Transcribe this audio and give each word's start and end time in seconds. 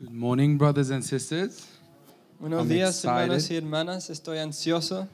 Good 0.00 0.12
morning, 0.12 0.56
brothers 0.56 0.90
and 0.90 1.04
sisters. 1.04 1.66
Buenos 2.40 2.62
I'm 2.62 2.68
días, 2.68 3.04
hermanos 3.04 3.36
excited. 3.36 3.52
y 3.52 3.56
hermanas. 3.58 4.10
Estoy 4.10 4.38
ansioso. 4.38 5.06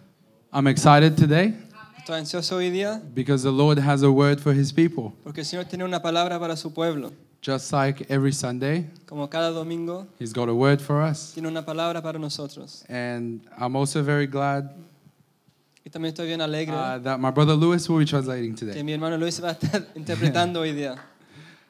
I'm 0.52 0.68
excited 0.68 1.16
today 1.16 1.54
Estoy 1.98 2.18
ansioso 2.20 2.56
hoy 2.56 2.70
día 2.70 3.02
because 3.14 3.42
the 3.42 3.50
Lord 3.50 3.78
has 3.78 4.02
a 4.04 4.10
word 4.10 4.40
for 4.40 4.52
his 4.52 4.72
people. 4.72 5.12
porque 5.24 5.38
el 5.40 5.44
Señor 5.44 5.64
tiene 5.64 5.84
una 5.84 6.00
palabra 6.00 6.38
para 6.38 6.56
su 6.56 6.70
pueblo. 6.72 7.12
Just 7.42 7.72
like 7.72 8.06
every 8.08 8.32
Sunday, 8.32 8.86
Como 9.06 9.26
cada 9.28 9.50
domingo, 9.50 10.06
he's 10.18 10.32
got 10.32 10.48
a 10.48 10.54
word 10.54 10.80
for 10.80 11.02
us. 11.02 11.32
tiene 11.34 11.48
una 11.48 11.62
palabra 11.64 12.00
para 12.00 12.18
nosotros. 12.18 12.84
And 12.88 13.40
I'm 13.58 13.74
also 13.74 14.02
very 14.04 14.26
glad 14.28 14.70
Y 15.84 15.90
también 15.90 16.12
estoy 16.14 16.26
bien 16.26 16.40
alegre 16.40 16.74
uh, 16.74 16.98
that 17.02 17.18
my 17.18 17.30
brother 17.32 17.54
Luis 17.54 17.88
will 17.88 17.98
be 17.98 18.06
translating 18.06 18.54
que 18.54 18.66
today. 18.66 18.82
mi 18.84 18.92
hermano 18.92 19.16
Luis 19.18 19.40
va 19.42 19.48
a 19.50 19.52
estar 19.52 19.84
interpretando 19.96 20.60
hoy 20.60 20.72
día. 20.72 20.96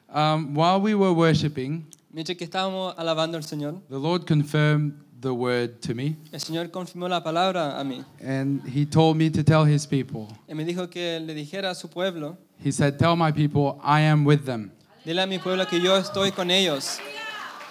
Um, 0.09 0.53
while 0.55 0.79
we 0.79 0.95
were 0.95 1.11
worshiping, 1.11 1.85
Mientras 2.11 2.37
que 2.37 2.45
estábamos 2.45 2.93
alabando 2.97 3.37
al 3.37 3.43
Señor, 3.43 3.81
the 3.89 3.97
Lord 3.99 4.25
confirmed 4.25 4.93
the 5.19 5.29
word 5.31 5.79
to 5.81 5.93
me, 5.95 6.15
el 6.31 6.39
Señor 6.39 6.69
confirmó 6.71 7.07
la 7.09 7.21
palabra 7.23 7.79
a 7.79 7.83
mí. 7.83 8.03
and 8.23 8.61
he 8.67 8.85
told 8.85 9.17
me 9.17 9.29
to 9.29 9.43
tell 9.43 9.65
his 9.65 9.85
people. 9.85 10.27
Y 10.47 10.53
me 10.53 10.63
dijo 10.63 10.89
que 10.89 11.19
le 11.19 11.33
dijera 11.33 11.71
a 11.71 11.75
su 11.75 11.89
pueblo, 11.89 12.37
He 12.63 12.71
said, 12.71 12.97
Tell 12.97 13.15
my 13.15 13.31
people, 13.31 13.79
I 13.83 14.01
am 14.01 14.25
with 14.25 14.45
them, 14.45 14.71
dile 15.05 15.21
a 15.23 15.27
mi 15.27 15.37
pueblo 15.37 15.65
que 15.67 15.79
yo 15.81 15.95
estoy 15.97 16.31
con 16.31 16.49
ellos, 16.49 16.97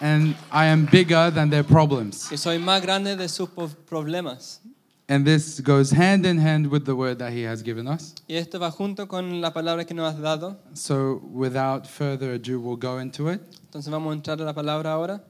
and 0.00 0.34
I 0.52 0.66
am 0.66 0.86
bigger 0.86 1.30
than 1.32 1.48
their 1.50 1.64
problems. 1.64 2.28
que 2.28 2.36
soy 2.36 2.58
más 2.58 2.82
grande 2.82 3.16
de 3.16 3.28
sus 3.28 3.48
po- 3.48 3.68
problemas. 3.88 4.60
And 5.08 5.24
this 5.24 5.60
goes 5.60 5.92
hand 5.92 6.26
in 6.26 6.38
hand 6.38 6.68
with 6.68 6.84
the 6.84 6.94
word 6.96 7.18
that 7.20 7.32
he 7.32 7.42
has 7.42 7.62
given 7.62 7.86
us. 7.86 8.12
Y 8.28 8.34
esto 8.34 8.58
va 8.58 8.70
junto 8.72 9.06
con 9.06 9.40
la 9.40 9.52
palabra 9.52 9.86
que 9.86 9.94
nos 9.94 10.12
has 10.12 10.20
dado. 10.20 10.56
So, 10.74 11.20
without 11.32 11.86
further 11.86 12.32
ado, 12.32 12.58
we'll 12.60 12.76
go 12.76 12.98
into 12.98 13.28
it. 13.28 13.40
Entonces 13.70 13.88
vamos 13.90 14.12
a 14.12 14.16
entrar 14.16 14.40
a 14.40 14.44
la 14.44 14.52
palabra 14.52 14.92
ahora. 14.92 15.22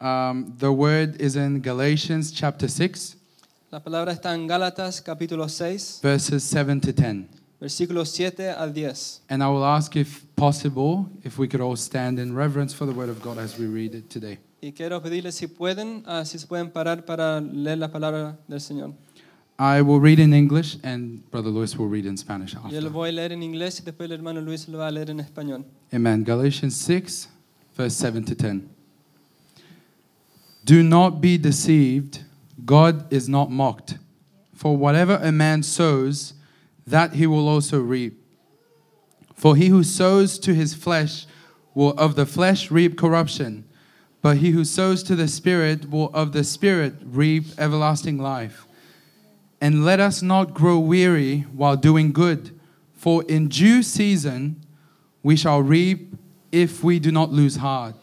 Um, 0.00 0.54
the 0.58 0.72
word 0.72 1.20
is 1.20 1.36
in 1.36 1.60
Galatians 1.60 2.32
chapter 2.32 2.68
6, 2.68 3.16
La 3.70 3.80
palabra 3.80 4.12
está 4.12 4.32
en 4.34 4.48
Gálatas 4.48 5.00
capítulo 5.02 5.48
6, 5.48 6.00
verses 6.02 6.42
7 6.42 6.80
to 6.80 6.92
10. 6.92 7.28
versículos 7.60 8.08
7 8.10 8.50
al 8.50 8.72
10. 8.72 9.22
And 9.28 9.42
I 9.42 9.48
will 9.48 9.64
ask 9.64 9.94
if 9.96 10.24
possible, 10.36 11.08
if 11.24 11.38
we 11.38 11.46
could 11.48 11.60
all 11.60 11.76
stand 11.76 12.18
in 12.18 12.34
reverence 12.34 12.72
for 12.72 12.86
the 12.86 12.92
word 12.92 13.08
of 13.10 13.20
God 13.20 13.38
as 13.38 13.58
we 13.58 13.66
read 13.66 13.94
it 13.94 14.08
today. 14.08 14.38
Y 14.60 14.72
quiero 14.72 15.00
pedirles 15.00 15.36
si 15.36 15.46
pueden, 15.46 16.02
ah, 16.06 16.24
si 16.24 16.38
se 16.38 16.46
pueden 16.46 16.70
parar 16.70 17.04
para 17.04 17.40
leer 17.40 17.78
la 17.78 17.92
palabra 17.92 18.38
del 18.48 18.60
Señor. 18.60 18.92
I 19.60 19.80
will 19.82 20.00
read 20.00 20.20
in 20.20 20.32
English, 20.32 20.78
and 20.84 21.28
Brother 21.30 21.50
Luis 21.50 21.76
will 21.76 21.88
read 21.88 22.06
in 22.06 22.16
Spanish 22.16 22.54
Yo 22.54 22.60
after. 22.60 22.80
lo 22.80 22.90
voy 22.90 23.08
a 23.08 23.12
leer 23.12 23.32
en 23.32 23.42
inglés 23.42 23.80
y 23.80 23.84
después 23.84 24.08
el 24.08 24.12
hermano 24.12 24.40
Luis 24.40 24.68
lo 24.68 24.78
va 24.78 24.88
a 24.88 24.90
leer 24.90 25.10
en 25.10 25.18
español. 25.20 25.64
Amen. 25.92 26.22
Galatians 26.24 26.76
6, 26.76 27.28
verse 27.76 27.96
7 27.96 28.24
to 28.24 28.34
10. 28.34 28.68
Do 30.64 30.82
not 30.82 31.20
be 31.20 31.38
deceived. 31.38 32.24
God 32.64 33.12
is 33.12 33.28
not 33.28 33.50
mocked. 33.50 33.98
For 34.54 34.76
whatever 34.76 35.18
a 35.22 35.32
man 35.32 35.62
sows, 35.62 36.34
that 36.86 37.14
he 37.14 37.26
will 37.26 37.48
also 37.48 37.80
reap. 37.80 38.14
For 39.34 39.54
he 39.56 39.68
who 39.68 39.82
sows 39.84 40.38
to 40.40 40.52
his 40.52 40.74
flesh 40.74 41.26
will 41.74 41.94
of 41.96 42.16
the 42.16 42.26
flesh 42.26 42.70
reap 42.70 42.96
corruption, 42.98 43.64
but 44.22 44.38
he 44.38 44.50
who 44.50 44.64
sows 44.64 45.02
to 45.04 45.16
the 45.16 45.28
Spirit 45.28 45.90
will 45.90 46.10
of 46.12 46.32
the 46.32 46.44
Spirit 46.44 46.94
reap 47.04 47.44
everlasting 47.58 48.18
life. 48.18 48.66
And 49.60 49.84
let 49.84 50.00
us 50.00 50.22
not 50.22 50.54
grow 50.54 50.78
weary 50.78 51.40
while 51.52 51.76
doing 51.76 52.12
good, 52.12 52.58
for 52.94 53.22
in 53.24 53.48
due 53.48 53.82
season 53.82 54.64
we 55.22 55.36
shall 55.36 55.62
reap 55.62 56.14
if 56.52 56.82
we 56.82 56.98
do 56.98 57.10
not 57.10 57.32
lose 57.32 57.56
heart. 57.56 57.94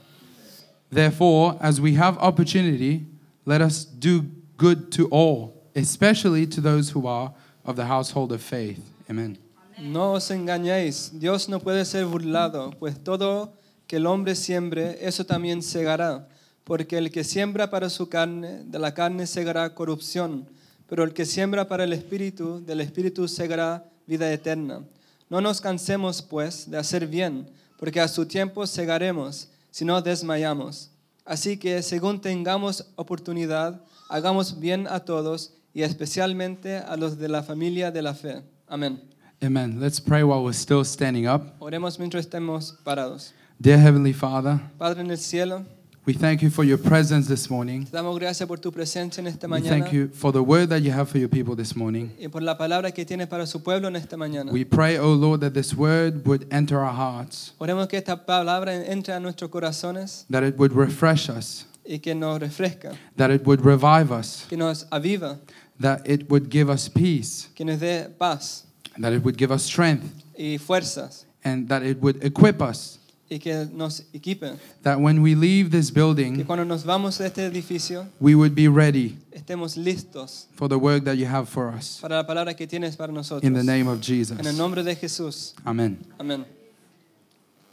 Therefore, 0.90 1.58
as 1.60 1.82
we 1.82 1.94
have 1.96 2.18
opportunity, 2.20 3.06
let 3.46 3.62
us 3.62 3.84
do 3.84 4.26
good 4.58 4.92
to 4.94 5.08
all, 5.08 5.62
especially 5.76 6.46
to 6.48 6.62
those 6.62 6.92
who 6.92 7.08
are 7.08 7.34
of 7.66 7.76
the 7.76 7.86
household 7.86 8.32
of 8.32 8.42
faith. 8.42 8.80
Amen. 9.10 9.38
No 9.78 10.16
os 10.16 10.30
engañéis, 10.30 11.12
Dios 11.20 11.50
no 11.50 11.60
puede 11.60 11.86
ser 11.86 12.06
burlado, 12.06 12.74
pues 12.80 12.98
todo 13.04 13.50
que 13.88 13.98
el 13.98 14.06
hombre 14.06 14.36
siembre, 14.36 14.98
eso 15.02 15.26
también 15.26 15.62
segará. 15.62 16.28
Porque 16.64 16.98
el 16.98 17.12
que 17.12 17.24
siembra 17.24 17.70
para 17.70 17.90
su 17.90 18.10
carne, 18.10 18.64
de 18.66 18.80
la 18.80 18.94
carne 18.94 19.28
segará 19.28 19.74
corrupción, 19.76 20.48
pero 20.88 21.04
el 21.04 21.14
que 21.14 21.26
siembra 21.26 21.68
para 21.68 21.84
el 21.84 21.94
espíritu, 21.94 22.64
del 22.66 22.82
espíritu 22.82 23.28
segará 23.28 23.86
vida 24.08 24.32
eterna. 24.32 24.84
No 25.30 25.42
nos 25.42 25.62
cansemos, 25.62 26.22
pues, 26.22 26.70
de 26.70 26.78
hacer 26.78 27.08
bien, 27.08 27.50
porque 27.78 28.02
a 28.02 28.08
su 28.08 28.26
tiempo 28.26 28.66
segaremos, 28.66 29.50
si 29.70 29.86
no 29.86 30.02
desmayamos. 30.02 30.92
Así 31.24 31.58
que, 31.58 31.82
según 31.82 32.22
tengamos 32.22 32.86
oportunidad, 32.96 33.82
hagamos 34.10 34.60
bien 34.60 34.88
a 34.88 35.00
todos 35.00 35.54
y 35.74 35.82
especialmente 35.82 36.78
a 36.78 36.96
los 36.96 37.18
de 37.18 37.30
la 37.30 37.44
familia 37.44 37.92
de 37.92 38.02
la 38.02 38.14
fe. 38.14 38.44
Amén. 38.68 39.02
Amen. 39.44 39.80
Let's 39.80 40.00
pray 40.00 40.24
while 40.24 40.42
we're 40.42 40.54
still 40.54 40.86
standing 40.86 41.28
up. 41.28 41.54
Oremos 41.60 42.00
mientras 42.00 42.26
estemos 42.26 42.78
parados. 42.84 43.34
Dear 43.60 43.78
Heavenly 43.78 44.14
Father, 44.14 44.60
Padre 44.78 45.02
en 45.02 45.12
el 45.12 45.18
cielo, 45.18 45.66
we 46.06 46.14
thank 46.14 46.42
you 46.42 46.50
for 46.50 46.64
your 46.66 46.78
presence 46.78 47.28
this 47.28 47.50
morning. 47.50 47.86
te 47.86 47.92
damos 47.92 48.20
gracias 48.20 48.48
por 48.48 48.58
tu 48.60 48.72
presencia 48.72 49.22
en 49.22 49.28
esta 49.28 49.48
We 49.48 49.52
mañana 49.62 49.80
thank 49.80 49.94
you 49.94 50.10
for 50.14 50.32
the 50.34 50.42
word 50.44 50.70
that 50.70 50.82
you 50.82 50.92
have 50.92 51.08
for 51.10 51.18
your 51.20 51.30
people 51.30 51.56
this 51.56 51.76
morning. 51.76 52.12
y 52.20 52.28
por 52.28 52.42
la 52.42 52.58
palabra 52.58 52.92
que 52.94 53.06
tienes 53.06 53.28
para 53.28 53.46
su 53.48 53.64
pueblo 53.64 53.88
en 53.88 53.96
esta 53.96 54.18
mañana. 54.18 54.52
We 54.52 54.66
pray, 54.66 54.98
O 54.98 55.14
Lord, 55.14 55.40
that 55.42 55.54
this 55.54 55.74
word 55.74 56.26
would 56.28 56.46
enter 56.52 56.80
our 56.80 56.94
hearts, 56.94 57.54
Oremos 57.58 57.88
que 57.88 57.98
esta 57.98 58.26
palabra 58.26 58.74
entre 58.86 59.14
a 59.14 59.20
nuestros 59.20 59.50
corazones 59.50 60.26
that 60.30 60.44
it 60.44 60.58
would 60.58 60.74
refresh 60.74 61.30
us, 61.30 61.66
y 61.88 62.00
que 62.00 62.14
nos 62.14 62.40
refresca, 62.40 62.92
that 63.16 63.32
it 63.32 63.46
would 63.48 63.62
revive 63.64 64.12
us, 64.12 64.46
que 64.50 64.58
nos 64.58 64.86
aviva, 64.92 65.40
that 65.80 66.02
it 66.06 66.30
would 66.30 66.50
give 66.52 66.70
us 66.70 66.90
peace, 66.90 67.48
que 67.56 67.64
nos 67.66 67.80
dé 67.80 68.10
paz 68.20 68.66
that 69.00 69.12
it 69.14 69.24
would 69.24 69.38
give 69.38 69.52
us 69.52 69.64
strength, 69.64 70.24
y 70.38 70.58
fuerzas 70.58 71.26
and 71.44 71.68
that 71.70 71.84
it 71.84 72.02
would 72.02 72.22
equip 72.24 72.62
us, 72.62 73.00
y 73.30 73.40
que 73.40 73.68
nos 73.74 74.04
equipe. 74.14 74.58
that 74.84 75.00
when 75.00 75.22
we 75.22 75.34
leave 75.36 75.72
this 75.72 75.90
Que 75.90 75.96
building, 76.00 76.44
cuando 76.46 76.64
nos 76.64 76.84
vamos 76.84 77.18
de 77.18 77.26
este 77.28 77.44
edificio 77.46 78.08
we 78.20 78.36
would 78.36 78.54
be 78.54 78.68
ready 78.68 79.18
estemos 79.32 79.78
listos 79.78 80.48
for 80.56 80.68
the 80.70 80.78
work 80.78 81.04
that 81.04 81.16
you 81.18 81.26
have 81.26 81.48
for 81.50 81.74
us. 81.74 82.00
para 82.02 82.18
la 82.18 82.28
palabra 82.28 82.56
que 82.56 82.68
tienes 82.68 82.96
para 82.96 83.12
nosotros. 83.12 83.44
In 83.44 83.54
the 83.54 83.64
name 83.64 83.88
of 83.88 84.00
Jesus. 84.02 84.38
En 84.40 84.46
el 84.46 84.56
nombre 84.56 84.84
de 84.84 84.96
Jesús. 84.96 85.54
Amen. 85.66 85.98
Amén. 86.20 86.46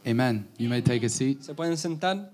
Amen. 0.07 0.47
You 0.59 0.69
may 0.69 0.81
take 0.81 1.05
a 1.05 1.09
seat. 1.09 1.43
¿Se 1.43 1.55
pueden 1.55 1.77
sentar? 1.77 2.31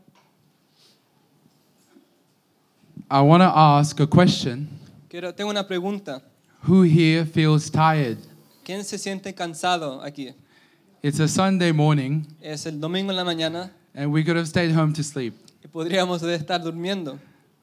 I 3.11 3.21
want 3.23 3.43
to 3.43 3.47
ask 3.49 3.99
a 4.01 4.07
question. 4.07 4.69
Quiero, 5.09 5.33
tengo 5.34 5.51
una 5.51 5.67
pregunta. 5.67 6.23
Who 6.62 6.83
here 6.83 7.25
feels 7.25 7.71
tired? 7.71 8.19
¿Quién 8.65 8.84
se 8.84 8.99
siente 8.99 9.34
cansado 9.34 10.03
aquí? 10.03 10.34
It's 11.03 11.20
a 11.20 11.28
Sunday 11.28 11.72
morning, 11.72 12.26
Es 12.42 12.66
el 12.66 12.81
domingo 12.81 13.10
en 13.12 13.16
la 13.16 13.25
mañana 13.25 13.70
and 13.94 14.12
we 14.12 14.25
could 14.25 14.36
have 14.36 14.48
stayed 14.48 14.72
home 14.72 14.92
to 14.94 15.03
sleep. 15.03 15.34
y 15.64 15.69
podríamos 15.69 16.22
estar 16.22 16.62
durmiendo. 16.62 17.19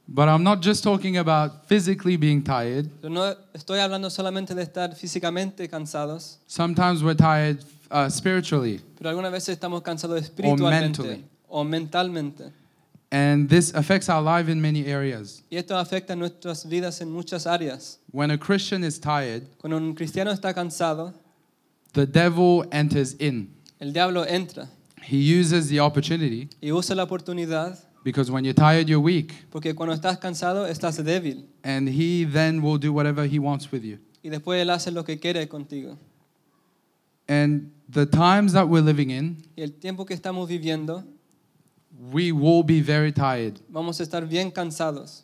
But 0.08 0.30
I'm 0.30 0.44
not 0.44 0.62
just 0.62 0.84
talking 0.84 1.18
about 1.18 1.66
physically 1.68 2.16
being 2.16 2.44
tired. 2.44 2.90
Pero 3.02 3.12
no 3.14 3.36
estoy 3.54 3.80
hablando 3.80 4.10
solamente 4.10 4.54
de 4.54 4.62
estar 4.62 4.96
físicamente 4.96 5.68
cansados, 5.68 6.38
Sometimes 6.48 7.04
we're 7.04 7.16
tired 7.16 7.64
uh, 7.92 8.08
spiritually. 8.10 8.80
pero 8.98 9.10
algunas 9.10 9.32
veces 9.32 9.50
estamos 9.58 9.82
cansados 9.82 10.22
espiritualmente 10.22 11.02
mentally. 11.02 11.24
o 11.50 11.64
mentalmente. 11.64 12.52
And 13.12 13.50
this 13.50 13.74
affects 13.74 14.10
our 14.10 14.22
life 14.22 14.50
in 14.50 14.62
many 14.62 14.86
areas. 14.86 15.44
Y 15.50 15.58
esto 15.58 15.78
afecta 15.78 16.16
nuestras 16.16 16.66
vidas 16.68 17.02
en 17.02 17.10
muchas 17.12 17.46
áreas. 17.48 18.00
When 18.12 18.32
a 18.32 18.38
Christian 18.38 18.84
is 18.84 19.00
tired, 19.00 19.44
Cuando 19.60 19.78
un 19.78 19.94
cristiano 19.94 20.32
está 20.32 20.54
cansado, 20.54 21.14
the 21.96 22.06
devil 22.06 22.64
enters 22.72 23.16
in. 23.20 23.50
el 23.80 23.92
diablo 23.92 24.24
entra 24.28 24.70
He 25.08 25.18
uses 25.18 25.68
the 25.70 25.80
opportunity 25.80 26.48
y 26.62 26.72
usa 26.72 26.94
la 26.96 27.04
oportunidad 27.04 27.78
because 28.04 28.30
when 28.32 28.44
you're 28.46 28.54
tired, 28.54 28.88
you're 28.88 29.00
weak. 29.04 29.34
porque 29.50 29.74
cuando 29.74 29.94
estás 29.96 30.18
cansado 30.20 30.68
estás 30.68 30.98
débil 31.04 31.46
And 31.64 31.88
he 31.90 32.24
then 32.26 32.62
will 32.62 32.78
do 32.78 32.94
whatever 32.94 33.26
he 33.28 33.40
wants 33.40 33.72
with 33.72 33.84
you. 33.84 33.98
y 34.24 34.30
después 34.30 34.62
él 34.62 34.70
hace 34.70 34.92
lo 34.92 35.04
que 35.04 35.18
quiere 35.20 35.48
contigo. 35.48 35.98
And 37.28 37.72
the 37.90 38.06
times 38.06 38.54
that 38.54 38.68
we're 38.68 38.84
living 38.84 39.10
in, 39.10 39.38
Y 39.56 39.64
el 39.64 39.72
tiempo 39.74 40.06
que 40.06 40.14
estamos 40.16 40.48
viviendo, 40.48 41.04
we 42.12 42.32
will 42.32 42.64
be 42.64 42.82
very 42.82 43.12
tired. 43.12 43.60
vamos 43.70 44.00
a 44.00 44.04
estar 44.04 44.28
bien 44.28 44.52
cansados. 44.52 45.24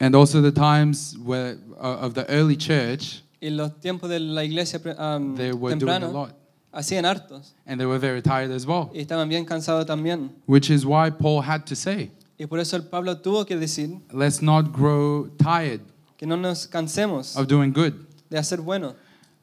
And 0.00 0.14
also 0.16 0.40
the 0.40 0.50
times 0.52 1.16
where 1.18 1.58
uh, 1.78 1.98
of 2.00 2.14
the 2.14 2.24
early 2.30 2.56
church, 2.56 3.22
Y 3.40 3.50
los 3.50 3.78
tiempos 3.80 4.08
de 4.10 4.20
la 4.20 4.44
iglesia 4.44 4.80
um, 4.98 5.34
they 5.34 5.52
were 5.52 5.74
doing 5.74 5.88
a 5.90 5.98
temprano 5.98 6.12
lot. 6.12 6.34
hacían 6.72 7.04
hartos 7.04 7.54
And 7.66 7.78
they 7.80 7.86
were 7.86 7.98
very 7.98 8.20
tired 8.22 8.50
as 8.50 8.66
well. 8.66 8.90
y 8.92 9.00
estaban 9.00 9.28
bien 9.28 9.44
cansados 9.44 9.86
también. 9.86 10.30
Which 10.46 10.70
is 10.70 10.84
why 10.84 11.10
Paul 11.10 11.42
had 11.42 11.64
to 11.66 11.74
say, 11.74 12.10
Y 12.38 12.46
por 12.46 12.58
eso 12.58 12.76
el 12.76 12.84
Pablo 12.84 13.18
tuvo 13.18 13.44
que 13.46 13.56
decir 13.56 13.98
let's 14.12 14.40
not 14.42 14.72
grow 14.72 15.28
tired 15.38 15.80
que 16.16 16.26
no 16.26 16.36
nos 16.36 16.66
cansemos 16.66 17.36
of 17.36 17.46
doing 17.48 17.72
good. 17.72 17.92
de 18.28 18.38
hacer 18.38 18.60
bueno, 18.60 18.94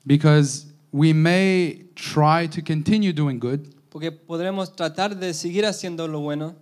Because 0.05 0.67
we 0.91 1.11
may 1.13 1.85
try 1.95 2.47
to 2.47 2.61
continue 2.61 3.11
doing 3.11 3.39
good, 3.39 3.59
porque 3.89 4.11
podremos 4.11 4.75
tratar 4.75 5.15
de 5.17 5.33
seguir 5.33 5.65
haciendo 5.65 6.07
lo 6.07 6.19
bueno, 6.21 6.55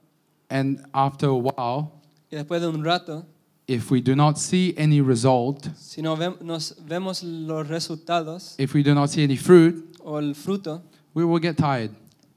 And 0.49 0.79
after 0.93 1.27
a 1.29 1.33
while, 1.33 1.91
y 2.31 2.35
después 2.37 2.61
de 2.61 2.67
un 2.67 2.83
rato, 2.83 3.25
if 3.67 3.89
we 3.89 3.99
do 4.01 4.15
not 4.15 4.37
see 4.37 4.73
any 4.77 5.01
result, 5.01 5.67
si 5.75 6.01
no 6.01 6.15
vemos 6.15 7.23
los 7.23 7.67
resultados 7.67 8.55
if 8.59 8.73
we 8.73 8.83
do 8.83 8.93
not 8.93 9.09
see 9.09 9.23
any 9.23 9.35
fruit, 9.37 9.95
o 10.03 10.17
el 10.17 10.33
fruto, 10.35 10.81
we 11.13 11.23
will 11.25 11.39
get 11.39 11.57
tired 11.57 11.91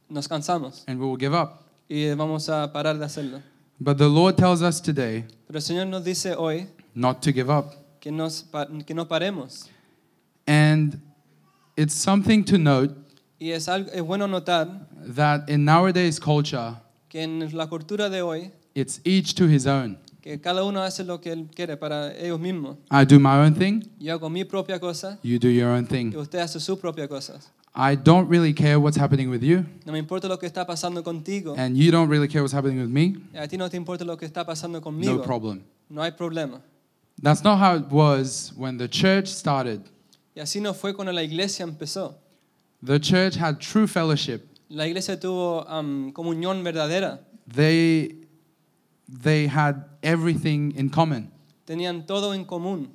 nos 0.09 0.27
cansamos 0.27 0.85
and 0.87 0.99
we 0.99 1.07
will 1.07 1.19
give 1.19 1.35
up. 1.35 1.65
y 1.89 2.15
vamos 2.15 2.49
a 2.49 2.71
parar 2.73 2.99
de 2.99 3.05
hacerlo. 3.05 3.43
But 3.81 3.99
the 3.99 4.09
Lord 4.09 4.37
tells 4.37 4.63
us 4.63 4.81
today 4.81 5.25
Pero 5.47 5.59
el 5.59 5.63
Señor 5.63 5.87
nos 5.87 6.03
dice 6.05 6.35
hoy 6.37 6.67
not 6.95 7.21
to 7.23 7.33
give 7.33 7.51
up. 7.51 7.75
que, 8.01 8.11
nos, 8.11 8.45
que 8.87 8.95
no 8.95 9.05
paremos. 9.07 9.69
And 10.47 11.01
it's 11.77 11.95
something 11.95 12.43
to 12.45 12.59
note 12.59 12.95
Y 13.41 13.51
es, 13.53 13.69
algo, 13.69 13.91
es 13.93 14.03
bueno 14.03 14.27
notar 14.27 14.67
that 15.15 15.49
in 15.49 15.65
nowadays 15.65 16.19
culture, 16.19 16.75
que 17.09 17.23
en 17.23 17.41
la 17.57 17.67
cultura 17.69 18.11
de 18.11 18.21
hoy, 18.23 18.51
it's 18.75 19.01
each 19.05 19.35
to 19.35 19.47
his 19.47 19.67
own. 19.67 19.97
Que 20.29 20.39
cada 20.41 20.63
uno 20.63 20.83
hace 20.83 21.05
lo 21.05 21.21
que 21.23 21.33
él 21.33 21.49
quiere 21.55 21.77
para 21.79 22.13
ellos 22.19 22.39
mismos. 22.39 22.77
I 22.91 23.05
do 23.07 23.19
my 23.19 23.37
own 23.47 23.55
thing, 23.55 23.83
Yo 23.99 24.13
hago 24.13 24.29
mi 24.29 24.45
propia 24.45 24.79
cosa 24.79 25.19
you 25.23 25.39
do 25.39 25.49
your 25.49 25.69
own 25.71 25.87
thing. 25.87 26.13
y 26.13 26.17
usted 26.17 26.39
hace 26.41 26.61
su 26.61 26.79
propia 26.79 27.09
cosa. 27.09 27.41
I 27.75 27.97
don't 27.97 28.29
really 28.29 28.53
care 28.53 28.77
what's 28.79 28.99
happening 28.99 29.31
with 29.31 29.43
you, 29.43 29.65
No 29.87 29.93
me 29.93 29.99
importa 29.99 30.29
lo 30.29 30.39
que 30.39 30.47
está 30.47 30.67
pasando 30.67 31.03
contigo. 31.03 31.55
and 31.57 31.77
you 31.79 31.91
don't 31.91 32.11
really 32.11 32.29
care 32.29 32.43
what's 32.43 32.53
happening 32.53 32.79
with 32.79 32.91
me. 32.91 33.17
y 33.33 33.39
A 33.39 33.49
ti 33.49 33.57
no 33.57 33.69
te 33.71 33.79
importa 33.79 34.05
lo 34.05 34.17
que 34.19 34.27
está 34.27 34.45
pasando 34.45 34.79
No 34.81 34.83
conmigo. 34.83 35.23
problem. 35.23 35.63
No 35.89 36.03
hay 36.03 36.11
problema. 36.13 36.61
That's 37.23 37.43
not 37.43 37.59
how 37.59 37.75
it 37.77 37.91
was 37.91 38.53
when 38.57 38.77
the 38.77 38.87
church 38.89 39.29
started. 39.29 39.81
Y 40.37 40.41
así 40.41 40.61
no 40.61 40.75
fue 40.75 40.93
cuando 40.95 41.11
la 41.13 41.23
iglesia 41.23 41.65
empezó. 41.65 42.17
The 42.85 43.01
church 43.01 43.37
had 43.37 43.59
true 43.61 43.87
fellowship. 43.89 44.43
La 44.69 44.87
iglesia 44.87 45.19
tuvo 45.19 45.67
am, 45.69 46.13
comunión 46.13 46.63
verdadera. 46.63 47.21
They 47.51 48.15
they 49.09 49.47
had 49.47 49.87
everything 50.03 50.73
in 50.77 50.91
common. 50.91 51.31
Tenían 51.67 52.07
todo 52.07 52.33
en 52.33 52.45
común. 52.45 52.89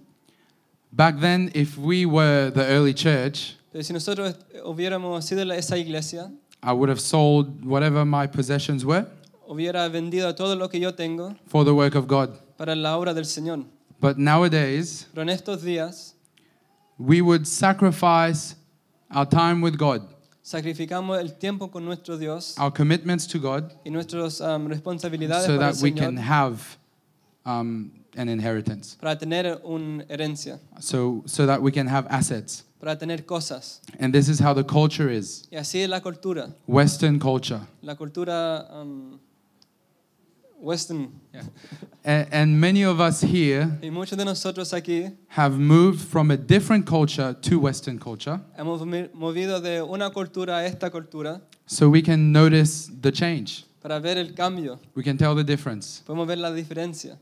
Back 0.91 1.19
then, 1.19 1.51
if 1.55 1.77
we 1.77 2.05
were 2.05 2.51
the 2.51 2.65
early 2.65 2.93
church, 2.93 3.55
Pero 3.71 3.83
si 3.83 3.93
nosotros 3.93 4.35
hubiéramos 4.63 5.23
sido 5.23 5.43
la- 5.45 5.55
esa 5.55 5.77
iglesia, 5.77 6.31
I 6.61 6.71
would 6.71 6.89
have 6.89 7.01
sold 7.01 7.65
whatever 7.65 8.05
my 8.05 8.27
possessions 8.27 8.85
were 8.85 9.05
hubiera 9.47 9.89
vendido 9.89 10.33
todo 10.35 10.55
lo 10.55 10.69
que 10.69 10.79
yo 10.79 10.91
tengo 10.93 11.35
for 11.47 11.65
the 11.65 11.73
work 11.73 11.95
of 11.95 12.07
God. 12.07 12.37
para 12.57 12.75
la 12.75 12.97
obra 12.97 13.13
del 13.13 13.25
Señor. 13.25 13.65
But 13.99 14.17
nowadays, 14.17 15.07
Pero 15.13 15.23
en 15.23 15.29
estos 15.29 15.61
días 15.63 16.13
we 16.99 17.21
would 17.21 17.45
sacrifice 17.47 18.55
our 19.13 19.25
time 19.25 19.61
with 19.61 19.77
God, 19.77 20.01
sacrificamos 20.43 21.19
el 21.19 21.29
tiempo 21.37 21.69
con 21.69 21.83
nuestro 21.85 22.17
Dios 22.17 22.55
our 22.59 22.71
commitments 22.71 23.25
to 23.27 23.39
God, 23.39 23.71
y 23.85 23.89
nuestras 23.89 24.39
am, 24.41 24.67
responsabilidades 24.67 25.45
so 25.47 25.57
para 25.57 25.69
el 25.69 25.73
that 25.73 25.81
we 25.81 25.91
can 25.91 26.15
Señor 26.17 26.23
have 26.23 26.77
um, 27.45 27.91
an 28.15 28.29
inheritance, 28.29 28.95
para 28.99 29.17
tener 29.17 29.59
una 29.65 30.03
herencia, 30.09 30.59
so, 30.79 31.23
so 31.25 31.45
that 31.45 31.61
we 31.61 31.71
can 31.71 31.87
have 31.87 32.05
assets. 32.09 32.63
para 32.79 32.95
tener 32.97 33.25
cosas. 33.25 33.79
And 33.99 34.13
this 34.13 34.27
is 34.27 34.39
how 34.39 34.53
the 34.53 34.63
culture 34.63 35.09
is 35.09 35.47
Y 35.51 35.57
así 35.57 35.81
es 35.83 35.89
la 35.89 36.01
cultura, 36.01 36.53
Western 36.67 37.17
culture. 37.19 37.61
la 37.81 37.95
cultura 37.95 38.67
am, 38.71 39.19
western. 40.59 41.11
A- 42.05 42.27
and 42.31 42.59
many 42.59 42.83
of 42.83 42.99
us 42.99 43.21
here 43.21 43.79
Y 43.81 43.89
muchos 43.89 44.17
de 44.17 44.25
nosotros 44.25 44.71
aquí 44.73 45.11
have 45.29 45.57
moved 45.57 45.99
from 46.01 46.31
a 46.31 46.37
different 46.37 46.85
culture 46.85 47.33
to 47.41 47.59
Western 47.59 47.97
culture, 47.99 48.39
hemos 48.57 48.81
movido 49.13 49.61
de 49.61 49.81
una 49.81 50.09
cultura 50.11 50.57
a 50.59 50.65
esta 50.65 50.89
cultura 50.89 51.41
so 51.65 51.89
we 51.89 52.01
can 52.01 52.31
notice 52.31 52.89
the 53.01 53.11
change. 53.11 53.65
para 53.81 53.99
ver 53.99 54.17
el 54.17 54.33
cambio. 54.33 54.79
We 54.95 55.03
can 55.03 55.17
tell 55.17 55.35
the 55.35 55.43
difference. 55.43 56.01
Podemos 56.05 56.27
ver 56.27 56.37
la 56.37 56.51
diferencia. 56.51 57.17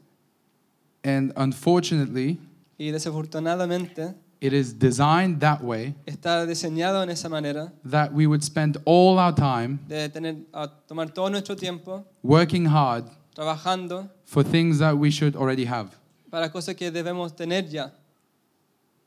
And 1.04 1.34
unfortunately, 1.36 2.40
Y 2.78 2.92
desafortunadamente 2.92 4.16
it 4.40 4.54
is 4.54 4.74
designed 4.74 5.40
that 5.40 5.62
way 5.64 5.94
está 6.06 6.46
diseñado 6.46 7.04
en 7.04 7.10
esa 7.12 7.30
manera 7.30 7.72
that 7.88 8.12
we 8.12 8.26
would 8.26 8.44
spend 8.44 8.78
all 8.86 9.20
our 9.20 9.34
time 9.34 9.80
de 9.88 10.10
tener, 10.10 10.36
a 10.54 10.68
tomar 10.88 11.12
todo 11.14 11.30
nuestro 11.30 11.56
tiempo 11.56 12.04
working 12.24 12.66
hard 12.66 13.06
trabajando 13.36 14.10
for 14.26 14.44
things 14.44 14.80
that 14.80 14.96
we 14.98 15.12
should 15.12 15.36
already 15.36 15.66
have. 15.66 15.90
para 16.32 16.50
cosas 16.52 16.76
que 16.76 16.90
debemos 16.92 17.36
tener 17.36 17.68
ya. 17.70 17.92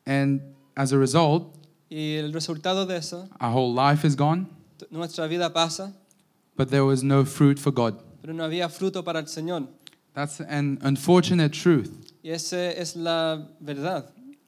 And 0.06 0.40
as 0.76 0.92
a 0.92 0.98
result, 0.98 1.54
Y 1.90 2.16
el 2.16 2.32
resultado 2.32 2.86
de 2.86 2.96
eso, 2.96 3.28
our 3.40 3.50
whole 3.52 3.72
life 3.74 4.04
is 4.06 4.14
gone, 4.16 4.46
nuestra 4.90 5.26
vida 5.28 5.52
pasa, 5.52 5.92
but 6.56 6.70
there 6.70 6.84
was 6.84 7.02
no 7.02 7.24
fruit 7.24 7.58
for 7.58 7.72
God. 7.72 7.94
pero 8.20 8.32
no 8.32 8.44
había 8.44 8.68
fruto 8.68 9.02
para 9.04 9.18
el 9.20 9.26
Señor. 9.26 9.68
That's 10.14 10.40
an 10.40 10.78
unfortunate 10.82 11.50
truth. 11.52 11.90
Y 12.22 12.30
esa 12.30 12.70
es 12.70 12.96
la 12.96 13.48
verdad. 13.60 14.06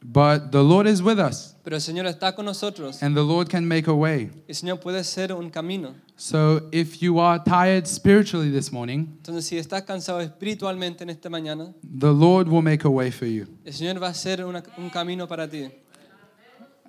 But 0.09 0.53
the 0.53 0.63
Lord 0.63 0.87
is 0.87 1.03
with 1.03 1.19
us, 1.19 1.57
Pero 1.65 1.75
el 1.75 1.83
Señor 1.83 2.07
está 2.07 2.33
con 2.37 2.45
nosotros. 2.45 3.03
and 3.03 3.17
the 3.17 3.25
Lord 3.25 3.49
can 3.49 3.67
make 3.67 3.89
a 3.89 3.95
way. 3.95 4.31
El 4.47 4.55
Señor 4.55 4.79
puede 4.79 5.03
ser 5.03 5.33
un 5.33 5.51
camino. 5.51 5.95
So 6.17 6.69
if 6.71 7.01
you 7.03 7.19
are 7.19 7.41
tired 7.45 7.87
spiritually 7.89 8.51
this 8.51 8.71
morning, 8.71 9.09
Entonces, 9.19 9.47
si 9.47 9.57
estás 9.59 9.83
cansado 9.83 10.21
espiritualmente 10.21 11.03
en 11.03 11.11
esta 11.11 11.29
mañana, 11.29 11.75
the 11.83 12.13
Lord 12.13 12.49
will 12.49 12.63
make 12.63 12.85
a 12.87 12.89
way 12.91 13.11
for 13.11 13.27
you. 13.27 13.47
el 13.65 13.73
Señor 13.73 14.01
va 14.01 14.11
a 14.11 14.47
una- 14.47 14.63
un 14.79 14.91
camino 14.91 15.27
para 15.27 15.49
ti. 15.49 15.69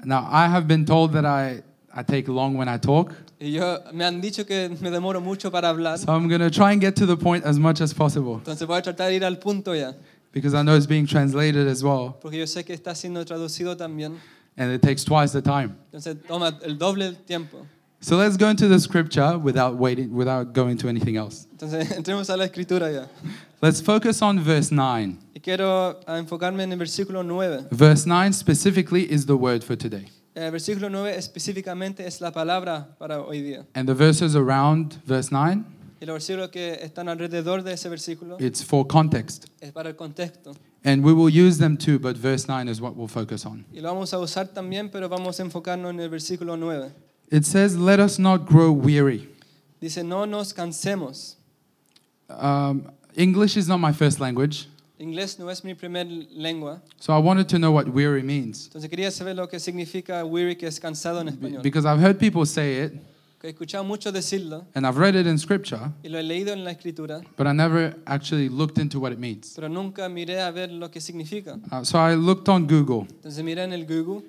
Now, 0.06 0.28
I 0.32 0.48
have 0.48 0.68
been 0.68 0.86
told 0.86 1.12
that 1.14 1.26
I, 1.26 1.64
I 2.00 2.04
take 2.04 2.28
long 2.28 2.56
when 2.56 2.68
I 2.70 2.78
talk, 2.78 3.12
Y 3.40 3.52
yo, 3.54 3.80
me 3.92 4.06
han 4.06 4.22
dicho 4.22 4.46
que 4.46 4.70
me 4.82 4.92
demoro 4.92 5.20
mucho 5.20 5.50
para 5.50 5.70
hablar. 5.70 5.98
so 5.98 6.12
I'm 6.14 6.28
going 6.28 6.42
to 6.42 6.52
try 6.52 6.72
and 6.72 6.80
get 6.80 6.96
to 6.98 7.08
the 7.08 7.18
point 7.18 7.44
as 7.44 7.58
much 7.58 7.82
as 7.82 7.92
possible 7.94 8.36
Entonces 8.38 8.68
voy 8.68 8.78
a 8.78 8.82
tratar 8.84 9.08
de 9.10 9.16
ir 9.16 9.24
al 9.26 9.38
punto 9.38 9.74
ya. 9.74 9.94
because 10.32 10.54
I 10.54 10.62
know 10.62 10.76
it's 10.76 10.86
being 10.88 11.08
translated 11.08 11.68
as 11.68 11.84
well, 11.84 12.16
Porque 12.22 12.38
yo 12.38 12.46
sé 12.46 12.64
que 12.64 12.76
está 12.76 12.94
siendo 12.94 13.26
traducido 13.26 13.76
también. 13.76 14.18
and 14.58 14.72
it 14.72 14.82
takes 14.82 15.04
twice 15.04 15.32
the 15.34 15.42
time. 15.42 15.76
Entonces 15.92 16.18
toma 16.28 16.58
el 16.64 16.76
doble 16.78 17.14
tiempo. 17.26 17.66
So 18.00 18.16
let's 18.16 18.38
go 18.38 18.48
into 18.50 18.68
the 18.68 18.80
scripture 18.80 19.40
without 19.40 19.76
waiting, 19.80 20.14
without 20.14 20.54
going 20.54 20.78
to 20.78 20.88
anything 20.88 21.16
else. 21.18 21.48
Entonces 21.52 21.92
entremos 21.98 22.30
a 22.30 22.38
la 22.38 22.46
escritura 22.46 22.92
ya. 22.92 23.08
Let's 23.60 23.82
focus 23.82 24.22
on 24.22 24.40
verse 24.44 24.72
9. 24.72 25.18
Y 25.34 25.40
quiero 25.40 26.00
enfocarme 26.08 26.62
en 26.64 26.72
el 26.74 26.78
versículo 26.78 27.24
9. 27.24 27.70
Verse 27.72 28.06
9 28.06 28.34
specifically 28.34 29.12
is 29.12 29.26
the 29.26 29.36
word 29.36 29.64
for 29.64 29.76
today. 29.76 30.06
El 30.38 30.52
versículo 30.52 30.88
9 30.88 31.16
específicamente 31.18 32.06
es 32.06 32.22
la 32.22 32.32
palabra 32.32 32.96
para 33.00 33.22
hoy 33.22 33.42
día. 33.42 33.66
And 33.74 33.88
the 33.88 33.96
verses 33.96 34.36
around 34.36 35.02
verse 35.04 35.30
9, 35.32 35.64
Y 36.00 36.06
los 36.06 36.14
versículos 36.14 36.52
que 36.52 36.78
están 36.84 37.10
alrededor 37.10 37.64
de 37.64 37.74
ese 37.74 37.90
versículo 37.90 38.38
it's 38.40 38.64
for 38.64 38.86
context. 38.86 39.48
es 39.60 39.72
para 39.72 39.90
el 39.90 39.96
contexto. 39.96 40.52
And 40.84 41.04
we 41.04 41.12
will 41.12 41.28
use 41.28 41.58
them 41.58 41.76
too, 41.76 41.98
but 41.98 42.16
verse 42.16 42.48
9 42.48 42.70
is 42.70 42.80
what 42.80 42.96
we'll 42.96 43.08
focus 43.08 43.48
on. 43.48 43.66
Y 43.74 43.80
lo 43.80 43.90
vamos 43.92 44.14
a 44.14 44.20
usar 44.20 44.50
también, 44.50 44.92
pero 44.92 45.10
vamos 45.10 45.40
a 45.40 45.44
enfocarnos 45.44 45.90
en 45.90 46.00
el 46.02 46.10
versículo 46.10 46.56
9. 46.56 46.92
It 47.32 47.44
says, 47.44 47.76
Let 47.76 48.00
us 48.00 48.20
not 48.20 48.46
grow 48.46 48.72
weary. 48.72 49.28
Dice, 49.82 50.04
no 50.04 50.26
nos 50.26 50.54
cansemos. 50.54 51.38
Um, 52.30 52.92
English 53.16 53.58
is 53.58 53.68
not 53.68 53.80
my 53.80 53.92
first 53.92 54.20
language, 54.20 54.68
Inglés 55.00 55.38
no 55.38 55.50
es 55.52 55.64
mi 55.64 55.74
primer 55.76 56.08
lengua. 56.08 56.82
so 57.00 57.14
I 57.14 57.20
wanted 57.20 57.48
to 57.50 57.58
know 57.58 57.72
what 57.72 57.88
weary 57.88 58.24
means. 58.24 58.68
Entonces 58.68 58.90
quería 58.90 59.12
saber 59.12 59.36
lo 59.36 59.48
que 59.48 59.60
significa 59.60 60.26
weary, 60.26 60.56
que 60.56 60.68
es 60.68 60.80
cansado 60.80 61.22
en 61.22 61.28
español. 61.30 61.62
Because 61.62 61.86
I've 61.86 62.00
heard 62.00 62.18
people 62.20 62.46
say 62.46 62.84
it, 62.86 62.94
Que 63.40 63.50
he 63.50 63.54
escuchado 63.54 63.84
mucho 63.86 64.12
decirlo 64.12 64.66
and 64.74 64.88
I've 64.88 64.98
read 64.98 65.14
it 65.16 65.28
in 65.28 65.38
scripture, 65.38 65.92
y 66.04 66.10
lo 66.10 66.18
he 66.18 66.24
leído 66.24 66.52
en 66.54 66.64
la 66.64 66.72
escritura, 66.72 67.22
but 67.38 67.46
I 67.46 67.52
never 67.54 67.96
actually 68.08 68.50
looked 68.50 68.80
into 68.80 69.00
what 69.00 69.12
it 69.12 69.20
means. 69.20 69.54
pero 69.56 69.68
nunca 69.70 70.10
miré 70.10 70.42
a 70.42 70.50
ver 70.52 70.72
lo 70.72 70.90
que 70.90 71.00
significa. 71.00 71.60
Uh, 71.72 71.84
so 71.84 72.00
I 72.00 72.16
looked 72.16 72.50
on 72.50 72.66
Google, 72.66 73.06
Entonces 73.22 73.44
miré 73.44 73.60
en 73.64 73.74
el 73.74 73.86
Google 73.86 74.24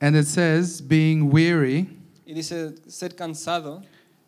and 0.00 0.16
it 0.16 0.26
says, 0.26 0.80
Being 0.80 1.30
weary, 1.30 1.88
y 2.26 2.32
dice 2.34 2.74
ser 2.88 3.10
cansado. 3.14 3.84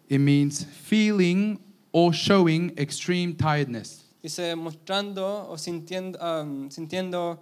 it 0.09 0.21
means 0.21 0.65
feeling 0.65 1.59
or 1.91 2.13
showing 2.13 2.73
extreme 2.79 3.35
tiredness. 3.35 4.02
Dice 4.23 4.55
mostrando 4.55 5.49
o 5.51 5.57
sintiendo, 5.59 6.19
um, 6.21 6.71
sintiendo 6.71 7.39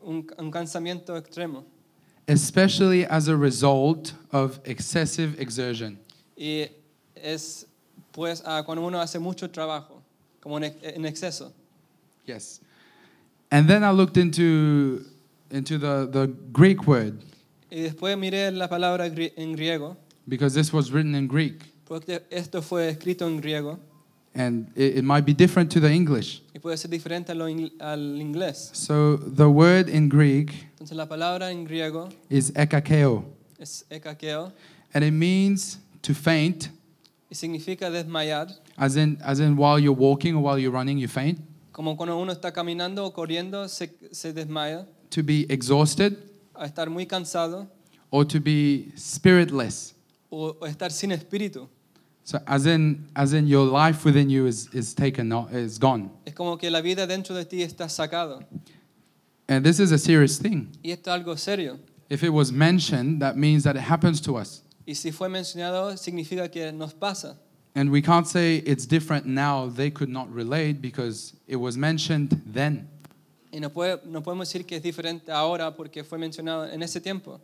un, 0.00 0.26
un 0.38 0.50
cansamiento 0.50 1.16
extremo. 1.16 1.64
especially 2.28 3.06
as 3.06 3.28
a 3.28 3.36
result 3.36 4.12
of 4.32 4.60
excessive 4.64 5.40
exertion. 5.40 5.98
Y 6.36 6.68
es 7.14 7.66
pues 8.12 8.42
ah, 8.44 8.62
cuando 8.64 8.84
uno 8.86 9.00
hace 9.00 9.18
mucho 9.18 9.48
trabajo, 9.48 10.02
como 10.40 10.58
en, 10.58 10.64
ex- 10.64 10.76
en 10.82 11.04
exceso. 11.06 11.52
Yes. 12.26 12.60
And 13.50 13.66
then 13.66 13.82
I 13.82 13.90
looked 13.90 14.18
into 14.18 15.04
into 15.50 15.78
the, 15.78 16.06
the 16.12 16.26
Greek 16.52 16.86
word 16.86 17.22
Y 17.70 17.80
después 17.80 18.18
miré 18.18 18.50
la 18.52 18.68
palabra 18.68 19.06
en 19.06 19.54
griego, 19.54 19.96
because 20.26 20.54
this 20.54 20.72
was 20.72 20.92
written 20.92 21.14
in 21.14 21.26
Greek 21.26 21.62
porque 21.86 22.22
esto 22.30 22.60
fue 22.60 22.88
escrito 22.90 23.26
en 23.26 23.40
griego 23.40 23.78
and 24.38 24.68
it, 24.76 24.98
it 24.98 25.04
might 25.04 25.24
be 25.26 25.34
different 25.34 25.70
to 25.72 25.80
the 25.80 25.90
English. 25.92 26.42
y 26.54 26.58
puede 26.60 26.76
ser 26.78 26.88
diferente 26.90 27.32
ing- 27.32 27.72
al 27.80 28.20
inglés. 28.20 28.70
So 28.72 29.16
the 29.18 29.46
word 29.48 29.88
in 29.88 30.08
Greek 30.08 30.52
Entonces 30.72 30.96
la 30.96 31.06
palabra 31.06 31.50
en 31.50 31.64
griego 31.64 32.08
is 32.30 32.50
ekakeo 32.54 33.24
es 33.58 33.84
ekakeo 33.90 34.52
and 34.94 35.04
it 35.04 35.12
means 35.12 35.78
to 36.02 36.14
faint, 36.14 36.68
y 37.30 37.34
significa 37.34 37.90
desmayar, 37.90 38.48
as 38.76 38.96
in 38.96 39.18
as 39.22 39.40
in 39.40 39.56
while 39.56 39.78
you're 39.78 39.92
walking 39.98 40.34
or 40.36 40.42
while 40.42 40.58
you're 40.58 40.72
running 40.72 40.98
you 40.98 41.08
faint, 41.08 41.38
como 41.72 41.96
cuando 41.96 42.16
uno 42.18 42.32
está 42.32 42.52
caminando 42.52 43.04
o 43.04 43.12
corriendo 43.12 43.68
se, 43.68 43.90
se 44.12 44.32
desmaya, 44.32 44.86
to 45.10 45.22
be 45.22 45.44
exhausted, 45.48 46.16
a 46.54 46.64
estar 46.66 46.88
muy 46.88 47.06
cansado 47.06 47.66
or 48.10 48.24
to 48.24 48.40
be 48.40 48.92
spiritless. 48.96 49.94
o, 50.30 50.56
o 50.60 50.66
estar 50.66 50.90
sin 50.92 51.10
espíritu. 51.12 51.68
So 52.28 52.38
as 52.46 52.66
in 52.66 53.08
as 53.16 53.32
in 53.32 53.46
your 53.46 53.64
life 53.64 54.04
within 54.04 54.28
you 54.28 54.44
is 54.46 54.68
is 54.74 54.92
taken 54.92 55.32
is 55.50 55.78
gone. 55.78 56.10
Es 56.26 56.34
como 56.34 56.58
que 56.58 56.70
la 56.70 56.82
vida 56.82 57.06
dentro 57.06 57.34
de 57.34 57.46
ti 57.46 57.62
está 57.62 57.88
sacado. 57.88 58.44
And 59.48 59.64
this 59.64 59.80
is 59.80 59.92
a 59.92 59.98
serious 59.98 60.36
thing. 60.36 60.68
Y 60.84 60.90
esto 60.90 61.10
es 61.10 61.14
algo 61.22 61.38
serio. 61.38 61.78
If 62.10 62.22
it 62.22 62.28
was 62.28 62.52
mentioned, 62.52 63.22
that 63.22 63.38
means 63.38 63.64
that 63.64 63.76
it 63.76 63.82
happens 63.82 64.20
to 64.20 64.36
us. 64.36 64.62
Y 64.86 64.92
si 64.92 65.10
fue 65.10 65.30
mencionado, 65.30 65.96
significa 65.96 66.50
que 66.52 66.70
nos 66.70 66.92
pasa. 66.92 67.38
And 67.74 67.90
we 67.90 68.02
can't 68.02 68.26
say 68.26 68.56
it's 68.66 68.84
different 68.84 69.24
now. 69.24 69.70
They 69.70 69.90
could 69.90 70.10
not 70.10 70.30
relate 70.30 70.82
because 70.82 71.32
it 71.46 71.56
was 71.56 71.78
mentioned 71.78 72.42
then. 72.44 72.90
Y 73.50 73.58
no, 73.58 73.70
puede- 73.70 74.04
no 74.04 74.20
podemos 74.22 74.52
decir 74.52 74.66
que 74.66 74.76
es 74.76 74.82
diferente 74.82 75.32
ahora 75.32 75.74
porque 75.74 76.04
fue 76.04 76.18
mencionado 76.18 76.70
en 76.70 76.82
ese 76.82 77.00
tiempo. 77.00 77.40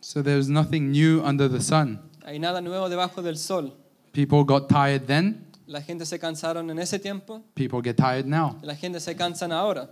So 0.00 0.22
there's 0.22 0.48
nothing 0.48 0.92
new 0.92 1.20
under 1.20 1.48
the 1.48 1.60
sun. 1.60 1.98
Hay 2.24 2.38
nada 2.38 2.60
nuevo 2.60 2.88
debajo 2.88 3.22
del 3.22 3.36
sol. 3.36 3.72
People 4.12 4.44
got 4.44 4.68
tired 4.68 5.06
then, 5.06 5.46
La 5.66 5.80
gente 5.80 6.04
se 6.04 6.18
cansaron 6.18 6.68
en 6.70 6.78
ese 6.80 6.98
tiempo, 7.00 7.42
people 7.54 7.80
get 7.80 7.96
tired 7.96 8.26
now. 8.26 8.58
la 8.62 8.74
gente 8.74 8.98
se 9.00 9.14
cansan 9.14 9.52
ahora. 9.52 9.88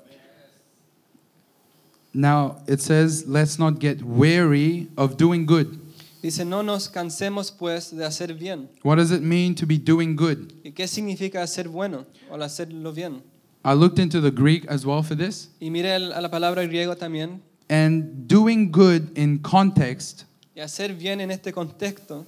Now 2.12 2.56
it 2.66 2.80
says, 2.80 3.26
let's 3.28 3.58
not 3.58 3.78
get 3.78 4.02
weary 4.02 4.88
of 4.96 5.16
doing 5.16 5.46
good. 5.46 5.78
Dice, 6.20 6.44
no 6.44 6.62
nos 6.62 6.88
cansemos 6.88 7.52
pues 7.56 7.90
de 7.90 8.04
hacer 8.04 8.34
bien. 8.36 8.68
What 8.82 8.96
does 8.96 9.12
it 9.12 9.22
mean 9.22 9.54
to 9.54 9.66
be 9.66 9.78
doing 9.78 10.16
good? 10.16 10.52
¿Y 10.64 10.72
qué 10.72 10.88
significa 10.88 11.42
hacer 11.42 11.68
bueno 11.68 12.06
o 12.30 12.34
hacerlo 12.36 12.92
bien? 12.92 13.22
I 13.64 13.74
looked 13.74 13.98
into 14.00 14.20
the 14.20 14.30
Greek 14.30 14.64
as 14.68 14.84
well 14.84 15.02
for 15.02 15.14
this. 15.14 15.50
Y 15.60 15.70
mire 15.70 15.94
a 15.94 16.20
la 16.20 16.28
palabra 16.28 16.64
griego 16.66 16.96
también. 16.96 17.40
And 17.70 18.26
doing 18.26 18.72
good 18.72 19.16
in 19.16 19.38
context, 19.38 20.24
Y 20.56 20.60
hacer 20.60 20.94
bien 20.94 21.20
en 21.20 21.30
este 21.30 21.52
contexto 21.52 22.26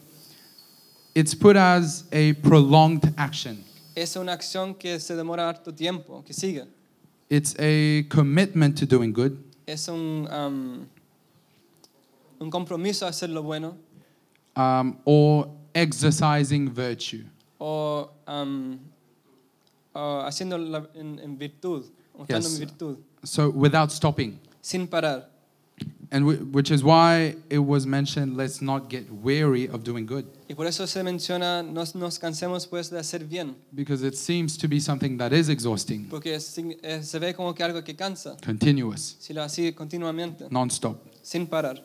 it's 1.14 1.35
put 1.35 1.57
as 1.57 2.05
a 2.12 2.35
prolonged 2.35 3.12
action. 3.17 3.64
es 3.97 4.17
una 4.17 4.33
acción 4.33 4.75
que 4.79 4.99
se 5.00 5.14
demora 5.14 5.49
harto 5.49 5.73
tiempo, 5.75 6.23
que 6.25 6.33
sigue. 6.33 6.64
It's 7.29 7.55
a 7.59 8.02
commitment 8.09 8.76
to 8.79 8.87
doing 8.87 9.12
good. 9.12 9.37
Es 9.67 9.88
un, 9.88 10.26
um, 10.33 10.87
un 12.40 12.50
compromiso 12.50 13.07
a 13.07 13.11
hacer 13.11 13.29
lo 13.31 13.43
bueno 13.43 13.76
um, 14.57 14.97
or 15.05 15.49
exercising 15.75 16.69
virtue. 16.71 17.25
o 17.59 18.11
um, 18.26 18.79
o 19.95 20.23
haciendo 20.25 20.57
la- 20.59 20.88
en, 20.95 21.19
en 21.19 21.37
virtud, 21.38 21.85
o 22.17 22.23
estando 22.23 22.49
Yes. 22.49 22.59
virtud, 22.59 22.97
So 23.23 23.50
without 23.50 23.90
stopping. 23.93 24.38
sin 24.62 24.87
parar. 24.88 25.29
And 26.12 26.25
w- 26.26 26.45
which 26.50 26.73
is 26.73 26.83
why 26.83 27.37
it 27.49 27.61
was 27.61 27.87
mentioned, 27.87 28.37
let's 28.37 28.61
not 28.61 28.88
get 28.90 29.09
weary 29.12 29.69
of 29.69 29.85
doing 29.85 30.07
good. 30.07 30.25
Y 30.49 30.55
por 30.57 30.67
eso 30.67 30.85
se 30.87 31.02
menciona, 31.05 31.62
no 31.62 31.85
nos 31.95 32.19
cansemos 32.19 32.67
pues 32.67 32.90
de 32.90 32.99
hacer 32.99 33.25
bien, 33.29 33.55
Because 33.73 34.02
it 34.02 34.17
seems 34.17 34.57
to 34.59 34.67
be 34.67 34.81
something 34.81 35.17
that 35.19 35.33
is 35.33 35.49
exhausting, 35.49 36.07
porque 36.11 36.35
eh, 36.35 37.02
se 37.02 37.19
ve 37.21 37.33
como 37.35 37.55
que 37.55 37.62
algo 37.62 37.85
que 37.85 37.95
cansa, 37.95 38.37
continuous, 38.45 39.17
si 39.21 39.33
lo 39.33 39.43
así 39.43 39.73
continuamente, 39.73 40.49
non-stop. 40.50 40.99
sin 41.23 41.47
parar. 41.47 41.81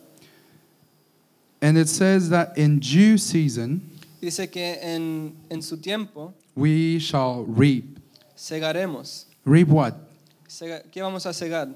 And 1.62 1.78
it 1.78 1.88
says 1.88 2.30
that 2.30 2.58
in 2.58 2.80
due 2.80 3.18
season, 3.20 3.92
Dice 4.22 4.50
que 4.50 4.80
en, 4.82 5.36
en 5.52 5.62
su 5.62 5.78
tiempo 5.78 6.34
we 6.56 6.98
shall 6.98 7.46
reap. 7.46 8.00
segaremos. 8.36 9.26
Reap 9.46 9.68
what? 9.68 9.94
Sega- 10.50 10.82
¿Qué 10.92 11.02
vamos 11.04 11.28
a 11.28 11.34
segar? 11.34 11.76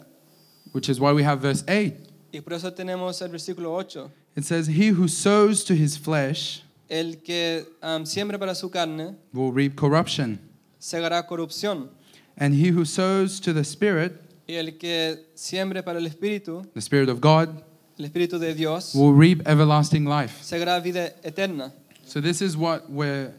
Which 0.74 0.89
is 0.89 1.00
why 1.00 1.12
we 1.13 1.22
have 1.24 1.41
verse 1.41 1.63
8. 1.68 1.94
Y 2.31 2.41
por 2.41 2.53
eso 2.53 2.71
tenemos 2.74 3.21
el 3.21 3.29
versículo 3.29 3.74
8. 3.74 4.12
It 4.36 4.43
says, 4.43 4.67
He 4.67 4.89
who 4.91 5.07
sows 5.07 5.63
to 5.65 5.74
his 5.74 5.98
flesh 5.98 6.63
El 6.88 7.17
que 7.24 7.65
um, 7.83 8.05
siembra 8.05 8.38
para 8.39 8.55
su 8.55 8.69
carne 8.69 9.15
will 9.33 9.51
reap 9.51 9.75
corruption. 9.75 10.39
segará 10.79 11.25
corrupción. 11.27 11.89
And 12.38 12.53
he 12.53 12.69
who 12.71 12.86
sows 12.86 13.39
to 13.41 13.53
the 13.53 13.63
Spirit, 13.63 14.13
Y 14.48 14.53
el 14.55 14.77
que 14.77 15.27
siembre 15.36 15.83
para 15.83 16.00
el 16.00 16.05
Espíritu, 16.07 16.63
the 16.74 16.79
Spirit 16.81 17.09
of 17.09 17.19
God, 17.21 17.50
el 18.00 18.05
Espíritu 18.05 18.39
de 18.39 18.53
Dios, 18.55 18.95
will 18.95 19.13
reap 19.13 19.41
everlasting 19.48 20.05
life. 20.05 20.41
segará 20.43 20.79
vida 20.81 21.13
eterna. 21.24 21.71
So 22.05 22.19
this 22.21 22.41
is 22.41 22.55
what 22.57 22.89
we're 22.89 23.33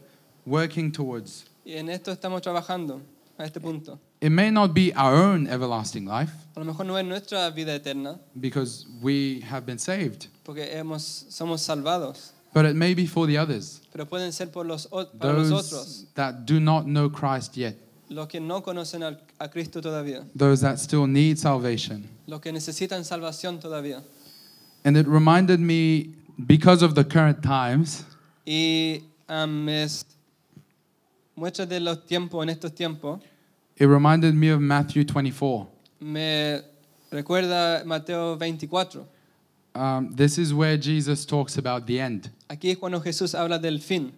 working 0.45 0.91
towards. 0.91 1.45
Y 1.65 1.73
en 1.73 1.89
esto 1.89 2.11
estamos 2.11 2.41
trabajando 2.41 3.01
a 3.37 3.43
este 3.43 3.59
punto. 3.59 3.99
It 4.21 4.29
may 4.31 4.51
not 4.51 4.75
be 4.75 4.93
our 4.93 5.15
own 5.15 5.47
everlasting 5.47 6.05
life 6.05 6.31
A 6.55 6.59
lo 6.59 6.65
mejor 6.65 6.85
no 6.85 6.95
es 6.95 7.05
nuestra 7.05 7.49
vida 7.51 7.73
eterna, 7.73 8.19
because 8.39 8.85
we 9.01 9.39
have 9.49 9.65
been 9.65 9.79
saved, 9.79 10.27
porque 10.43 10.67
hemos, 10.71 11.25
somos 11.29 11.61
salvados, 11.61 12.31
but 12.53 12.65
it 12.65 12.75
may 12.75 12.93
be 12.93 13.07
for 13.07 13.25
the 13.25 13.37
others, 13.37 13.81
pero 13.91 14.05
pueden 14.05 14.31
ser 14.31 14.47
por 14.51 14.65
los, 14.65 14.85
para 14.87 15.33
los 15.33 15.49
those 15.49 15.73
otros, 15.73 16.05
that 16.13 16.45
do 16.45 16.59
not 16.59 16.85
know 16.85 17.09
Christ 17.09 17.57
yet, 17.57 17.75
los 18.09 18.27
que 18.27 18.39
no 18.39 18.61
conocen 18.61 19.01
al- 19.01 19.17
a 19.39 19.47
Cristo 19.49 19.81
todavía, 19.81 20.23
those 20.35 20.61
that 20.61 20.77
still 20.77 21.07
need 21.07 21.39
salvation. 21.39 22.07
los 22.27 22.39
que 22.41 22.51
necesitan 22.51 23.03
salvación 23.03 23.59
todavía. 23.59 24.03
And 24.83 24.97
it 24.97 25.07
reminded 25.07 25.59
me, 25.59 26.13
because 26.45 26.83
of 26.83 26.93
the 26.93 27.03
current 27.05 27.41
times, 27.41 28.03
Y 28.45 29.01
um, 29.29 29.67
es 29.69 30.05
muestras 31.35 31.67
de 31.69 31.79
los 31.79 32.05
tiempos, 32.05 32.43
en 32.43 32.49
estos 32.49 32.73
tiempos, 32.75 33.19
it 33.81 33.87
reminded 33.87 34.35
me 34.35 34.49
of 34.49 34.61
Matthew 34.61 35.03
24. 35.03 35.67
me 36.01 36.59
recuerda 37.11 37.83
Mateo 37.83 38.35
24. 38.37 39.07
Um, 39.73 40.11
this 40.15 40.37
is 40.37 40.53
where 40.53 40.77
Jesus 40.77 41.25
talks 41.25 41.57
about 41.57 41.87
the 41.87 41.99
end, 41.99 42.29
Aquí 42.47 42.69
es 42.69 42.77
cuando 42.77 42.99
Jesús 42.99 43.33
habla 43.33 43.57
del 43.57 43.79
fin, 43.79 44.11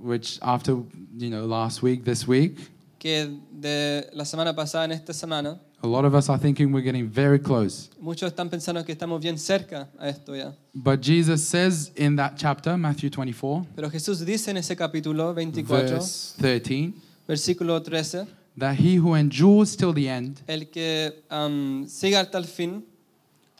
which 0.00 0.40
after, 0.42 0.72
you 1.16 1.30
know, 1.30 1.44
last 1.46 1.80
week, 1.80 2.04
this 2.04 2.26
week, 2.26 2.56
que 2.98 3.38
de 3.52 4.08
la 4.14 4.24
semana 4.24 4.52
pasada 4.52 4.86
en 4.86 4.92
esta 4.92 5.12
semana, 5.12 5.60
a 5.80 5.86
lot 5.86 6.04
of 6.04 6.14
us 6.14 6.28
are 6.28 6.38
thinking 6.38 6.72
we're 6.72 6.82
getting 6.82 7.06
very 7.08 7.38
close. 7.38 7.90
muchos 8.00 8.32
están 8.32 8.50
pensando 8.50 8.84
que 8.84 8.92
estamos 8.92 9.20
bien 9.20 9.38
cerca 9.38 9.86
a 9.96 10.08
esto 10.08 10.34
ya. 10.34 10.54
But 10.74 11.00
Jesus 11.00 11.46
says 11.46 11.92
in 11.94 12.16
that 12.16 12.32
chapter, 12.36 12.76
Matthew 12.76 13.10
24, 13.10 13.64
Pero 13.76 13.90
Jesús 13.90 14.24
dice 14.24 14.48
en 14.50 14.56
ese 14.56 14.74
capítulo 14.74 15.32
24, 15.34 15.76
verse 15.86 16.34
13, 16.38 16.94
versículo 17.28 17.80
13, 17.80 18.26
that 18.56 18.76
he 18.76 18.96
who 18.96 19.14
endures 19.14 19.76
till 19.76 19.92
the 19.92 20.08
end 20.08 20.42
el 20.48 20.66
que 20.66 21.12
um, 21.30 21.84
siga 21.86 22.20
hasta 22.20 22.38
el 22.38 22.44
fin 22.44 22.82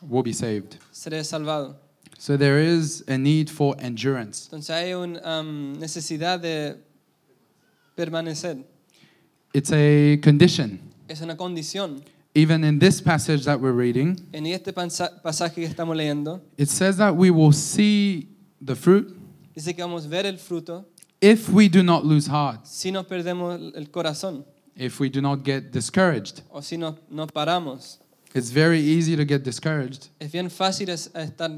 will 0.08 0.22
be 0.22 0.32
saved. 0.32 0.78
será 0.92 1.22
salvado. 1.24 1.76
So 2.18 2.36
there 2.36 2.58
is 2.58 3.04
a 3.08 3.18
need 3.18 3.50
for 3.50 3.74
endurance. 3.78 4.46
Entonces 4.46 4.70
hay 4.70 4.94
una 4.94 5.42
necesidad 5.78 6.40
de 6.40 6.76
permanecer. 7.96 8.64
It's 9.52 9.72
a 9.72 10.18
condition. 10.22 10.80
Es 11.08 11.20
una 11.20 11.36
condición. 11.36 12.02
Even 12.34 12.64
in 12.64 12.78
this 12.78 13.00
passage 13.00 13.44
that 13.44 13.60
we're 13.60 13.72
reading, 13.72 14.16
En 14.32 14.46
este 14.46 14.72
pasaje 14.72 15.54
que 15.54 15.66
estamos 15.66 15.96
leyendo, 15.96 16.40
it 16.56 16.68
says 16.68 16.96
that 16.96 17.14
we 17.14 17.30
will 17.30 17.52
see 17.52 18.28
the 18.60 18.74
fruit 18.74 19.14
dice 19.54 19.74
que 19.74 19.82
vamos 19.82 20.06
a 20.06 20.08
ver 20.08 20.26
el 20.26 20.38
fruto 20.38 20.84
if 21.20 21.48
we 21.48 21.68
do 21.68 21.82
not 21.82 22.04
lose 22.04 22.26
heart, 22.26 22.66
si 22.66 22.90
nos 22.90 23.06
perdemos 23.06 23.60
el 23.74 23.90
corazón 23.90 24.44
if 24.76 24.98
we 25.00 25.08
do 25.08 25.20
not 25.20 25.44
get 25.44 25.70
discouraged. 25.72 26.42
o 26.50 26.60
si 26.60 26.76
no, 26.76 26.96
no 27.10 27.26
paramos. 27.26 27.98
It's 28.34 28.50
very 28.50 28.80
easy 28.80 29.14
to 29.16 29.24
get 29.24 29.44
discouraged. 29.44 30.08
Es 30.20 30.32
bien 30.32 30.50
fácil 30.50 30.88
estar, 30.88 31.50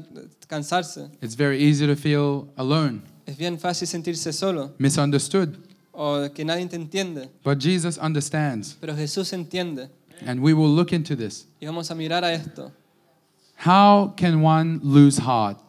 cansarse. 0.47 1.09
It's 1.21 1.33
very 1.35 1.57
easy 1.59 1.87
to 1.87 1.95
feel 1.95 2.47
alone, 2.57 3.01
Es 3.25 3.35
bien 3.37 3.57
fácil 3.57 3.87
sentirse 3.87 4.31
solo 4.33 4.73
misunderstood. 4.77 5.57
o 5.93 6.29
que 6.33 6.45
nadie 6.45 6.67
te 6.69 6.75
entiende. 6.77 7.29
But 7.43 7.59
Jesus 7.59 7.97
understands, 7.97 8.77
Pero 8.79 8.93
Jesús 8.95 9.33
entiende. 9.33 9.89
and 10.25 10.39
we 10.41 10.53
will 10.53 10.69
look 10.69 10.93
into 10.93 11.15
this. 11.15 11.45
Y 11.59 11.65
vamos 11.65 11.89
a 11.89 11.95
mirar 11.95 12.23
a 12.23 12.31
esto. 12.33 12.71
How 13.65 14.13
can 14.15 14.41
one 14.43 14.79
lose 14.83 15.17
heart 15.17 15.59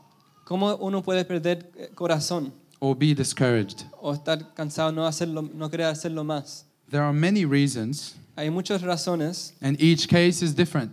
¿Cómo 0.44 0.76
uno 0.80 1.02
puede 1.02 1.24
perder 1.24 1.70
eh, 1.76 1.88
corazón 1.94 2.52
or 2.80 2.94
be 2.94 3.14
discouraged? 3.14 3.84
o 4.00 4.12
estar 4.12 4.54
cansado, 4.54 4.92
no, 4.92 5.06
hacerlo, 5.06 5.42
no 5.54 5.70
querer 5.70 5.86
hacerlo 5.86 6.22
más? 6.22 6.64
There 6.90 7.02
are 7.02 7.12
many 7.12 7.44
reasons, 7.44 8.14
Hay 8.36 8.48
muchas 8.50 8.82
razones. 8.82 9.52
and 9.60 9.80
each 9.80 10.08
case 10.08 10.42
is 10.42 10.54
different. 10.54 10.92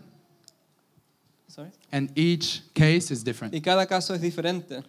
Sorry. 1.47 1.69
And 1.91 2.09
each 2.17 2.61
case 2.73 3.11
is 3.11 3.23
different. 3.23 3.53
Y 3.53 3.59
cada 3.61 3.85
caso 3.85 4.13
es 4.13 4.21
diferente. 4.21 4.83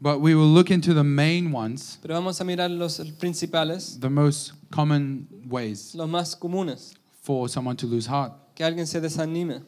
But 0.00 0.20
we 0.20 0.34
will 0.34 0.48
look 0.52 0.70
into 0.70 0.94
the 0.94 1.04
main 1.04 1.52
ones, 1.52 1.98
Pero 2.02 2.14
vamos 2.14 2.40
a 2.40 2.44
mirar 2.44 2.68
los 2.70 2.98
principales, 3.20 4.00
the 4.00 4.10
most 4.10 4.52
common 4.70 5.28
ways 5.48 5.94
los 5.94 6.08
más 6.08 6.34
comunes. 6.38 6.94
for 7.22 7.48
someone 7.48 7.76
to 7.76 7.86
lose 7.86 8.06
heart. 8.06 8.32
Que 8.56 8.64
alguien 8.64 8.86
se 8.86 9.00
desanime. 9.00 9.62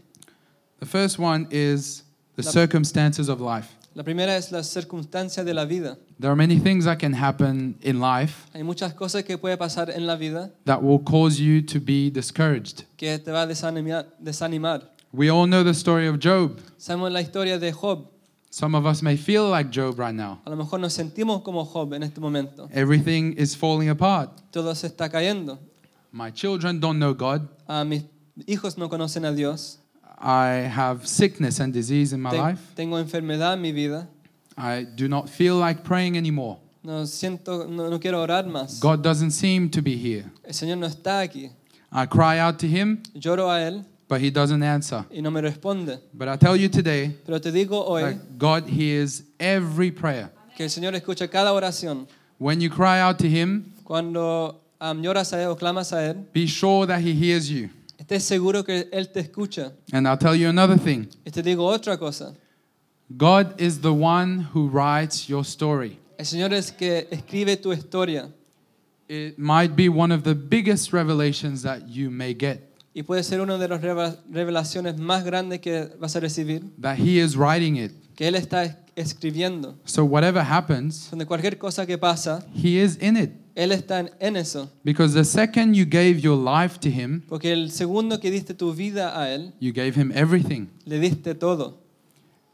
The 0.81 0.87
first 0.87 1.19
one 1.19 1.47
is 1.51 2.03
the 2.37 2.43
circumstances 2.43 3.29
of 3.29 3.41
life. 3.41 3.69
La 3.95 4.03
primera 4.03 4.37
es 4.37 4.51
las 4.51 4.67
circunstancias 4.69 5.47
de 5.47 5.55
la 5.55 5.65
vida. 5.65 5.97
There 6.19 6.29
are 6.31 6.37
many 6.37 6.59
things 6.59 6.85
that 6.85 6.99
can 6.99 7.15
happen 7.15 7.77
in 7.81 8.01
life 8.01 8.49
Hay 8.53 8.63
muchas 8.65 8.93
cosas 8.95 9.23
que 9.25 9.39
puede 9.39 9.57
pasar 9.57 9.91
en 9.91 10.07
la 10.07 10.17
vida 10.17 10.51
that 10.65 10.83
will 10.83 10.99
cause 10.99 11.41
you 11.41 11.63
to 11.63 11.79
be 11.81 12.11
discouraged. 12.11 12.85
que 12.97 13.19
te 13.19 13.31
va 13.31 13.43
a 13.43 13.47
desanimar. 13.47 14.07
desanimar. 14.21 14.83
We 15.13 15.31
all 15.31 15.47
know 15.47 15.63
the 15.63 15.75
story 15.75 16.09
of 16.09 16.19
Job. 16.19 16.59
Sabemos 16.77 17.13
la 17.13 17.21
historia 17.21 17.59
de 17.59 17.71
Job. 17.71 18.11
Some 18.51 18.75
of 18.77 18.85
us 18.85 19.01
may 19.03 19.17
feel 19.17 19.49
like 19.49 19.71
Job 19.71 19.97
right 19.99 20.15
now. 20.15 20.41
A 20.45 20.51
lo 20.51 20.57
mejor 20.57 20.81
nos 20.81 20.93
sentimos 20.93 21.43
como 21.43 21.65
Job 21.65 21.93
en 21.95 22.03
este 22.03 22.21
momento. 22.21 22.69
Everything 22.73 23.35
is 23.37 23.55
falling 23.55 23.89
apart. 23.91 24.31
Todo 24.51 24.75
se 24.75 24.89
está 24.89 25.09
cayendo. 25.09 25.59
My 26.11 26.31
children 26.33 26.81
don't 26.81 26.99
know 26.99 27.15
God. 27.15 27.49
Ah, 27.69 27.85
mis 27.85 28.05
hijos 28.47 28.77
no 28.77 28.89
conocen 28.89 29.25
a 29.25 29.33
Dios. 29.33 29.79
I 30.27 30.67
have 30.75 31.07
sickness 31.07 31.61
and 31.61 31.71
disease 31.73 32.15
in 32.15 32.21
my 32.23 32.31
Ten- 32.31 32.41
life. 32.41 32.61
tengo 32.75 32.97
enfermedad 32.99 33.53
en 33.53 33.61
mi 33.61 33.73
vida. 33.73 34.09
I 34.57 34.85
do 34.85 35.07
not 35.07 35.29
feel 35.29 35.57
like 35.57 35.85
praying 35.85 36.17
anymore. 36.17 36.59
No 36.83 37.05
siento, 37.07 37.69
no, 37.69 37.91
no 37.91 37.99
quiero 37.99 38.23
orar 38.23 38.47
más. 38.47 38.81
God 38.81 39.03
doesn't 39.03 39.33
seem 39.33 39.69
to 39.71 39.83
be 39.83 39.97
here. 39.97 40.25
El 40.45 40.53
Señor 40.55 40.79
no 40.79 40.87
está 40.87 41.21
aquí. 41.21 41.51
I 41.93 42.07
cry 42.07 42.39
out 42.39 42.59
to 42.61 42.67
Him, 42.67 43.03
Lloro 43.15 43.49
a 43.51 43.61
Él 43.61 43.85
but 44.09 44.21
He 44.21 44.31
doesn't 44.31 44.63
answer. 44.63 45.05
y 45.11 45.21
no 45.21 45.31
me 45.31 45.41
responde. 45.43 45.99
But 46.15 46.29
I 46.29 46.37
tell 46.37 46.57
you 46.57 46.69
today 46.69 47.17
Pero 47.27 47.39
te 47.39 47.51
digo 47.51 47.85
hoy 47.87 48.03
that 48.03 48.39
God 48.39 48.69
hears 48.69 49.23
every 49.39 49.91
prayer. 49.91 50.31
que 50.57 50.65
el 50.65 50.71
Señor 50.71 50.95
escucha 50.95 51.29
cada 51.31 51.53
oración. 51.53 52.07
When 52.39 52.61
you 52.61 52.71
cry 52.71 52.99
out 53.01 53.19
to 53.19 53.27
Him, 53.29 53.73
Cuando 53.85 54.61
am, 54.81 55.03
lloras 55.03 55.33
a 55.33 55.37
Él 55.43 55.49
o 55.51 55.57
clamas 55.57 55.93
a 55.93 56.03
Él, 56.11 56.27
be 56.33 56.47
sure 56.47 56.87
that 56.87 57.01
He 57.01 57.13
hears 57.13 57.51
you. 57.51 57.69
Estés 57.99 58.25
seguro 58.25 58.65
que 58.65 58.89
Él 58.93 59.11
te 59.13 59.21
escucha. 59.21 59.73
And 59.93 60.07
I'll 60.07 60.19
tell 60.19 60.35
you 60.35 60.49
another 60.49 60.79
thing 60.79 61.07
Y 61.25 61.31
te 61.31 61.43
digo 61.43 61.65
otra 61.67 61.97
cosa. 61.99 62.35
God 63.17 63.61
is 63.61 63.81
the 63.81 63.93
one 63.93 64.49
who 64.55 64.69
writes 64.69 65.29
your 65.29 65.45
story. 65.45 65.99
El 66.19 66.25
Señor 66.27 66.53
es 66.55 66.71
que 66.73 67.07
escribe 67.11 67.57
tu 67.57 67.71
historia 67.73 68.31
It 69.09 69.39
might 69.39 69.77
be 69.77 69.89
one 69.91 70.11
of 70.15 70.23
the 70.25 70.35
biggest 70.35 70.93
revelations 70.93 71.63
that 71.63 71.89
you 71.89 72.11
may 72.11 72.33
get, 72.35 72.61
y 72.95 73.03
puede 73.03 73.23
ser 73.23 73.41
una 73.43 73.59
de 73.59 73.69
las 73.69 73.83
revelaciones 73.83 74.97
más 74.99 75.25
grandes 75.25 75.61
que 75.61 75.91
vas 76.01 76.17
a 76.17 76.21
recibir, 76.21 76.63
that 76.81 76.97
He 76.99 77.19
is 77.21 77.37
writing 77.37 77.77
it. 77.77 77.93
que 78.17 78.27
Él 78.27 78.35
está 78.35 78.65
es- 78.65 78.77
escribiendo. 78.97 79.77
So, 79.85 80.05
whatever 80.07 80.41
happens, 80.43 81.11
Donde 81.11 81.27
cualquier 81.27 81.59
cosa 81.59 81.85
que 81.85 81.99
pasa, 81.99 82.47
He 82.55 82.79
is 82.83 82.97
in 83.03 83.17
it. 83.19 83.33
Él 83.57 83.71
está 83.71 84.01
en, 84.19 84.37
eso. 84.37 84.69
Because 84.83 85.15
the 85.15 85.25
second 85.25 85.75
you 85.75 85.85
gave 85.85 86.19
your 86.21 86.37
life 86.37 86.79
to 86.81 86.89
Him, 86.91 87.23
Porque 87.29 87.53
el 87.53 87.71
segundo 87.71 88.19
que 88.19 88.31
diste 88.31 88.53
tu 88.55 88.73
vida 88.75 89.17
a 89.19 89.29
Él, 89.33 89.53
you 89.61 89.73
gave 89.73 89.95
Him 89.95 90.11
everything, 90.13 90.67
le 90.85 90.99
diste 90.99 91.35
todo, 91.39 91.79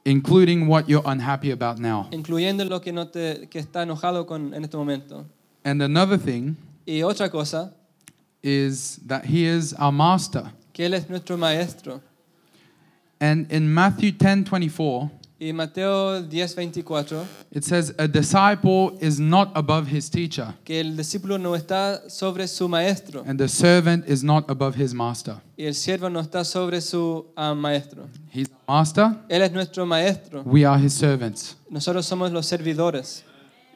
including 0.04 0.66
what 0.68 0.88
you're 0.88 1.02
unhappy 1.06 1.50
about 1.52 1.78
now. 1.78 2.06
incluyendo 2.12 2.64
lo 2.68 2.80
que, 2.80 2.92
no 2.92 3.08
te, 3.08 3.48
que 3.48 3.58
está 3.58 3.82
enojado 3.82 4.26
con 4.26 4.52
en 4.54 4.62
este 4.64 4.76
momento. 4.76 5.26
And 5.64 5.82
another 5.82 6.18
thing 6.18 6.56
Y 6.86 7.02
otra 7.02 7.30
cosa, 7.30 7.72
is 8.42 8.98
that 9.06 9.24
He 9.24 9.44
is 9.46 9.72
our 9.78 9.92
master. 9.92 10.52
que 10.72 10.84
Él 10.86 10.94
es 10.94 11.08
nuestro 11.08 11.36
maestro. 11.36 12.02
And 13.20 13.50
in 13.52 13.72
Matthew 13.72 14.12
10 14.12 14.44
24, 14.44 15.10
Y 15.42 15.54
Mateo 15.54 16.20
10:24, 16.28 17.24
it 17.50 17.64
says, 17.64 17.94
A 17.98 18.06
disciple 18.06 18.98
is 19.00 19.18
not 19.18 19.50
above 19.54 19.88
his 19.90 20.10
teacher, 20.10 20.52
que 20.64 20.78
el 20.80 20.94
discípulo 20.98 21.38
no 21.38 21.54
está 21.54 22.10
sobre 22.10 22.46
su 22.46 22.68
maestro 22.68 23.24
and 23.26 23.38
the 23.38 23.48
servant 23.48 24.06
is 24.06 24.22
not 24.22 24.44
above 24.50 24.74
his 24.78 24.92
master. 24.92 25.40
y 25.56 25.64
el 25.64 25.74
siervo 25.74 26.10
no 26.10 26.20
está 26.20 26.44
sobre 26.44 26.82
su 26.82 27.24
ah, 27.38 27.54
maestro. 27.54 28.06
He's 28.30 28.48
our 28.68 28.76
master, 28.76 29.16
Él 29.30 29.40
es 29.40 29.50
nuestro 29.52 29.86
maestro. 29.86 30.42
we 30.44 30.66
are 30.66 30.78
his 30.78 30.92
servants. 30.92 31.56
Nosotros 31.70 32.04
somos 32.04 32.30
los 32.30 32.46
servidores. 32.46 33.22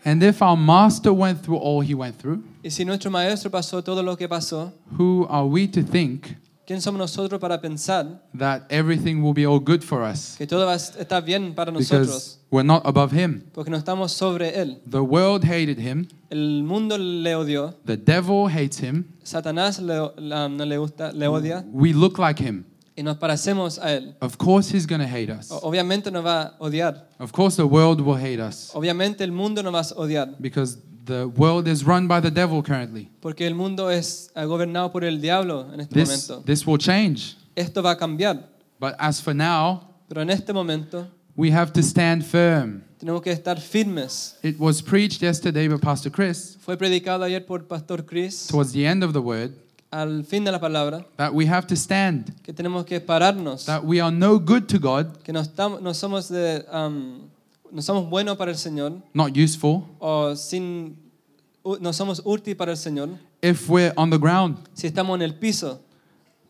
And 0.04 0.22
if 0.22 0.42
our 0.42 0.58
master 0.58 1.14
went 1.14 1.42
through 1.42 1.56
all 1.56 1.80
he 1.80 1.94
went 1.94 2.18
through, 2.18 2.42
Y 2.62 2.68
si 2.68 2.84
nuestro 2.84 3.10
maestro 3.10 3.50
pasó 3.50 3.82
todo 3.82 4.02
lo 4.02 4.16
que 4.18 4.28
pasó, 4.28 4.70
who 4.98 5.26
are 5.30 5.46
we 5.46 5.66
to 5.68 5.82
think 5.82 6.36
¿quién 6.66 6.80
somos 6.80 6.98
nosotros 6.98 7.40
para 7.40 7.60
pensar 7.60 8.22
that 8.36 8.62
everything 8.70 9.22
will 9.22 9.34
be 9.34 9.44
all 9.46 9.58
good 9.60 9.82
for 9.82 10.02
us? 10.02 10.34
que 10.36 10.46
todo 10.46 10.66
va 10.66 10.72
a 10.72 10.76
estar 10.76 11.22
bien 11.24 11.54
para 11.54 11.70
Because 11.72 11.92
nosotros? 11.92 12.38
we're 12.50 12.66
not 12.66 12.82
above 12.86 13.12
him. 13.12 13.42
Porque 13.52 13.70
no 13.70 13.76
estamos 13.76 14.12
sobre 14.12 14.58
Él. 14.60 14.80
The 14.88 15.00
world 15.00 15.44
hated 15.44 15.78
him, 15.78 16.08
El 16.30 16.62
mundo 16.64 16.96
le 16.98 17.34
odió, 17.34 17.74
the 17.84 17.96
devil 17.96 18.48
hates 18.48 18.78
him, 18.80 19.04
Satanás 19.22 19.78
le, 19.80 20.10
la- 20.16 20.48
no 20.48 20.64
le 20.64 20.76
gusta, 20.78 21.12
le 21.12 21.26
odia 21.28 21.64
we 21.72 21.92
look 21.92 22.18
like 22.18 22.38
him. 22.42 22.64
y 22.96 23.02
nos 23.02 23.16
parecemos 23.16 23.78
a 23.80 23.92
Él. 23.92 24.14
Of 24.20 24.36
course, 24.38 24.70
he's 24.70 24.86
going 24.86 25.00
to 25.00 25.06
hate 25.08 25.28
us. 25.28 25.50
Obviamente 25.50 26.10
nos 26.12 26.24
va 26.24 26.42
a 26.42 26.54
odiar. 26.60 27.08
Of 27.18 27.32
course, 27.32 27.56
the 27.56 27.66
world 27.66 28.00
will 28.00 28.16
hate 28.16 28.38
us 28.40 28.70
Obviamente 28.74 29.24
el 29.24 29.32
mundo 29.32 29.62
nos 29.64 29.74
va 29.74 29.80
a 29.80 30.00
odiar. 30.00 30.34
because 30.40 30.78
the 31.04 31.26
world 31.36 31.68
is 31.68 31.84
run 31.84 32.06
by 32.08 32.20
the 32.20 32.30
devil 32.30 32.62
currently. 32.62 33.08
Porque 33.20 33.42
el 33.46 33.54
mundo 33.54 33.88
es 33.90 34.30
gobernado 34.34 34.90
por 34.92 35.04
el 35.04 35.20
diablo 35.20 35.70
en 35.72 35.80
este 35.80 35.94
This, 35.94 36.28
momento. 36.28 36.44
this 36.46 36.66
will 36.66 36.78
change. 36.78 37.36
Esto 37.56 37.82
va 37.82 37.92
a 37.92 37.96
cambiar. 37.96 38.42
But 38.80 38.94
as 38.98 39.20
for 39.20 39.34
now, 39.34 39.82
Pero 40.08 40.20
en 40.22 40.30
este 40.30 40.52
momento 40.52 41.06
we 41.36 41.50
have 41.50 41.72
to 41.72 41.82
stand 41.82 42.24
firm. 42.24 42.82
tenemos 42.98 43.22
que 43.22 43.32
estar 43.32 43.58
firmes. 43.60 44.36
It 44.42 44.58
was 44.58 44.80
preached 44.82 45.22
yesterday 45.22 45.68
by 45.68 45.76
Pastor 45.78 46.10
Chris 46.10 46.56
Fue 46.60 46.76
predicado 46.76 47.22
ayer 47.24 47.40
por 47.46 47.60
Pastor 47.64 48.04
Chris 48.04 48.46
towards 48.48 48.72
the 48.72 48.86
end 48.86 49.02
of 49.04 49.12
the 49.12 49.20
word 49.20 49.52
al 49.90 50.24
fin 50.24 50.42
de 50.44 50.50
la 50.50 50.58
palabra 50.58 51.04
that 51.16 51.32
we 51.32 51.46
have 51.46 51.66
to 51.68 51.76
stand, 51.76 52.34
que 52.42 52.52
tenemos 52.52 52.84
que 52.84 53.00
pararnos. 53.00 53.64
that 53.66 53.84
we 53.84 54.00
are 54.00 54.10
no 54.10 54.38
good 54.40 54.66
to 54.68 54.78
God, 54.78 55.22
Que 55.22 55.32
no, 55.32 55.40
estamos, 55.40 55.80
no 55.80 55.90
somos 55.94 56.28
de, 56.28 56.64
am, 56.72 57.30
no 57.74 57.82
somos 57.82 58.08
buenos 58.08 58.36
para 58.38 58.50
el 58.52 58.56
Señor 58.56 59.02
not 59.12 59.36
useful, 59.36 59.84
o 59.98 60.34
sin, 60.36 60.96
no 61.80 61.92
somos 61.92 62.22
útiles 62.24 62.56
para 62.56 62.70
el 62.70 62.78
Señor 62.78 63.18
if 63.42 63.68
we're 63.68 63.92
on 63.96 64.10
the 64.10 64.18
ground. 64.18 64.58
si 64.74 64.86
estamos 64.86 65.16
en 65.16 65.22
el 65.22 65.34
piso. 65.34 65.80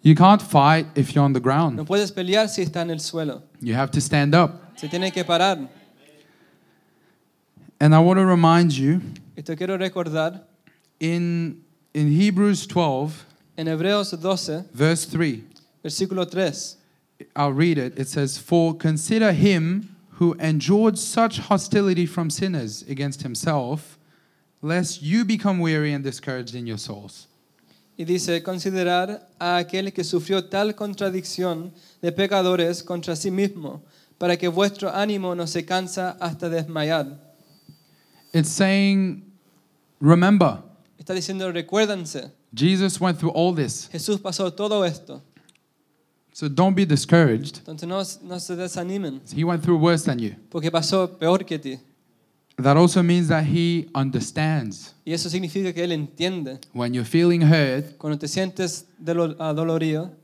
You 0.03 0.15
can't 0.15 0.43
fight 0.43 0.87
if 0.95 1.15
you're 1.15 1.25
on 1.25 1.33
the 1.33 1.41
No 1.41 1.43
ground. 1.43 1.87
puedes 1.87 2.13
pelear 2.13 2.47
si 2.49 2.63
en 2.63 2.91
el 2.91 3.01
suelo. 3.01 3.43
You 3.63 3.75
have 3.75 3.91
to 3.93 4.03
stand 4.03 4.35
up. 4.35 4.77
Se 4.77 4.87
tiene 4.87 5.11
que 5.11 5.25
parar. 5.25 5.67
And 7.81 7.95
I 7.95 7.99
want 8.01 8.19
to 8.19 8.27
remind 8.27 8.73
you 8.73 9.01
Y 9.37 9.43
te 9.43 9.57
quiero 9.57 9.79
recordar 9.79 10.43
in, 11.01 11.65
in 11.95 12.13
Hebrews 12.13 12.67
12, 12.67 13.25
en 13.57 13.67
Hebreos 13.67 14.11
12, 14.11 14.67
verse 14.75 15.07
3, 15.07 15.43
versículo 15.83 16.31
3. 16.31 16.77
I'll 17.35 17.53
read 17.53 17.79
it. 17.79 17.99
It 17.99 18.09
says, 18.09 18.37
For 18.39 18.75
consider 18.77 19.33
him 19.33 19.94
who 20.19 20.35
endured 20.39 20.97
such 20.97 21.39
hostility 21.39 22.07
from 22.07 22.31
sinners 22.31 22.83
against 22.89 23.23
himself, 23.23 23.99
lest 24.63 25.03
you 25.03 25.25
become 25.25 25.59
weary 25.59 25.93
and 25.93 26.05
discouraged 26.05 26.55
in 26.55 26.67
your 26.67 26.79
souls. 26.79 27.27
Y 27.97 28.05
dice, 28.05 28.43
considerar 28.43 29.29
a 29.39 29.59
aquel 29.59 29.93
que 29.93 30.03
sufrió 30.03 30.49
tal 30.49 30.75
contradicción 30.75 31.73
de 32.03 32.11
pecadores 32.13 32.83
contra 32.83 33.15
sí 33.15 33.31
mismo, 33.31 33.83
para 34.19 34.37
que 34.37 34.49
vuestro 34.49 34.91
ánimo 34.91 35.37
no 35.37 35.47
se 35.47 35.65
cansa 35.65 36.17
hasta 36.21 36.49
desmayar. 36.49 37.19
It's 38.33 38.51
saying, 38.51 39.23
Remember, 40.01 40.63
Está 40.99 41.13
diciendo, 41.13 41.53
recuérdense, 41.53 42.33
Jesus 42.55 43.01
went 43.01 43.19
through 43.19 43.33
all 43.35 43.55
this. 43.55 43.89
Jesús 43.93 44.21
pasó 44.21 44.55
todo 44.55 44.85
esto. 44.85 45.23
So 46.35 46.49
don't 46.49 46.75
be 46.75 46.85
discouraged. 46.85 47.59
Entonces 47.59 47.89
no, 47.89 48.03
no 48.29 48.41
se 48.41 48.57
desanimen, 48.57 49.21
He 49.35 49.45
went 49.45 49.63
through 49.63 49.79
worse 49.81 50.05
than 50.05 50.19
you. 50.19 50.33
porque 50.51 50.69
pasó 50.71 51.17
peor 51.17 51.45
que 51.47 51.59
ti. 51.61 51.79
That 52.57 52.77
also 52.77 53.03
means 53.03 53.29
that 53.29 53.45
he 53.47 53.89
understands. 53.97 54.95
Y 55.05 55.13
eso 55.13 55.29
significa 55.29 55.73
que 55.73 55.83
Él 55.85 55.93
entiende. 55.93 56.59
When 56.73 56.93
you're 56.95 57.05
feeling 57.09 57.41
hurt, 57.43 57.97
Cuando 57.99 58.19
te 58.19 58.27
sientes 58.29 58.87
dolo- 58.99 59.37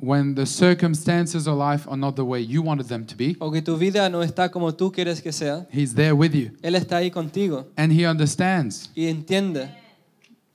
when 0.00 0.34
the 0.34 0.46
circumstances 0.46 1.46
of 1.46 1.58
life 1.58 1.88
are 1.88 1.96
not 1.96 2.14
the 2.16 2.22
way 2.24 2.40
you 2.40 2.62
wanted 2.62 2.86
them 2.86 3.04
to 3.06 3.16
be, 3.16 3.36
o 3.40 3.50
que 3.50 3.62
tu 3.62 3.76
vida 3.76 4.08
no 4.08 4.22
está 4.22 4.50
como 4.50 4.72
tú 4.72 4.92
quieres 4.92 5.20
que 5.20 5.32
sea, 5.32 5.66
he's 5.72 5.94
there 5.94 6.12
with 6.12 6.32
you. 6.32 6.50
Él 6.62 6.74
está 6.74 6.98
ahí 6.98 7.10
contigo 7.10 7.66
And 7.76 7.92
he 7.92 8.04
understands 8.06 8.90
y 8.96 9.06
entiende, 9.06 9.68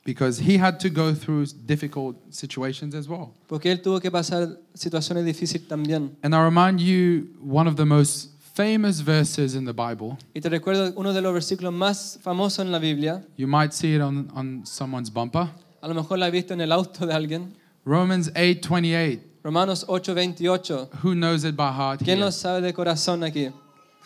because 0.05 0.39
he 0.39 0.57
had 0.57 0.77
to 0.79 0.89
go 0.89 1.13
through 1.13 1.45
difficult 1.65 2.15
situations 2.29 2.95
as 2.95 3.07
well. 3.09 3.33
porque 3.47 3.71
Él 3.71 3.81
tuvo 3.81 3.99
que 3.99 4.09
pasar 4.11 4.57
situaciones 4.73 5.25
difíciles 5.25 5.67
también. 5.67 6.15
And 6.23 6.33
I 6.33 6.39
remind 6.43 6.79
you 6.79 7.27
one 7.43 7.67
of 7.67 7.75
the 7.75 7.85
most 7.85 8.29
famous 8.55 9.01
verses 9.01 9.55
in 9.55 9.65
the 9.65 9.73
Bible. 9.73 10.17
Y 10.33 10.39
te 10.41 10.47
recuerdo 10.49 10.93
uno 10.95 11.11
de 11.11 11.21
los 11.21 11.33
versículos 11.33 11.73
más 11.73 12.19
famosos 12.23 12.59
en 12.63 12.71
la 12.71 12.79
Biblia, 12.79 13.25
You 13.35 13.47
might 13.47 13.73
see 13.73 13.95
it 13.95 14.01
on, 14.01 14.29
on 14.33 14.65
someone's 14.65 15.09
bumper. 15.11 15.49
a 15.81 15.87
lo 15.87 15.93
mejor 15.93 16.17
la 16.19 16.27
has 16.27 16.31
visto 16.31 16.53
en 16.53 16.61
el 16.61 16.71
auto 16.71 17.05
de 17.05 17.13
alguien, 17.13 17.53
Romans 17.83 18.31
8:28. 18.33 19.19
Romanos 19.43 19.85
8:28. 19.87 20.89
Who 21.03 21.13
knows 21.13 21.43
it 21.43 21.55
by 21.55 21.71
heart? 21.71 21.99
¿Quién 22.01 22.17
here? 22.17 22.25
lo 22.25 22.31
sabe 22.31 22.61
de 22.61 22.73
corazón 22.73 23.23
aquí? 23.23 23.51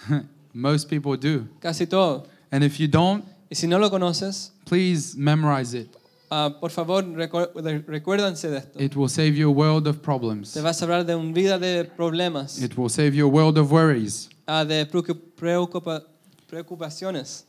Most 0.53 0.89
people 0.89 1.15
do. 1.17 1.47
Casi 1.61 1.85
todo. 1.85 2.25
And 2.51 2.63
if 2.63 2.79
you 2.79 2.87
don't, 2.87 3.23
Y 3.51 3.55
si 3.55 3.65
no 3.67 3.79
lo 3.79 3.89
conoces, 3.89 4.51
please 4.69 5.15
memorize 5.17 5.73
it. 5.73 5.89
ah, 6.31 6.49
por 6.59 6.69
favor 6.69 7.03
recu- 7.03 7.51
de- 7.61 7.79
recuérdense 7.87 8.49
de 8.49 8.57
esto. 8.57 8.79
It 8.79 8.95
will 8.95 9.09
save 9.09 9.35
you 9.35 9.49
a 9.49 9.51
world 9.53 9.87
of 9.87 10.01
problems. 10.01 10.53
Te 10.53 10.61
vas 10.61 10.81
a 10.81 11.03
de 11.03 11.15
una 11.15 11.33
vida 11.33 11.57
de 11.57 11.85
problemas, 11.85 12.61
It 12.61 12.77
will 12.77 12.89
save 12.89 13.15
you 13.15 13.25
a 13.25 13.29
world 13.29 13.57
of 13.57 13.71
worries. 13.71 14.29
ah, 14.47 14.63
de 14.63 14.85
preocupa- 14.85 16.03
preocupaciones. 16.47 17.45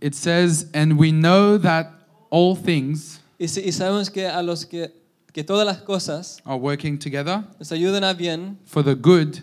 It 0.00 0.14
says, 0.14 0.66
And 0.74 0.98
we 0.98 1.10
know 1.12 1.56
that 1.58 1.86
all 2.30 2.54
things 2.54 3.20
Y, 3.38 3.44
y 3.44 3.72
sabemos 3.72 4.10
que 4.12 4.26
a 4.26 4.42
los 4.42 4.64
que, 4.66 4.90
que 5.32 5.42
todas 5.44 5.64
las 5.64 5.78
cosas 5.82 6.40
are 6.44 6.58
working 6.58 6.98
together 6.98 7.44
nos 7.58 7.70
ayudan 7.72 8.04
a 8.04 8.12
bien, 8.12 8.58
for 8.66 8.82
the 8.82 8.94
good 8.94 9.42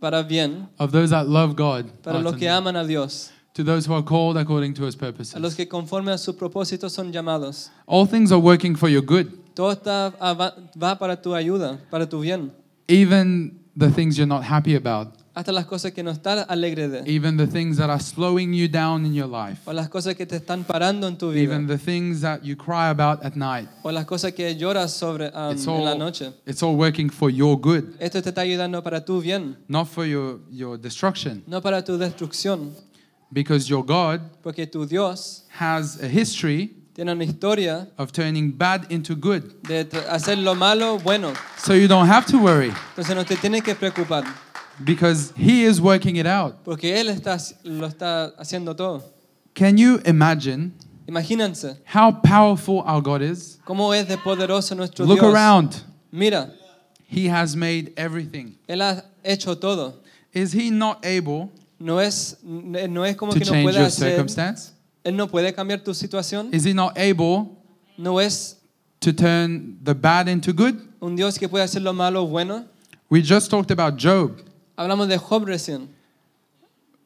para 0.00 0.22
bien, 0.22 0.68
of 0.78 0.90
those 0.90 1.10
that 1.10 1.28
love 1.28 1.54
God, 1.54 1.86
para 2.02 2.18
los 2.20 2.34
que 2.36 2.48
aman 2.48 2.76
a 2.76 2.84
Dios, 2.84 3.30
to 3.56 3.64
those 3.64 3.88
who 3.88 3.94
are 3.94 4.04
called 4.04 4.36
according 4.36 4.74
to 4.74 4.84
his 4.86 4.94
purposes. 4.94 5.34
a 5.34 5.38
los 5.40 5.54
que 5.54 5.66
conforme 5.66 6.12
a 6.12 6.18
su 6.18 6.36
propósito 6.36 6.88
son 6.90 7.10
llamados. 7.12 7.70
All 7.86 8.06
things 8.06 8.30
are 8.30 8.40
working 8.40 8.76
for 8.76 8.88
your 8.88 9.02
good, 9.04 9.26
Todo 9.54 9.72
está, 9.72 10.12
ah, 10.20 10.34
va, 10.34 10.98
para 10.98 11.20
tu 11.20 11.34
ayuda, 11.34 11.78
para 11.90 12.06
tu 12.06 12.20
bien. 12.20 12.52
even 12.88 13.58
the 13.76 13.90
things 13.90 14.16
you're 14.16 14.26
not 14.28 14.42
happy 14.44 14.74
about, 14.76 15.08
Hasta 15.34 15.52
las 15.52 15.66
cosas 15.66 15.92
que 15.92 16.02
no 16.02 16.10
estás 16.10 16.46
alegre 16.48 16.88
de. 16.88 17.02
even 17.06 17.36
the 17.36 17.46
things 17.46 17.76
that 17.76 17.90
are 17.90 18.00
slowing 18.00 18.54
you 18.54 18.68
down 18.68 19.04
in 19.04 19.12
your 19.14 19.26
life, 19.28 19.60
O 19.66 19.72
las 19.74 19.88
cosas 19.90 20.14
que 20.14 20.24
te 20.26 20.36
están 20.36 20.64
parando 20.64 21.06
en 21.08 21.16
tu 21.18 21.30
vida. 21.30 21.42
even 21.42 21.66
the 21.66 21.76
things 21.76 22.20
that 22.22 22.42
you 22.42 22.56
cry 22.56 22.88
about 22.88 23.22
at 23.24 23.34
night. 23.36 23.68
O 23.82 23.90
las 23.92 24.06
cosas 24.06 24.32
que 24.32 24.54
lloras 24.56 24.92
sobre 24.92 25.26
um, 25.34 25.52
It's 25.52 25.66
en 25.66 25.84
la 25.84 25.92
all, 25.92 25.98
noche. 25.98 26.32
it's 26.46 26.62
all 26.62 26.74
working 26.74 27.10
for 27.10 27.28
your 27.30 27.58
good, 27.60 27.84
Esto 27.98 28.22
te 28.22 28.30
está 28.30 28.42
ayudando 28.42 28.82
para 28.82 29.04
tu 29.04 29.20
bien, 29.20 29.56
not 29.68 29.88
for 29.88 30.06
your, 30.06 30.38
your 30.50 30.78
destruction. 30.78 31.42
no 31.46 31.60
para 31.60 31.82
tu 31.84 31.98
destrucción. 31.98 32.72
Because 33.32 33.68
your 33.68 33.84
God 33.84 34.20
Porque 34.42 34.66
tu 34.70 34.86
Dios 34.86 35.44
has 35.58 36.00
a 36.02 36.06
history 36.08 36.70
tiene 36.94 37.10
una 37.12 37.24
historia 37.24 37.88
of 37.98 38.10
turning 38.12 38.52
bad 38.52 38.86
into 38.90 39.14
good. 39.16 39.62
de 39.64 39.84
hacer 40.08 40.36
lo 40.42 40.54
malo 40.54 40.98
bueno. 40.98 41.34
So 41.58 41.74
you 41.74 41.88
don't 41.88 42.06
have 42.06 42.26
to 42.26 42.38
worry 42.38 42.70
Entonces 42.96 43.14
no 43.14 43.24
te 43.24 43.36
tienes 43.36 43.62
que 43.62 43.74
preocupar. 43.74 44.24
because 44.84 45.32
He 45.36 45.64
is 45.64 45.80
working 45.80 46.16
it 46.16 46.26
out. 46.26 46.64
Porque 46.64 46.84
Él 46.94 47.08
está, 47.08 47.36
lo 47.64 47.88
está 47.88 48.32
haciendo 48.38 48.74
todo. 48.76 49.02
Can 49.54 49.76
you 49.76 50.00
imagine 50.06 50.72
Imagínense 51.08 51.78
how 51.84 52.12
powerful 52.12 52.80
our 52.86 53.00
God 53.02 53.22
is? 53.22 53.58
cómo 53.66 53.92
es 53.94 54.06
de 54.08 54.16
poderoso 54.18 54.74
nuestro 54.76 55.04
Look 55.06 55.20
Dios. 55.20 55.34
around. 55.34 55.82
Mira, 56.12 56.50
He 57.08 57.26
has 57.28 57.54
made 57.56 57.92
everything. 57.96 58.56
Él 58.68 58.80
ha 58.80 59.02
hecho 59.24 59.54
todo. 59.58 59.94
Is 60.32 60.52
He 60.52 60.70
not 60.70 61.04
able 61.04 61.50
No 61.78 62.00
es, 62.00 62.38
no 62.42 63.04
es 63.04 63.16
como 63.16 63.32
to 63.32 63.38
que 63.38 63.44
no 63.44 63.50
change 63.52 63.64
puede 63.64 63.74
your 63.78 63.86
hacer. 63.86 64.10
circumstance? 64.12 64.72
Él 65.04 65.14
no 65.16 65.26
puede 65.28 65.52
cambiar 65.54 65.84
tu 65.84 65.92
situación. 65.94 66.52
Is 66.52 66.64
He 66.64 66.72
not 66.74 66.96
able 66.98 67.56
No 67.98 68.18
es 68.18 68.56
to 69.00 69.12
turn 69.12 69.78
the 69.82 69.94
bad 69.94 70.28
into 70.28 70.52
good? 70.52 70.74
un 71.00 71.14
Dios 71.16 71.38
que 71.38 71.48
puede 71.48 71.64
hacer 71.64 71.82
lo 71.82 71.92
malo 71.92 72.26
bueno. 72.26 72.64
We 73.10 73.20
just 73.22 73.50
talked 73.50 73.70
about 73.70 73.96
Job. 73.98 74.40
Hablamos 74.76 75.08
de 75.08 75.16
Job 75.18 75.44
recién. 75.46 75.88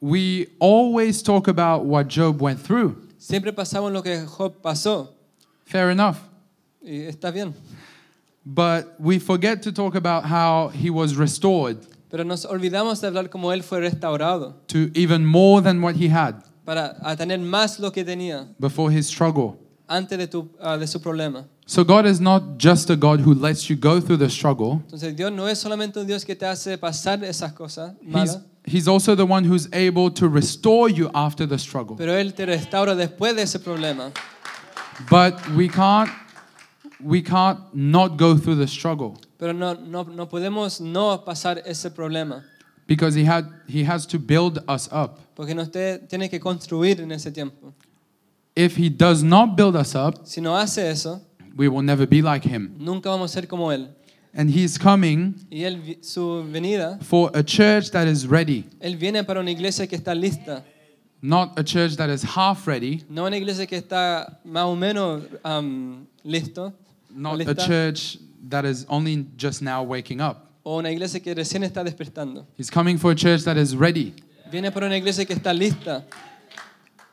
We 0.00 0.46
always 0.60 1.22
talk 1.22 1.46
about 1.48 1.84
what 1.84 2.08
Job 2.08 2.40
went 2.40 2.58
through. 2.60 2.96
Siempre 3.18 3.52
pasamos 3.52 3.92
lo 3.92 4.02
que 4.02 4.24
Job 4.24 4.62
pasó. 4.62 5.08
Fair 5.66 5.90
enough. 5.90 6.16
Y 6.82 7.06
está 7.06 7.30
bien. 7.32 7.54
But 8.46 8.94
we 8.98 9.18
forget 9.18 9.62
to 9.64 9.72
talk 9.72 9.94
about 9.94 10.24
how 10.24 10.68
he 10.68 10.88
was 10.88 11.16
restored 11.16 11.76
Pero 12.10 12.24
nos 12.24 12.44
olvidamos 12.44 13.00
de 13.00 13.06
hablar 13.06 13.30
cómo 13.30 13.52
él 13.52 13.62
fue 13.62 13.80
restaurado 13.80 14.56
to 14.66 14.90
even 14.94 15.24
more 15.24 15.62
than 15.62 15.82
what 15.82 15.94
he 15.94 16.08
had 16.08 16.42
para 16.64 16.96
a 17.02 17.16
tener 17.16 17.38
más 17.38 17.78
lo 17.78 17.90
que 17.92 18.04
tenía 18.04 18.48
before 18.58 18.92
his 18.92 19.06
struggle. 19.06 19.56
antes 19.88 20.18
de, 20.18 20.26
tu, 20.26 20.48
ah, 20.60 20.76
de 20.76 20.86
su 20.86 21.00
problema. 21.00 21.46
So 21.66 21.84
God 21.84 22.06
is 22.06 22.20
not 22.20 22.58
just 22.58 22.90
a 22.90 22.96
God 22.96 23.20
who 23.20 23.32
lets 23.34 23.68
you 23.70 23.76
go 23.76 24.00
through 24.00 24.18
the 24.18 24.28
struggle. 24.28 24.82
Entonces 24.86 25.16
Dios 25.16 25.32
no 25.32 25.46
es 25.46 25.58
solamente 25.58 25.98
un 26.00 26.06
Dios 26.06 26.24
que 26.24 26.34
te 26.34 26.46
hace 26.46 26.76
pasar 26.78 27.22
esas 27.24 27.52
cosas 27.52 27.94
He's, 28.00 28.12
malas, 28.12 28.40
he's 28.64 28.88
also 28.88 29.14
the 29.14 29.24
one 29.24 29.44
who's 29.44 29.68
able 29.72 30.10
to 30.10 30.28
restore 30.28 30.88
you 30.90 31.10
after 31.14 31.46
the 31.46 31.58
struggle. 31.58 31.96
pero 31.96 32.12
Él 32.12 32.34
te 32.34 32.44
restaura 32.46 32.94
después 32.96 33.34
de 33.36 33.42
ese 33.42 33.58
problema. 33.60 34.12
But 35.08 35.34
we 35.56 35.68
can't 35.68 36.10
we 37.00 37.22
can't 37.22 37.58
not 37.72 38.16
go 38.18 38.36
through 38.36 38.56
the 38.56 38.66
struggle 38.68 39.16
Pero 39.40 39.52
no, 39.54 39.74
no, 39.74 40.04
no 40.04 40.28
podemos 40.28 40.80
no 40.80 41.24
pasar 41.24 41.62
ese 41.64 41.90
problema, 41.90 42.44
because 42.86 43.16
he 43.18 43.24
had 43.24 43.46
he 43.66 43.82
has 43.82 44.06
to 44.06 44.18
build 44.18 44.58
us 44.68 44.86
up. 44.92 45.18
porque 45.34 45.54
nos 45.54 45.70
te, 45.70 45.98
tiene 46.08 46.28
que 46.28 46.38
construir 46.38 47.00
en 47.00 47.10
ese 47.10 47.32
tiempo. 47.32 47.72
If 48.54 48.76
he 48.76 48.90
does 48.90 49.22
not 49.22 49.56
build 49.56 49.74
us 49.76 49.94
up, 49.94 50.20
Si 50.26 50.40
no 50.42 50.54
hace 50.56 50.90
eso, 50.90 51.22
we 51.56 51.68
will 51.68 51.82
never 51.82 52.06
be 52.06 52.20
like 52.20 52.44
him. 52.46 52.74
nunca 52.78 53.08
vamos 53.08 53.30
a 53.30 53.40
ser 53.40 53.46
como 53.48 53.70
Él. 53.72 53.88
And 54.34 54.50
he's 54.50 54.78
coming 54.78 55.34
Y 55.50 55.64
él, 55.64 55.80
vi- 55.80 55.98
su 56.02 56.44
venida, 56.52 56.98
for 57.02 57.30
a 57.34 57.42
church 57.42 57.90
that 57.92 58.06
is 58.06 58.26
ready, 58.28 58.64
Él 58.78 58.96
viene 58.96 59.24
para 59.24 59.40
una 59.40 59.50
iglesia 59.50 59.86
que 59.88 59.96
está 59.96 60.14
lista, 60.14 60.62
not 61.22 61.58
a 61.58 61.64
church 61.64 61.96
that 61.96 62.10
is 62.10 62.22
half 62.22 62.66
ready, 62.68 63.02
no 63.08 63.24
una 63.24 63.36
iglesia 63.38 63.66
que 63.66 63.76
está 63.78 64.38
más 64.44 64.64
o 64.66 64.76
menos 64.76 65.22
am, 65.42 66.06
listo, 66.22 66.66
o 66.66 66.72
not 67.18 67.34
a 67.34 67.36
lista, 67.38 67.54
church 67.66 68.18
that 68.48 68.64
is 68.64 68.86
only 68.88 69.26
just 69.36 69.62
now 69.62 69.82
waking 69.82 70.20
up. 70.20 70.46
o 70.64 70.78
una 70.78 70.90
iglesia 70.90 71.20
que 71.20 71.34
recién 71.34 71.62
está 71.64 71.82
despertando. 71.84 72.46
He's 72.56 72.70
coming 72.70 72.98
for 72.98 73.12
a 73.12 73.14
church 73.14 73.44
that 73.44 73.56
is 73.56 73.74
ready. 73.74 74.14
Viene 74.50 74.70
para 74.70 74.86
una 74.86 74.96
iglesia 74.96 75.24
que 75.24 75.34
está 75.34 75.52
lista. 75.56 76.04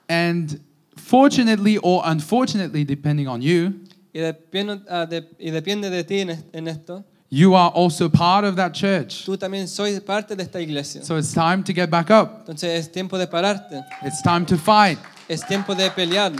And 0.09 0.59
fortunately 0.95 1.77
or 1.77 2.01
unfortunately, 2.05 2.83
depending 2.83 3.27
on 3.27 3.41
you, 3.41 3.73
Y 4.13 4.19
depende, 4.21 4.81
ah, 4.89 5.05
de, 5.05 5.21
y 5.39 5.51
depende 5.51 5.89
de 5.91 6.03
ti 6.03 6.21
en, 6.21 6.43
en 6.53 6.67
esto. 6.67 7.03
you 7.29 7.53
are 7.53 7.69
also 7.75 8.09
part 8.09 8.45
of 8.45 8.55
that 8.55 8.73
church. 8.73 9.25
Tú 9.25 9.37
también 9.37 9.67
soy 9.67 9.99
parte 9.99 10.35
de 10.35 10.43
esta 10.43 10.59
iglesia. 10.59 11.03
So 11.03 11.17
it's 11.17 11.33
time 11.33 11.63
to 11.63 11.73
get 11.73 11.89
back 11.91 12.09
up. 12.09 12.39
Entonces 12.47 12.79
es 12.79 12.91
tiempo 12.91 13.17
de 13.17 13.27
pararte. 13.27 13.83
It's 14.03 14.21
time 14.21 14.45
to 14.45 14.57
fight. 14.57 14.97
Es 15.29 15.41
tiempo 15.45 15.75
de 15.75 15.89
pelear. 15.91 16.31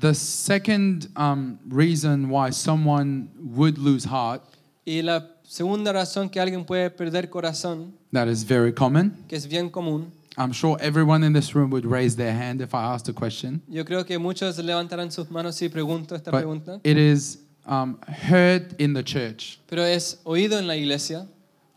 The 0.00 0.14
second 0.14 1.08
um, 1.16 1.58
reason 1.68 2.28
why 2.28 2.50
someone 2.50 3.28
would 3.56 3.78
lose 3.78 4.04
heart, 4.04 4.42
Y 4.86 5.00
la 5.02 5.22
segunda 5.42 5.92
razón 5.92 6.28
que 6.30 6.40
alguien 6.40 6.64
puede 6.64 6.90
perder 6.90 7.28
corazón, 7.30 7.92
that 8.12 8.28
is 8.28 8.44
very 8.44 8.72
common. 8.72 9.12
que 9.28 9.36
es 9.36 9.46
bien 9.48 9.70
común, 9.70 10.10
I'm 10.38 10.52
sure 10.52 10.76
everyone 10.80 11.24
in 11.24 11.32
this 11.32 11.54
room 11.54 11.70
would 11.70 11.86
raise 11.86 12.14
their 12.16 12.32
hand 12.32 12.60
if 12.60 12.74
I 12.74 12.82
asked 12.94 13.08
a 13.08 13.12
question. 13.12 13.62
yo 13.68 13.84
creo 13.84 14.04
que 14.04 14.18
muchos 14.18 14.58
levantarán 14.58 15.10
sus 15.10 15.30
manos 15.30 15.56
si 15.56 15.68
pregunto 15.68 16.14
esta 16.14 16.30
But 16.30 16.42
pregunta, 16.44 16.80
it 16.84 16.98
is 16.98 17.38
um, 17.66 17.98
hurt 18.06 18.78
in 18.78 18.92
the 18.92 19.02
church. 19.02 19.58
pero 19.66 19.82
es 19.82 20.20
oído 20.24 20.58
en 20.58 20.66
la 20.66 20.76
iglesia, 20.76 21.26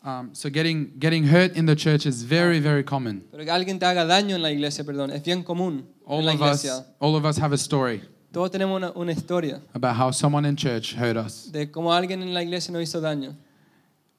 Um, 0.04 0.30
so 0.34 0.50
getting 0.50 0.94
getting 0.98 1.26
hurt 1.26 1.58
in 1.58 1.66
the 1.66 1.76
church 1.76 2.06
is 2.06 2.24
very 2.24 2.60
very 2.62 2.84
common. 2.84 3.22
pero 3.32 3.44
que 3.44 3.52
alguien 3.52 3.80
te 3.80 3.86
haga 3.86 4.06
daño 4.06 4.36
en 4.36 4.42
la 4.42 4.50
iglesia, 4.50 4.84
perdón, 4.86 5.12
es 5.12 5.22
bien 5.24 5.44
común 5.44 5.80
en 5.80 5.86
All 6.06 6.24
la 6.26 6.34
of 6.34 6.42
us 6.42 6.66
all 7.00 7.16
of 7.16 7.26
us 7.26 7.38
have 7.38 7.52
a 7.54 7.58
story 7.58 8.02
Todos 8.32 8.50
tenemos 8.52 8.78
una, 8.78 8.92
una 8.96 9.12
historia 9.12 9.60
about 9.74 9.96
how 9.98 10.12
someone 10.12 10.46
in 10.48 10.56
church 10.56 10.94
hurt 10.96 11.18
us, 11.18 11.52
de 11.52 11.70
cómo 11.70 11.92
alguien 11.94 12.22
en 12.22 12.34
la 12.34 12.42
iglesia 12.42 12.72
nos 12.72 12.82
hizo 12.84 13.02
daño. 13.02 13.36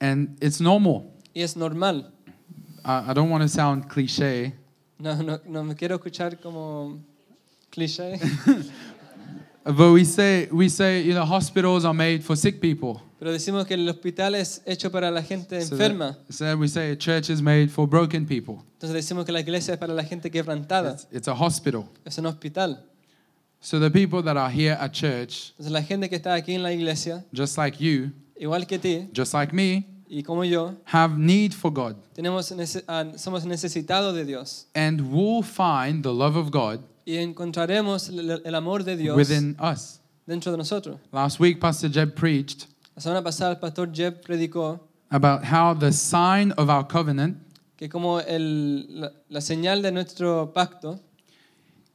and 0.00 0.36
it's 0.42 0.60
normal. 0.60 1.04
Y 1.34 1.42
es 1.42 1.56
normal. 1.56 2.10
I 2.84 3.10
I 3.10 3.14
don't 3.14 3.30
want 3.30 3.42
to 3.42 3.48
sound 3.48 3.88
cliche, 3.88 4.52
No, 4.98 5.14
no, 5.22 5.40
no 5.46 5.64
me 5.64 5.74
quiero 5.74 5.96
escuchar 5.98 6.38
como 6.42 6.98
cliché, 7.72 8.18
but 9.64 9.92
we 9.92 10.04
say 10.04 10.46
we 10.52 10.68
say 10.68 11.00
you 11.00 11.14
know 11.14 11.24
hospitals 11.24 11.84
are 11.86 11.94
made 11.94 12.22
for 12.22 12.36
sick 12.36 12.60
people. 12.60 13.00
Pero 13.20 13.30
decimos 13.30 13.66
que 13.66 13.74
el 13.74 13.88
hospital 13.88 14.34
es 14.34 14.62
hecho 14.66 14.90
para 14.90 15.10
la 15.12 15.22
gente 15.22 15.60
So 15.60 15.74
enferma. 15.76 16.16
that- 16.26 16.32
so 16.34 16.56
we 16.56 16.66
say 16.66 16.90
a 16.90 16.96
church 16.98 17.30
is 17.30 17.40
made 17.40 17.68
for 17.68 17.86
broken 17.86 18.26
people. 18.26 18.56
Entonces 18.72 18.94
decimos 18.94 19.24
que 19.24 19.30
la 19.32 19.40
iglesia 19.40 19.74
es 19.74 19.78
para 19.78 19.94
la 19.94 20.02
gente 20.02 20.30
quebrantada. 20.30 20.94
It's, 20.94 21.06
it's 21.12 21.28
a 21.28 21.34
hospital. 21.34 21.84
Es 22.04 22.18
un 22.18 22.26
hospital. 22.26 22.82
So 23.60 23.78
the 23.78 23.90
people 23.90 24.22
that 24.22 24.36
are 24.36 24.50
here 24.50 24.72
at 24.72 24.92
church, 24.92 25.50
Entonces 25.52 25.70
la 25.70 25.82
gente 25.82 26.08
que 26.08 26.16
está 26.16 26.32
aquí 26.34 26.54
en 26.54 26.62
la 26.62 26.72
iglesia, 26.72 27.24
just 27.32 27.56
like 27.58 27.78
you, 27.78 28.10
igual 28.36 28.66
que 28.66 28.78
ti 28.78 29.08
just 29.14 29.34
like 29.34 29.54
me, 29.54 29.86
y 30.08 30.22
como 30.22 30.42
yo, 30.44 30.74
have 30.86 31.16
need 31.18 31.52
for 31.52 31.70
God 31.70 31.94
tenemos 32.14 32.50
ah, 32.88 33.04
somos 33.16 33.44
necesitados 33.44 34.14
de 34.14 34.24
Dios. 34.24 34.66
and 34.74 35.00
will 35.12 35.42
find 35.44 36.02
the 36.02 36.12
love 36.12 36.36
of 36.36 36.50
God 36.50 36.80
Y 37.06 37.16
encontraremos 37.16 38.08
el, 38.08 38.40
el 38.44 38.54
amor 38.54 38.82
de 38.82 38.96
Dios 38.96 39.14
within 39.16 39.56
us. 39.60 40.00
dentro 40.26 40.50
de 40.52 40.56
nosotros. 40.58 40.98
Last 41.12 41.38
week, 41.38 41.60
Pastor 41.60 41.90
Jeb 41.90 42.14
preached 42.14 42.66
La 43.00 43.02
semana 43.02 43.22
pasada 43.22 43.52
el 43.52 43.58
pastor 43.58 43.90
Jeb 43.90 44.20
predicó 44.20 44.78
about 45.10 45.42
how 45.42 45.72
the 45.72 45.90
sign 45.90 46.52
of 46.58 46.68
our 46.68 46.86
covenant 46.86 47.38
que 47.78 47.88
como 47.88 48.18
el, 48.20 48.84
la, 48.90 49.10
la 49.30 49.40
señal 49.40 49.80
de 49.80 49.90
nuestro 49.90 50.52
pacto 50.52 51.00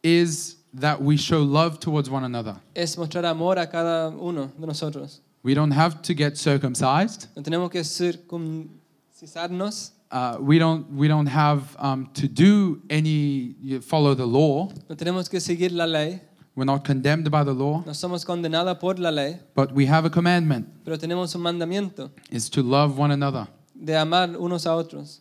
is 0.02 0.58
that 0.74 1.00
we 1.00 1.16
show 1.16 1.44
love 1.44 1.80
towards 1.80 2.10
one 2.10 2.24
another. 2.26 2.56
es 2.74 2.98
mostrar 2.98 3.24
amor 3.24 3.60
a 3.60 3.70
cada 3.70 4.10
uno 4.10 4.52
de 4.58 4.66
nosotros. 4.66 5.22
We 5.44 5.54
don't 5.54 5.74
have 5.74 6.02
to 6.02 6.16
get 6.16 6.38
circumcised. 6.38 7.28
No 7.36 7.44
tenemos 7.44 7.70
que 7.70 7.84
circuncisarnos, 7.84 9.92
Uh, 10.12 10.38
we 10.40 10.58
don't. 10.58 10.90
We 10.92 11.08
don't 11.08 11.28
have 11.28 11.76
um, 11.78 12.10
to 12.14 12.28
do 12.28 12.82
any 12.90 13.56
you 13.62 13.80
follow 13.80 14.16
the 14.16 14.26
law. 14.26 14.70
no 14.90 14.96
tenemos 14.96 15.30
que 15.30 15.40
seguir 15.40 15.72
la 15.72 15.86
ley, 15.86 16.20
We're 16.56 16.64
not 16.66 16.86
condemned 16.86 17.30
by 17.30 17.44
the 17.44 17.54
law, 17.54 17.84
no 17.86 17.92
somos 17.92 18.24
condenados 18.26 18.80
por 18.80 18.96
la 18.96 19.10
ley, 19.12 19.40
but 19.56 19.74
we 19.74 19.86
have 19.88 20.06
a 20.06 20.10
commandment: 20.10 20.68
pero 20.86 20.96
tenemos 20.98 21.36
un 21.36 21.42
mandamiento 21.42 22.12
is 22.32 22.50
to 22.52 22.62
love 22.64 22.98
one 22.98 23.12
another. 23.12 23.48
de 23.76 23.94
amar 23.94 24.30
unos 24.38 24.66
a 24.66 24.70
otros. 24.70 25.20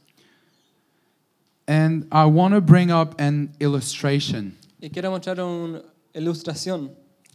And 1.66 2.06
I 2.12 2.26
want 2.26 2.54
to 2.54 2.60
bring 2.60 2.90
up 2.90 3.14
an 3.20 3.54
illustration. 3.58 4.56
Y 4.80 4.90
quiero 4.90 5.10
mostrar 5.10 5.38
una 5.40 5.80
ilustración 6.14 6.90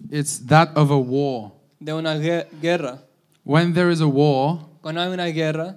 It's 0.09 0.39
that 0.47 0.69
of 0.77 0.91
a 0.91 0.97
war. 0.97 1.51
de 1.83 1.93
una 1.93 2.17
guerra. 2.17 2.99
When 3.43 3.73
there 3.73 3.89
is 3.89 4.01
a 4.01 4.07
war, 4.07 4.65
Cuando 4.81 5.01
hay 5.01 5.07
una 5.11 5.29
guerra, 5.31 5.75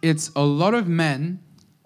it's 0.00 0.32
a 0.34 0.42
lot 0.42 0.74
of 0.74 0.88
men 0.88 1.38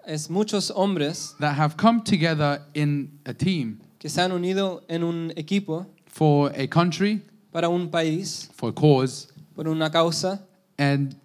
es 0.07 0.29
muchos 0.29 0.71
hombres 0.71 1.35
that 1.39 1.53
have 1.55 1.75
come 1.77 2.01
together 2.01 2.61
in 2.73 3.19
a 3.25 3.33
team 3.33 3.81
que 3.99 4.09
se 4.09 4.21
han 4.21 4.31
unido 4.31 4.83
en 4.87 5.03
un 5.03 5.31
equipo 5.35 5.87
for 6.07 6.51
a 6.55 6.67
country, 6.67 7.21
para 7.51 7.69
un 7.69 7.89
país, 7.89 8.49
for 8.55 8.69
a 8.69 8.73
cause. 8.73 9.27
por 9.55 9.67
una 9.67 9.89
causa. 9.89 10.39
And 10.77 11.15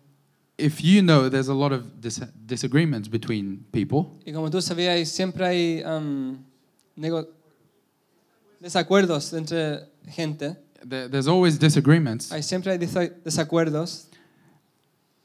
if 0.56 0.80
you 0.82 1.02
know, 1.02 1.28
there's 1.28 1.48
a 1.48 1.54
lot 1.54 1.72
of 1.72 2.00
dis- 2.00 2.20
disagreements 2.46 3.08
between 3.08 3.64
people. 3.72 4.18
Y 4.24 4.32
como 4.32 4.48
tú 4.50 4.60
sabías, 4.62 5.08
siempre 5.08 5.44
hay 5.46 5.82
um, 5.84 6.38
desacuerdos 8.60 9.32
entre 9.32 9.88
gente. 10.08 10.56
There, 10.88 11.08
there's 11.08 11.28
always 11.28 11.58
disagreements. 11.58 12.30
Hay, 12.32 12.42
siempre 12.42 12.72
hay 12.72 12.78
desa- 12.78 13.12
desacuerdos. 13.24 14.06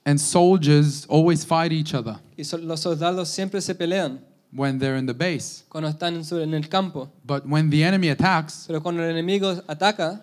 And 0.05 0.19
soldiers 0.19 1.05
always 1.09 1.43
fight 1.43 1.73
each 1.73 1.93
other 1.93 2.17
Y 2.37 2.43
so- 2.45 2.57
los 2.57 2.79
soldados 2.79 3.27
siempre 3.27 3.59
se 3.59 3.75
pelean 3.75 4.21
when 4.51 4.79
they're 4.79 4.97
in 4.97 5.05
the 5.05 5.13
base. 5.13 5.63
cuando 5.69 5.89
están 5.89 6.21
en, 6.31 6.53
el 6.53 6.69
campo. 6.69 7.09
But 7.25 7.45
when 7.45 7.69
the 7.69 7.83
enemy 7.83 8.09
attacks, 8.09 8.65
Pero 8.67 8.81
cuando 8.81 9.03
el 9.03 9.11
enemigo 9.11 9.63
ataca, 9.67 10.21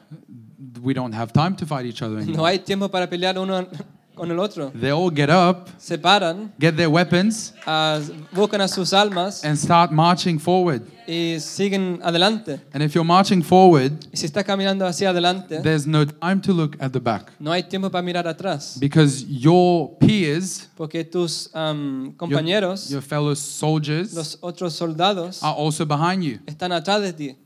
we 0.83 0.95
don't 0.95 1.15
have 1.15 1.33
time 1.33 1.55
to 1.57 1.67
fight 1.67 1.87
each 1.87 2.03
other 2.03 2.25
no 2.27 2.45
hay 2.45 2.59
tiempo 2.59 2.89
para 2.89 3.09
pelear 3.09 3.39
uno 3.39 3.67
con 4.15 4.31
el 4.31 4.39
otro. 4.39 4.71
They 4.81 4.91
all 4.91 5.11
get 5.15 5.29
up, 5.31 5.69
Se 5.79 5.99
paran, 5.99 6.53
get 6.59 6.77
their 6.77 6.89
weapons, 6.89 7.53
ah, 7.67 8.01
buscan 8.33 8.61
a 8.61 8.69
sus 8.69 8.93
almas 8.93 9.45
and 9.45 9.57
start 9.57 9.91
marching 9.91 10.39
forward. 10.39 10.83
y 11.07 11.39
siguen 11.39 12.01
adelante. 12.03 12.61
And 12.73 12.83
if 12.83 12.95
you're 12.95 13.07
marching 13.07 13.43
forward, 13.43 13.93
Y 14.13 14.17
si 14.17 14.27
estás 14.27 14.45
caminando 14.45 14.87
hacia 14.87 15.11
adelante, 15.11 15.61
there's 15.61 15.87
no 15.87 16.07
time 16.07 16.41
to 16.41 16.53
look 16.55 16.77
at 16.81 16.93
the 16.93 17.01
back 17.01 17.31
no 17.39 17.53
hay 17.53 17.63
tiempo 17.65 17.91
para 17.91 18.03
mirar 18.03 18.27
atrás. 18.27 18.79
because 18.81 19.25
your 19.29 19.99
peers, 19.99 20.69
Porque 20.77 21.05
tus 21.05 21.51
your, 21.55 22.15
compañeros, 22.17 22.89
your 22.91 23.03
fellow 23.03 23.35
soldiers, 23.35 24.15
los 24.15 24.39
otros 24.41 24.73
soldados, 24.75 25.43
are 25.43 25.55
also 25.57 25.85
behind 25.85 26.23
you. 26.23 26.39
están 26.47 26.73
atrás 26.73 27.03
de 27.03 27.13
ti. 27.13 27.37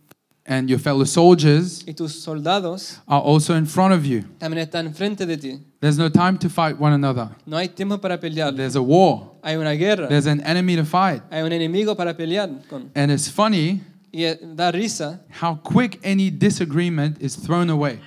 And 0.50 0.70
your 0.70 0.78
fellow 0.78 1.04
soldiers 1.04 1.85
Y 1.87 1.92
tus 1.92 2.22
soldados 2.22 3.00
are 3.07 3.20
also 3.22 3.54
in 3.54 3.66
front 3.66 3.92
of 3.92 4.04
you. 4.07 4.22
también 4.38 4.61
están 4.62 4.87
enfrente 4.87 5.26
de 5.26 5.37
ti. 5.37 5.59
There's 5.81 5.97
no 5.97 6.09
time 6.09 6.38
to 6.38 6.49
fight 6.49 6.77
one 6.79 6.93
another. 6.93 7.31
No 7.47 7.57
hay 7.57 7.69
tiempo 7.69 7.99
para 7.99 8.19
pelear. 8.19 8.55
There's 8.57 8.75
a 8.77 8.83
war, 8.83 9.31
Hay 9.45 9.55
una 9.57 9.77
guerra. 9.77 10.09
there's 10.09 10.27
an 10.27 10.41
enemy 10.41 10.75
to 10.77 10.85
fight. 10.85 11.23
Hay 11.31 11.41
un 11.43 11.53
enemigo 11.53 11.97
para 11.97 12.14
pelear 12.14 12.51
con. 12.69 12.91
And 12.97 13.12
it's 13.12 13.29
funny 13.29 13.81
Y 14.12 14.25
da 14.57 14.73
risa 14.73 15.21
how 15.41 15.55
quick 15.57 16.01
any 16.03 16.31
disagreement 16.31 17.19
is 17.21 17.37
thrown 17.37 17.71
away. 17.71 18.01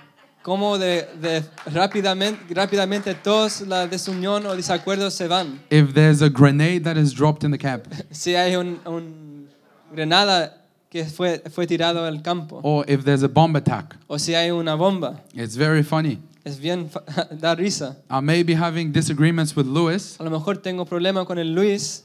cómo 0.44 0.78
de, 0.80 1.06
de 1.22 1.44
rápidamente, 1.68 2.54
rápidamente 2.54 3.14
todos 3.14 3.62
la 3.62 3.88
desunión 3.88 4.46
o 4.48 4.56
desacuerdos 4.56 5.14
se 5.14 5.28
van. 5.28 5.62
If 5.70 5.94
there's 5.94 6.22
a 6.22 6.30
grenade 6.30 6.84
that 6.84 6.98
is 6.98 7.14
dropped 7.14 7.44
in 7.46 7.52
the 7.52 7.58
camp, 7.60 7.88
Si 8.12 8.36
hay 8.36 8.56
un, 8.56 8.80
un 8.86 9.48
granada 9.96 10.58
que 10.90 11.06
fue, 11.06 11.42
fue 11.52 11.68
tirado 11.68 12.04
al 12.06 12.22
campo 12.22 12.60
or 12.64 12.84
if 12.90 13.06
there's 13.06 13.24
a 13.24 13.30
bomb 13.30 13.56
attack, 13.56 13.96
o 14.10 14.18
si 14.18 14.34
hay 14.34 14.50
una 14.52 14.76
bomba, 14.76 15.22
it's 15.34 15.56
very 15.56 15.84
funny. 15.84 16.20
Es 16.46 16.60
bien 16.60 16.90
da 17.40 17.56
risa. 17.56 17.98
I 18.10 18.20
may 18.22 18.44
be 18.44 18.54
having 18.56 18.92
disagreements 18.92 19.56
with 19.56 19.66
Luis. 19.68 20.16
A 20.20 20.24
lo 20.24 20.30
mejor 20.32 20.58
tengo 20.58 20.86
problema 20.86 21.26
con 21.26 21.38
el 21.38 21.54
Luis, 21.54 22.04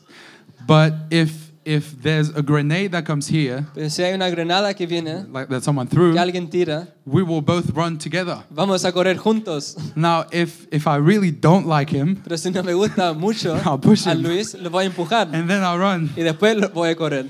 but 0.67 0.93
if 1.11 1.47
if 1.65 2.01
there's 2.01 2.29
a 2.37 2.43
grenade 2.43 2.93
that 2.93 3.05
comes 3.05 3.27
here, 3.27 3.67
pero 3.75 3.89
si 3.91 4.01
hay 4.05 4.15
una 4.15 4.31
granada 4.31 4.73
que 4.75 4.87
viene, 4.87 5.25
like 5.33 5.49
that 5.49 5.65
someone 5.65 5.89
threw, 5.89 6.13
que 6.13 6.21
alguien 6.21 6.49
tira, 6.49 6.87
we 7.05 7.23
will 7.25 7.41
both 7.43 7.71
run 7.75 7.99
together. 7.99 8.39
vamos 8.51 8.85
a 8.85 8.93
correr 8.93 9.17
juntos. 9.17 9.77
Now, 9.97 10.27
if 10.31 10.69
if 10.71 10.87
I 10.87 10.97
really 10.99 11.33
don't 11.33 11.67
like 11.67 11.91
him, 11.91 12.23
Pero 12.23 12.37
si 12.37 12.51
no 12.51 12.63
me 12.63 12.73
gusta 12.73 13.13
mucho 13.15 13.57
I'll 13.65 13.81
push 13.81 14.07
a. 14.07 14.15
Luis, 14.15 14.55
lo 14.55 14.71
voy 14.71 14.85
a 14.85 14.87
empujar 14.91 15.29
and 15.35 15.49
then 15.49 15.63
I'll 15.65 15.79
run. 15.79 16.11
y 16.17 16.23
después 16.23 16.57
lo 16.57 16.69
voy 16.69 16.91
a 16.91 16.95
correr. 16.95 17.27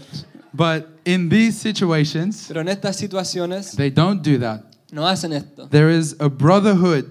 But 0.53 0.87
in 1.07 1.31
these 1.31 1.57
situations, 1.59 2.45
Pero 2.49 2.61
en 2.61 2.69
estas 2.69 2.97
situaciones 2.97 3.75
they 3.75 3.91
don't 3.91 4.23
do 4.23 4.39
that. 4.41 4.65
No 4.93 5.03
hacen 5.07 5.33
esto. 5.33 5.67
There 5.69 5.91
is 5.91 6.15
a 6.21 6.29
brotherhood 6.29 7.11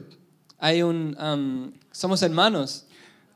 Hay 0.61 0.81
un, 0.81 1.15
um, 1.19 1.73
somos 1.93 2.21
hermanos 2.21 2.83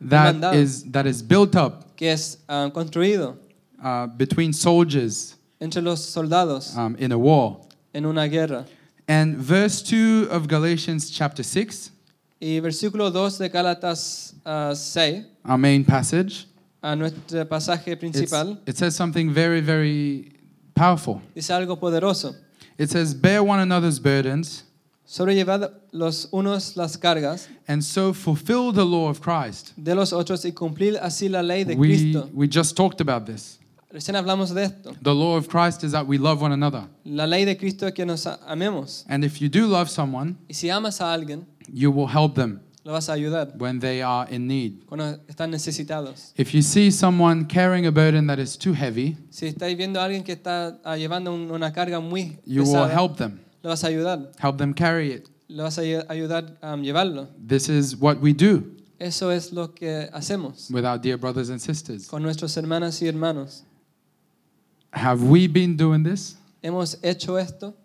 that 0.01 0.35
Hermandad. 0.35 0.55
is 0.55 0.83
that 0.91 1.05
is 1.05 1.21
built 1.21 1.55
up 1.55 1.95
que 1.97 2.07
es 2.09 2.37
um, 2.47 2.71
construido 2.71 3.37
uh, 3.83 4.07
between 4.07 4.53
soldiers 4.53 5.35
entre 5.59 5.81
los 5.81 5.99
soldados 6.05 6.75
um, 6.77 6.95
in 6.97 7.11
a 7.11 7.17
war. 7.17 7.59
en 7.93 8.05
una 8.05 8.27
guerra. 8.27 8.65
And 9.07 9.35
verse 9.37 9.81
2 9.81 10.27
of 10.31 10.47
Galatians 10.47 11.09
chapter 11.09 11.43
6, 11.43 11.91
Y 12.41 12.59
versículo 12.61 13.11
2 13.11 13.37
de 13.39 13.49
Gálatas 13.49 14.33
uh, 14.45 14.73
6, 14.73 15.25
our 15.45 15.57
main 15.57 15.83
passage, 15.83 16.45
a 16.81 16.95
nuestro 16.95 17.43
pasaje 17.45 17.87
it's- 17.91 17.99
principal, 17.99 18.57
it 18.65 18.77
says 18.77 18.95
something 18.95 19.29
very, 19.33 19.59
very 19.61 20.31
powerful. 20.75 21.21
dice 21.35 21.49
algo 21.51 21.77
poderoso. 21.79 22.33
It 22.79 22.89
says, 22.89 23.13
Bear 23.13 23.43
one 23.43 23.59
another's 23.59 23.99
burdens, 23.99 24.63
Sobrellevad 25.05 25.71
los 25.91 26.27
unos 26.31 26.77
las 26.77 26.95
cargas 26.97 27.47
and 27.67 27.83
so 27.83 28.13
fulfill 28.13 28.71
the 28.71 28.85
law 28.85 29.09
of 29.09 29.19
Christ. 29.21 29.73
de 29.75 29.93
los 29.95 30.13
otros 30.13 30.45
y 30.45 30.51
cumplir 30.51 30.97
así 31.01 31.29
la 31.29 31.41
ley 31.41 31.63
de 31.63 31.75
We, 31.75 31.87
Cristo. 31.87 32.29
we 32.33 32.47
just 32.47 32.75
talked 32.77 33.01
about 33.01 33.25
this. 33.25 33.57
Recién 33.91 34.15
hablamos 34.15 34.53
de 34.53 34.63
esto. 34.65 34.95
The 35.01 35.13
law 35.15 35.35
of 35.35 35.47
Christ 35.49 35.83
is 35.83 35.91
that 35.93 36.05
we 36.07 36.19
love 36.19 36.41
one 36.43 36.51
another. 36.53 36.83
La 37.05 37.25
ley 37.25 37.43
de 37.43 37.55
Cristo 37.55 37.87
es 37.87 37.93
que 37.93 38.05
nos 38.05 38.25
amemos. 38.47 39.03
And 39.09 39.23
if 39.25 39.41
you 39.41 39.49
do 39.49 39.65
love 39.65 39.89
someone, 39.89 40.37
Y 40.47 40.53
si 40.53 40.69
amas 40.69 41.01
a 41.01 41.05
alguien, 41.11 41.45
you 41.73 41.89
will 41.91 42.07
help 42.07 42.35
them 42.35 42.61
lo 42.89 42.93
vas 42.93 43.07
a 43.07 43.13
ayudar 43.13 43.53
when 43.59 43.79
they 43.79 44.01
are 44.01 44.25
in 44.33 44.47
need. 44.47 44.83
cuando 44.87 45.19
están 45.27 45.51
necesitados. 45.51 46.33
If 46.35 46.55
you 46.55 46.63
see 46.63 46.89
someone 46.89 47.45
carrying 47.45 47.85
a 47.85 47.91
burden 47.91 48.25
that 48.27 48.39
is 48.39 48.57
too 48.57 48.73
heavy, 48.73 49.15
Si 49.29 49.45
estáis 49.45 49.77
viendo 49.77 49.99
a 49.99 50.05
alguien 50.05 50.23
que 50.23 50.33
está 50.33 50.79
ah, 50.83 50.95
llevando 50.97 51.31
un- 51.31 51.51
una 51.51 51.71
carga 51.71 51.99
muy 51.99 52.39
you 52.47 52.63
will 52.63 52.71
pesada, 52.73 52.89
help 52.91 53.17
them. 53.17 53.39
lo 53.61 53.69
vas 53.69 53.83
a 53.83 53.87
ayudar. 53.89 54.31
Help 54.39 54.57
them 54.57 54.73
carry 54.73 55.11
it. 55.13 55.29
Le 55.47 55.61
vas 55.61 55.77
a 55.77 55.81
ay- 55.81 56.03
ayudar 56.09 56.57
a 56.63 56.75
llevarlo. 56.77 57.27
This 57.47 57.69
is 57.69 57.95
what 57.95 58.19
we 58.21 58.33
do 58.33 58.63
Eso 58.97 59.29
es 59.29 59.53
lo 59.53 59.67
que 59.75 60.09
hacemos 60.11 60.71
with 60.71 60.83
our 60.83 60.97
dear 60.97 61.17
brothers 61.17 61.49
and 61.51 61.61
sisters. 61.61 62.07
con 62.07 62.23
nuestros 62.23 62.55
hermanas 62.57 62.99
y 63.03 63.07
hermanos. 63.07 63.61
Have 64.93 65.21
we 65.23 65.45
been 65.47 65.77
doing 65.77 66.01
this? 66.03 66.37
Hemos 66.63 66.97
hecho 67.03 67.35
esto 67.37 67.75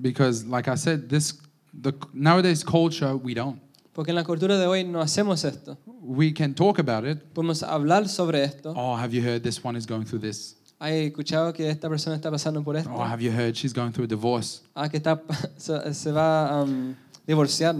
Because, 0.00 0.44
like 0.46 0.68
I 0.68 0.76
said, 0.76 1.08
this 1.08 1.34
the 1.74 1.92
nowadays 2.12 2.62
culture 2.64 3.16
we 3.16 3.34
don't. 3.34 3.58
Porque 3.92 4.10
en 4.10 4.16
la 4.16 4.24
cultura 4.24 4.58
de 4.58 4.66
hoy 4.66 4.84
no 4.84 5.00
hacemos 5.00 5.44
esto. 5.44 5.78
We 5.86 6.32
can 6.32 6.54
talk 6.54 6.78
about 6.78 7.06
it. 7.06 7.22
Podemos 7.34 7.62
hablar 7.62 8.08
sobre 8.08 8.42
esto. 8.42 8.72
Oh, 8.76 8.96
have 8.96 9.14
you 9.14 9.22
heard 9.22 9.42
this 9.42 9.62
one 9.62 9.78
is 9.78 9.86
going 9.86 10.04
through 10.04 10.20
this? 10.20 10.56
¿Hay 10.78 11.06
escuchado 11.06 11.52
que 11.52 11.68
esta 11.68 11.88
persona 11.88 12.16
está 12.16 12.30
pasando 12.30 12.62
por 12.64 12.76
esto? 12.76 12.90
Oh, 12.92 13.04
have 13.04 13.22
you 13.22 13.30
heard 13.30 13.54
she's 13.54 13.72
going 13.72 13.92
through 13.92 14.06
a 14.06 14.08
divorce? 14.08 14.62
Ah, 14.74 14.88
que 14.88 14.96
está, 14.96 15.22
se, 15.56 16.10
va 16.10 16.48
a 16.48 16.62
um, 16.64 16.94
divorciar. 17.26 17.76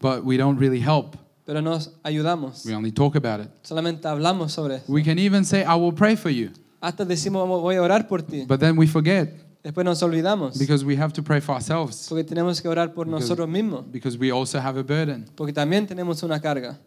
But 0.00 0.24
we 0.24 0.36
don't 0.36 0.58
really 0.58 0.80
help. 0.80 1.16
Pero 1.44 1.60
nos 1.60 1.92
ayudamos. 2.02 2.64
We 2.64 2.74
only 2.74 2.90
talk 2.90 3.14
about 3.16 3.40
it. 3.40 3.50
Solamente 3.62 4.08
hablamos 4.08 4.52
sobre 4.52 4.76
eso. 4.76 4.92
We 4.92 5.04
can 5.04 5.18
even 5.18 5.44
say, 5.44 5.62
I 5.62 5.74
will 5.74 5.92
pray 5.92 6.16
for 6.16 6.30
you. 6.30 6.50
Hasta 6.80 7.04
decimos, 7.04 7.46
voy 7.46 7.76
a 7.76 7.82
orar 7.82 8.08
por 8.08 8.22
ti. 8.22 8.44
But 8.46 8.60
then 8.60 8.76
we 8.76 8.86
forget 8.86 9.32
Después 9.62 9.84
nos 9.84 10.02
olvidamos. 10.02 10.58
because 10.58 10.84
we 10.84 10.96
have 10.96 11.12
to 11.12 11.22
pray 11.22 11.40
for 11.40 11.54
ourselves 11.54 12.06
Porque 12.08 12.24
tenemos 12.24 12.60
que 12.62 12.68
orar 12.68 12.94
por 12.94 13.06
Because- 13.06 13.20
nosotros 13.20 13.48
mismos. 13.48 13.84
because 13.92 14.16
we 14.18 14.30
also 14.32 14.58
have 14.58 14.78
a 14.78 14.82
burden. 14.82 15.26
Porque 15.36 15.52
también 15.52 15.86
tenemos 15.86 16.22
una 16.22 16.40
carga. 16.40 16.78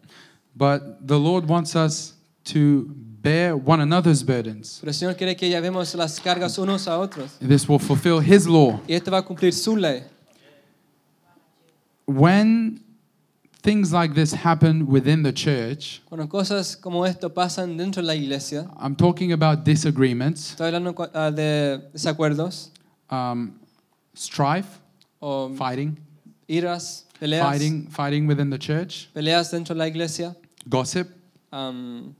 But 0.56 1.06
the 1.06 1.18
Lord 1.18 1.48
wants 1.48 1.74
us 1.76 2.14
to 2.52 2.86
bear 3.22 3.54
one 3.56 3.80
another's 3.80 4.22
burdens. 4.24 4.78
Pero 4.80 4.90
el 4.90 4.94
Señor 4.94 5.16
quiere 5.16 5.34
que 5.36 5.48
llevemos 5.48 5.94
las 5.94 6.20
cargas 6.20 6.58
unos 6.58 6.86
a 6.88 6.98
otros. 6.98 7.38
This 7.38 7.68
will 7.68 7.78
fulfill 7.78 8.20
His 8.20 8.46
law. 8.46 8.80
Y 8.88 8.94
esto 8.94 9.10
va 9.10 9.18
a 9.18 9.22
cumplir 9.24 9.52
su 9.52 9.76
ley. 9.76 10.02
When 12.06 12.83
things 13.64 13.92
like 13.92 14.14
this 14.14 14.32
happen 14.32 14.86
within 14.86 15.22
the 15.22 15.32
church, 15.32 16.02
Cuando 16.06 16.28
cosas 16.28 16.76
como 16.76 17.04
esto 17.04 17.30
pasan 17.30 17.76
dentro 17.78 18.02
de 18.02 18.06
la 18.06 18.14
iglesia, 18.14 18.70
I'm 18.78 18.94
talking 18.94 19.32
about 19.32 19.64
disagreements, 19.64 20.52
estoy 20.52 20.68
hablando 20.68 20.94
ah, 21.14 21.30
de 21.30 21.80
desacuerdos. 21.92 22.70
um, 23.10 23.58
strife, 24.14 24.78
o 25.20 25.48
fighting, 25.54 25.96
iras, 26.46 27.06
peleas, 27.18 27.42
fighting, 27.42 27.86
fighting 27.88 28.26
within 28.26 28.50
the 28.50 28.58
church, 28.58 29.08
peleas 29.14 29.50
dentro 29.50 29.74
de 29.74 29.78
la 29.78 29.86
iglesia, 29.86 30.36
gossip, 30.68 31.08
am, 31.50 32.14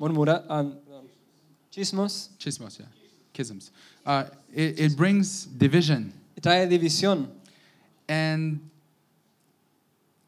murmura, 0.00 0.44
am, 0.48 0.78
chismos, 1.72 2.30
chismos, 2.38 2.78
yeah, 2.78 2.86
schisms. 3.32 3.72
Uh, 4.06 4.24
it, 4.52 4.78
it 4.78 4.96
brings 4.96 5.44
division. 5.44 6.12
trae 6.40 6.68
división. 6.68 7.28
And 8.06 8.60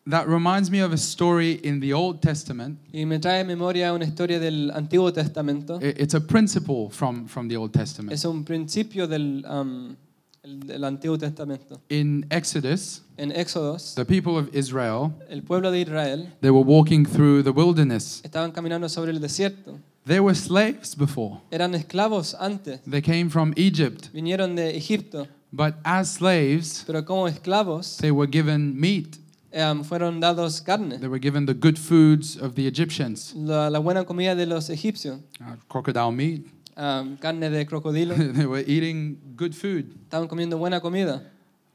that 0.06 0.28
reminds 0.28 0.70
me 0.70 0.80
of 0.80 0.92
a 0.92 0.96
story 0.96 1.60
in 1.62 1.80
the 1.80 1.92
Old 1.92 2.20
Testament. 2.22 2.78
Y 2.92 3.04
me 3.04 3.18
trae 3.18 3.40
a 3.40 3.44
memoria 3.44 3.92
una 3.92 4.04
historia 4.04 4.38
del 4.38 4.70
Antiguo 4.72 5.12
Testamento. 5.12 5.78
It's 5.82 6.14
a 6.14 6.20
principle 6.20 6.90
from, 6.90 7.26
from 7.26 7.48
the 7.48 7.56
Old 7.56 7.72
Testament. 7.72 8.12
Es 8.12 8.24
un 8.24 8.44
principio 8.44 9.06
del, 9.06 9.44
um, 9.48 9.96
del 10.44 10.84
Antiguo 10.84 11.18
Testamento. 11.18 11.80
In 11.88 12.24
Exodus, 12.30 13.02
En 13.18 13.32
Éxodos, 13.32 13.94
the 13.94 14.04
people 14.04 14.36
of 14.36 14.54
Israel, 14.54 15.12
el 15.28 15.42
pueblo 15.42 15.70
de 15.70 15.80
Israel 15.80 16.28
they 16.40 16.50
were 16.50 16.64
walking 16.64 17.04
through 17.04 17.42
the 17.42 17.50
wilderness. 17.50 18.20
estaban 18.24 18.52
caminando 18.52 18.88
sobre 18.88 19.10
el 19.10 19.20
desierto. 19.20 19.78
They 20.06 20.20
were 20.20 20.36
slaves 20.36 20.94
before. 20.94 21.40
Eran 21.50 21.74
esclavos 21.74 22.36
antes. 22.38 22.80
They 22.88 23.02
came 23.02 23.28
from 23.28 23.52
Egypt. 23.56 24.10
Vinieron 24.12 24.54
de 24.54 24.76
Egipto. 24.76 25.26
But 25.50 25.74
as 25.84 26.12
slaves, 26.14 26.84
Pero 26.86 27.04
como 27.04 27.26
esclavos 27.26 27.96
they 27.96 28.12
were 28.12 28.30
given 28.30 28.78
meat. 28.78 29.16
Um, 29.56 29.82
fueron 29.82 30.20
dados 30.20 30.60
carne. 30.60 30.98
They 30.98 31.08
were 31.08 31.18
given 31.18 31.46
the 31.46 31.54
good 31.54 31.78
foods 31.78 32.36
of 32.36 32.54
the 32.54 32.66
Egyptians. 32.66 33.32
La, 33.34 33.68
la 33.68 33.78
buena 33.80 34.04
comida 34.04 34.34
de 34.34 34.46
los 34.46 34.68
egipcios. 34.70 35.20
Uh, 35.40 35.56
crocodile 35.68 36.12
meat. 36.12 36.46
um, 36.76 37.16
carne 37.16 37.50
de 37.50 37.64
crocodilo. 37.64 38.14
they 38.34 38.46
were 38.46 38.62
eating 38.66 39.18
good 39.34 39.54
food. 39.54 39.94
Estaban 40.08 40.28
comiendo 40.28 40.58
buena 40.58 40.80
comida. 40.80 41.22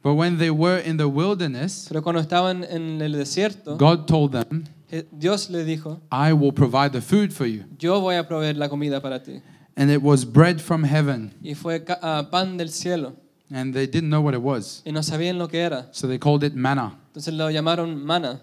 But 0.03 0.15
when 0.15 0.37
they 0.37 0.49
were 0.49 0.79
in 0.79 0.97
the 0.97 1.07
wilderness, 1.07 1.87
Pero 1.87 2.01
cuando 2.01 2.21
estaban 2.21 2.63
en 2.63 3.01
el 3.01 3.11
desierto, 3.13 3.77
God 3.77 4.07
told 4.07 4.31
them, 4.31 4.65
Dios 5.11 5.49
le 5.49 5.63
dijo, 5.63 6.01
I 6.11 6.33
will 6.33 6.51
provide 6.51 6.91
the 6.91 7.01
food 7.01 7.31
for 7.31 7.45
you. 7.45 7.65
yo 7.77 7.99
voy 8.01 8.15
a 8.15 8.27
proveer 8.27 8.57
la 8.57 8.67
comida 8.67 8.99
para 8.99 9.19
ti. 9.21 9.41
And 9.77 9.89
it 9.89 10.01
was 10.01 10.25
bread 10.25 10.59
from 10.59 10.83
heaven. 10.83 11.33
Y 11.41 11.53
fue 11.53 11.83
ah, 12.01 12.27
pan 12.29 12.57
del 12.57 12.69
cielo. 12.69 13.15
And 13.53 13.73
they 13.73 13.85
didn't 13.85 14.09
know 14.09 14.21
what 14.21 14.33
it 14.33 14.41
was. 14.41 14.81
Y 14.85 14.91
no 14.91 15.01
sabían 15.01 15.37
lo 15.37 15.47
que 15.47 15.59
era. 15.59 15.87
So 15.91 16.07
they 16.07 16.17
called 16.17 16.43
it 16.43 16.53
manna. 16.55 16.97
Entonces 17.13 17.33
lo 17.33 17.49
llamaron 17.51 18.01
mana. 18.03 18.41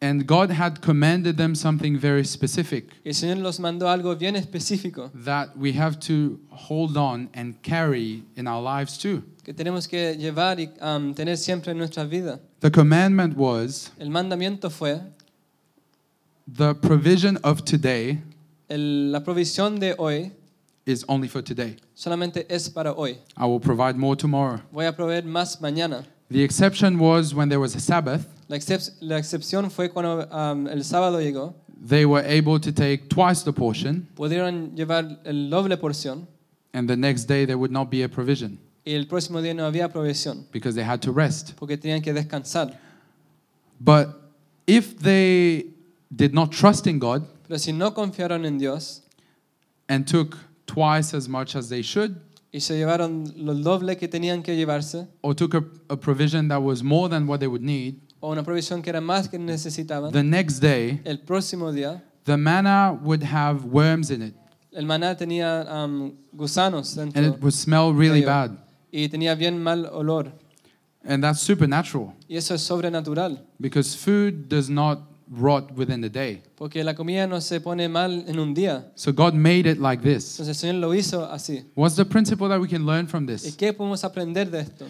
And 0.00 0.26
God 0.26 0.50
had 0.50 0.80
commanded 0.82 1.38
them 1.38 1.54
something 1.54 1.98
very 1.98 2.22
specific 2.22 2.90
el 3.02 3.14
Señor 3.14 3.38
los 3.38 3.58
mandó 3.58 3.88
algo 3.88 4.14
bien 4.14 4.36
específico 4.36 5.10
that 5.24 5.56
we 5.56 5.72
have 5.72 5.98
to 6.00 6.38
hold 6.50 6.98
on 6.98 7.30
and 7.32 7.54
carry 7.62 8.22
in 8.36 8.46
our 8.46 8.60
lives 8.62 8.98
too. 8.98 9.22
que 9.42 9.54
tenemos 9.54 9.88
que 9.88 10.14
llevar 10.18 10.60
y 10.60 10.68
um, 10.82 11.14
tener 11.14 11.38
siempre 11.38 11.72
en 11.72 11.78
nuestra 11.78 12.04
vida. 12.04 12.38
The 12.60 12.70
commandment 12.70 13.36
was 13.38 13.90
El 13.98 14.10
mandamiento 14.10 14.70
fue 14.70 15.00
the 16.46 16.74
provision 16.74 17.38
of 17.42 17.64
today 17.64 18.20
el- 18.68 19.10
la 19.12 19.20
provisión 19.24 19.80
de 19.80 19.94
hoy 19.98 20.30
is 20.86 21.04
only 21.08 21.28
for 21.28 21.42
today. 21.42 21.76
solamente 21.94 22.46
es 22.48 22.68
para 22.70 22.92
hoy. 22.92 23.18
I 23.36 23.44
will 23.46 23.60
provide 23.60 23.96
more 23.96 24.16
tomorrow. 24.16 24.60
Voy 24.72 24.86
a 24.86 24.92
proveer 24.92 25.22
más 25.24 25.60
mañana. 25.60 26.04
The 26.30 26.42
exception 26.42 26.98
was 26.98 27.34
when 27.34 27.48
there 27.48 27.60
was 27.60 27.74
a 27.74 27.80
Sabbath, 27.80 28.26
La, 28.48 28.56
excep- 28.56 28.92
la 29.00 29.16
excepción 29.18 29.70
fue 29.70 29.88
cuando 29.88 30.26
um, 30.30 30.66
el 30.68 30.82
sábado 30.84 31.20
llegó. 31.20 31.54
they 31.80 32.06
were 32.06 32.22
able 32.24 32.58
to 32.58 32.72
take 32.72 33.08
twice 33.08 33.42
the 33.42 33.52
portion, 33.52 34.06
Pudieron 34.16 34.74
llevar 34.76 35.18
el 35.24 35.50
doble 35.50 35.76
porción 35.76 36.26
and 36.72 36.88
the 36.88 36.96
next 36.96 37.24
day 37.26 37.44
there 37.44 37.58
would 37.58 37.70
not 37.72 37.90
be 37.90 38.02
a 38.02 38.08
provision 38.08 38.58
y 38.84 38.92
el 38.92 39.06
próximo 39.06 39.42
día 39.42 39.54
no 39.54 39.64
había 39.66 39.88
provisión 39.88 40.44
because 40.52 40.74
they 40.76 40.84
had 40.84 41.00
to 41.02 41.10
rest. 41.12 41.54
porque 41.56 41.76
tenían 41.76 42.00
que 42.02 42.12
descansar. 42.12 42.76
But 43.80 44.08
if 44.66 44.98
they 45.00 45.66
did 46.14 46.32
not 46.32 46.50
trust 46.52 46.86
in 46.86 46.98
God 47.00 47.24
Pero 47.48 47.58
si 47.58 47.72
no 47.72 47.92
confiaron 47.92 48.44
en 48.46 48.58
Dios 48.58 49.02
and 49.88 50.06
took 50.06 50.36
twice 50.66 51.14
as 51.16 51.28
much 51.28 51.56
as 51.56 51.68
they 51.68 51.82
should, 51.82 52.16
y 52.52 52.60
se 52.60 52.76
llevaron 52.76 53.32
lo 53.36 53.54
doble 53.54 53.96
que 53.96 54.08
tenían 54.08 54.42
que 54.42 54.54
llevarse 54.56 55.06
or 55.22 55.34
took 55.34 55.54
a, 55.54 55.64
a 55.88 55.96
provision 55.96 56.48
that 56.48 56.60
was 56.60 56.82
more 56.82 57.08
than 57.08 57.26
what 57.26 57.38
they 57.38 57.48
would 57.48 57.62
need, 57.62 57.96
o 58.20 58.32
una 58.32 58.42
provisión 58.42 58.82
que 58.82 58.90
era 58.90 59.00
más 59.00 59.28
que 59.28 59.38
necesitaban, 59.38 60.12
the 60.12 60.22
next 60.22 60.60
day 60.60 61.00
el 61.04 61.18
próximo 61.18 61.72
día 61.72 62.02
the 62.24 62.36
manna 62.36 62.92
would 63.02 63.22
have 63.22 63.64
worms 63.64 64.10
in 64.10 64.22
it 64.22 64.34
el 64.72 64.84
maná 64.84 65.16
tenía 65.16 65.66
um, 65.70 66.12
gusanos 66.34 66.98
and 66.98 67.16
it 67.16 67.40
would 67.40 67.54
smell 67.54 67.92
really 67.92 68.22
bad. 68.22 68.56
y 68.92 69.08
tenía 69.08 69.34
bien 69.34 69.62
mal 69.62 69.86
olor. 69.92 70.32
And 71.08 71.22
that's 71.22 71.40
supernatural 71.40 72.14
Y 72.28 72.36
eso 72.36 72.54
es 72.54 72.62
sobrenatural, 72.62 73.38
because 73.60 73.94
food 73.94 74.48
does 74.48 74.68
not 74.68 74.98
rot 75.30 75.72
within 75.76 76.00
the 76.00 76.08
day. 76.08 76.42
porque 76.56 76.82
la 76.84 76.94
comida 76.94 77.26
no 77.26 77.40
se 77.40 77.60
pone 77.60 77.88
mal 77.88 78.24
en 78.26 78.38
un 78.38 78.54
día. 78.54 78.90
So 78.94 79.12
God 79.12 79.34
made 79.34 79.66
it 79.66 79.78
like 79.78 80.02
this. 80.02 80.38
Entonces 80.38 80.48
el 80.48 80.54
Señor 80.54 80.80
lo 80.80 80.94
hizo 80.94 81.30
así. 81.30 81.64
What's 81.74 81.96
the 81.96 82.04
principle 82.04 82.48
that 82.48 82.60
we 82.60 82.68
can 82.68 82.86
learn 82.86 83.06
from 83.06 83.24
¿Y 83.24 83.32
this? 83.32 83.56
qué 83.56 83.72
podemos 83.72 84.04
aprender 84.04 84.50
de 84.50 84.60
esto? 84.60 84.86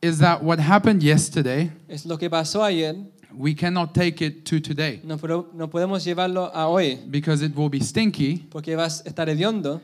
Is 0.00 0.18
that 0.18 0.42
what 0.42 0.58
happened 0.58 1.02
yesterday, 1.02 1.70
Es 1.88 2.04
lo 2.04 2.18
que 2.18 2.28
pasó 2.28 2.62
ayer, 2.62 2.94
we 3.36 3.54
cannot 3.54 3.94
take 3.94 4.24
it 4.24 4.44
to 4.44 4.60
today 4.60 5.00
no, 5.02 5.16
no 5.54 5.68
podemos 5.68 6.04
llevarlo 6.04 6.50
a 6.54 6.68
hoy, 6.68 7.00
because 7.08 7.42
it 7.42 7.54
will 7.56 7.68
be 7.68 7.80
stinky 7.80 8.46
porque 8.50 8.76
va 8.76 8.84
a 8.84 8.88
estar 8.88 9.28
hediondo 9.28 9.80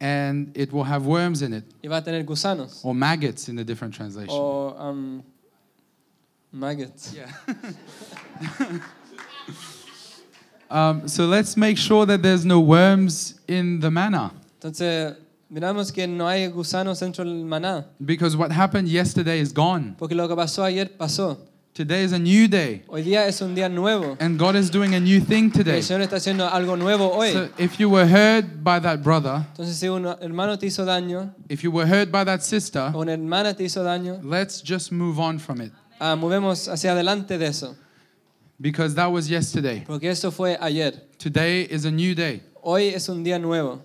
and 0.00 0.56
it 0.56 0.72
will 0.72 0.84
have 0.84 1.06
worms 1.06 1.42
in 1.42 1.52
it 1.52 1.64
y 1.82 1.88
va 1.88 1.98
a 1.98 2.02
tener 2.02 2.24
gusanos 2.24 2.84
or 2.84 2.94
maggots 2.94 3.48
in 3.48 3.58
a 3.58 3.64
different 3.64 3.94
translation. 3.94 4.30
o 4.30 4.74
um, 4.78 5.22
maggots. 6.52 7.12
Yeah. 7.12 7.30
um, 10.74 11.06
so 11.08 11.26
let's 11.26 11.56
make 11.56 11.78
sure 11.78 12.04
that 12.04 12.20
there's 12.22 12.44
no 12.44 12.58
worms 12.60 13.40
in 13.48 13.80
the 13.80 13.90
manna 13.90 14.32
Entonces, 14.60 15.14
miramos 15.50 15.92
que 15.92 16.06
no 16.06 16.26
hay 16.26 16.48
gusanos 16.48 17.00
dentro 17.00 17.24
del 17.24 17.44
maná, 17.44 17.84
because 18.04 18.36
what 18.36 18.50
happened 18.50 18.88
yesterday 18.88 19.38
is 19.40 19.52
gone. 19.52 19.94
porque 19.98 20.14
lo 20.14 20.26
que 20.28 20.34
pasó 20.34 20.64
ayer 20.64 20.86
pasó. 20.98 21.38
Today 21.74 22.04
is 22.04 22.12
a 22.12 22.18
new 22.20 22.46
day 22.46 22.82
Hoy 22.86 23.02
día 23.02 23.26
es 23.26 23.40
un 23.42 23.52
día 23.54 23.68
nuevo. 23.68 24.16
and 24.20 24.38
God 24.38 24.54
is 24.54 24.70
doing 24.70 24.94
a 24.94 25.00
new 25.00 25.20
thing 25.20 25.50
today. 25.50 25.78
el 25.78 25.82
Señor 25.82 26.02
está 26.02 26.16
haciendo 26.16 26.48
algo 26.48 26.76
nuevo 26.76 27.10
hoy. 27.12 27.32
So 27.32 27.48
if 27.58 27.78
you 27.80 27.90
were 27.90 28.06
hurt 28.06 28.62
by 28.62 28.78
that 28.80 29.02
brother, 29.02 29.44
Entonces, 29.56 29.74
si 29.76 29.88
un 29.88 30.06
hermano 30.20 30.56
te 30.56 30.66
hizo 30.66 30.84
daño 30.84 31.34
if 31.48 31.62
you 31.64 31.72
were 31.72 31.84
hurt 31.86 32.12
by 32.12 32.24
that 32.24 32.42
sister, 32.42 32.92
o 32.94 33.00
una 33.00 33.12
hermana 33.12 33.54
te 33.54 33.64
hizo 33.64 33.82
daño, 33.82 34.20
let's 34.22 34.62
just 34.62 34.92
move 34.92 35.18
on 35.18 35.38
from 35.40 35.60
it 35.60 35.72
ah, 35.98 36.14
movemos 36.16 36.68
hacia 36.68 36.92
adelante 36.92 37.38
de 37.38 37.46
eso, 37.46 37.74
because 38.64 38.94
that 38.94 39.12
was 39.12 39.28
yesterday. 39.28 39.84
porque 39.86 40.04
eso 40.04 40.30
fue 40.30 40.56
ayer. 40.58 40.92
Today 41.18 41.64
is 41.64 41.84
a 41.84 41.90
new 41.90 42.14
day. 42.14 42.40
Hoy 42.62 42.94
es 42.94 43.10
un 43.10 43.22
día 43.22 43.38
nuevo. 43.38 43.82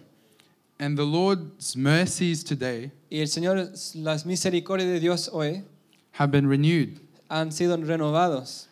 And 0.80 0.98
the 0.98 1.04
Lord's 1.06 1.76
mercies 1.76 2.42
today 2.46 2.90
Y 3.12 3.18
el 3.20 3.28
Señor, 3.28 3.58
las 3.96 4.26
misericordias 4.26 4.88
de 4.88 5.02
Dios 5.02 5.30
hoy 5.34 5.64
have 6.14 6.32
been 6.32 6.48
renewed. 6.48 6.98
han 7.30 7.52
sido 7.52 7.76
renovados. 7.76 8.68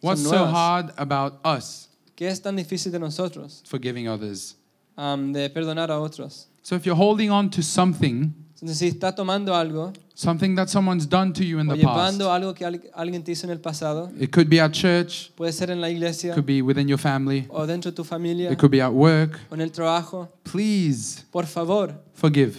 What's 0.00 0.22
so 0.28 0.44
hard 0.44 0.92
about 0.96 1.38
us 1.44 1.88
¿Qué 2.16 2.26
es 2.28 2.40
tan 2.42 2.56
difícil 2.56 2.90
de 2.90 2.98
nosotros? 2.98 3.62
forgiving 3.64 4.08
others? 4.08 4.56
Am, 4.98 5.32
de 5.32 5.48
perdonar 5.50 5.88
a 5.90 6.00
otros. 6.00 6.46
So 6.62 6.74
if 6.74 6.84
you're 6.84 6.96
holding 6.96 7.30
on 7.30 7.48
to 7.50 7.62
something, 7.62 8.34
Entonces, 8.60 8.78
si 8.78 8.88
estás 8.88 9.14
tomando 9.14 9.54
algo 9.54 9.92
something 10.14 10.54
that 10.54 10.68
someone's 10.68 11.06
done 11.08 11.32
to 11.32 11.42
you 11.44 11.58
in 11.58 11.68
o 11.70 11.74
the 11.74 11.82
past, 11.82 12.20
algo 12.20 12.54
que 12.54 12.64
alguien 12.94 13.22
te 13.24 13.32
hizo 13.32 13.46
en 13.46 13.50
el 13.50 13.58
pasado, 13.60 14.10
it 14.18 14.30
could 14.32 14.48
be 14.48 14.60
at 14.60 14.70
church, 14.72 15.30
puede 15.34 15.52
ser 15.52 15.70
en 15.70 15.80
la 15.80 15.88
it 15.88 15.96
iglesia 15.96 16.32
could 16.34 16.46
be 16.46 16.62
within 16.62 16.86
your 16.88 16.98
family, 16.98 17.46
o 17.48 17.66
dentro 17.66 17.90
de 17.90 17.94
tu 17.96 18.04
familia 18.04 18.50
it 18.52 18.58
could 18.58 18.70
be 18.70 18.80
at 18.80 18.92
work. 18.92 19.38
o 19.50 19.54
en 19.54 19.60
el 19.60 19.70
trabajo, 19.72 20.28
Please 20.44 21.24
por 21.30 21.46
favor, 21.46 21.94
forgive. 22.14 22.54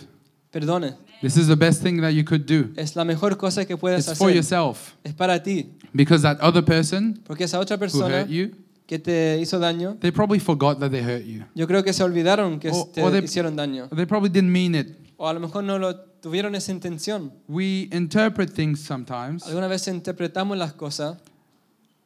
perdone. 0.51 0.95
This 1.21 1.37
is 1.37 1.47
the 1.47 1.55
best 1.55 1.81
thing 1.81 2.01
that 2.01 2.11
you 2.13 2.23
could 2.23 2.45
do. 2.45 2.69
Es 2.75 2.95
la 2.95 3.03
mejor 3.05 3.37
cosa 3.37 3.65
que 3.65 3.77
puedes 3.77 4.07
It's 4.07 4.17
for 4.17 4.29
yourself 4.29 4.93
Es 5.03 5.13
para 5.13 5.41
ti. 5.41 5.71
because 5.93 6.21
that 6.23 6.37
other 6.41 6.61
person 6.63 7.21
Porque 7.25 7.45
esa 7.45 7.57
otra 7.59 7.77
who 7.77 8.03
hurt 8.03 8.27
you, 8.29 8.51
que 8.85 8.99
te 8.99 9.39
hizo 9.39 9.57
daño, 9.57 9.97
they 10.01 10.11
probably 10.11 10.39
forgot 10.39 10.77
that 10.79 10.91
they 10.91 11.01
hurt 11.01 11.23
you. 11.25 11.43
yo 11.55 11.65
creo 11.67 11.83
que 11.83 11.93
se 11.93 12.03
olvidaron 12.03 12.59
que 12.59 12.69
O- 12.69 12.85
te 12.93 13.01
o 13.01 13.09
de- 13.09 13.23
hicieron 13.23 13.55
daño. 13.55 13.87
They 13.95 14.05
probably 14.05 14.29
didn't 14.29 14.51
mean 14.51 14.75
it. 14.75 14.89
O 15.17 15.27
a 15.27 15.33
lo 15.33 15.39
mejor 15.39 15.63
no 15.63 15.79
lo 15.79 15.95
tuvieron 16.25 16.55
esa 16.55 16.71
intención. 16.71 17.31
We 17.47 17.87
interpret 17.91 18.51
things 18.51 18.79
sometimes 18.79 19.45
Algunas 19.45 19.69
veces 19.69 19.93
interpretamos 19.93 20.57
las 20.57 20.73
cosas 20.73 21.17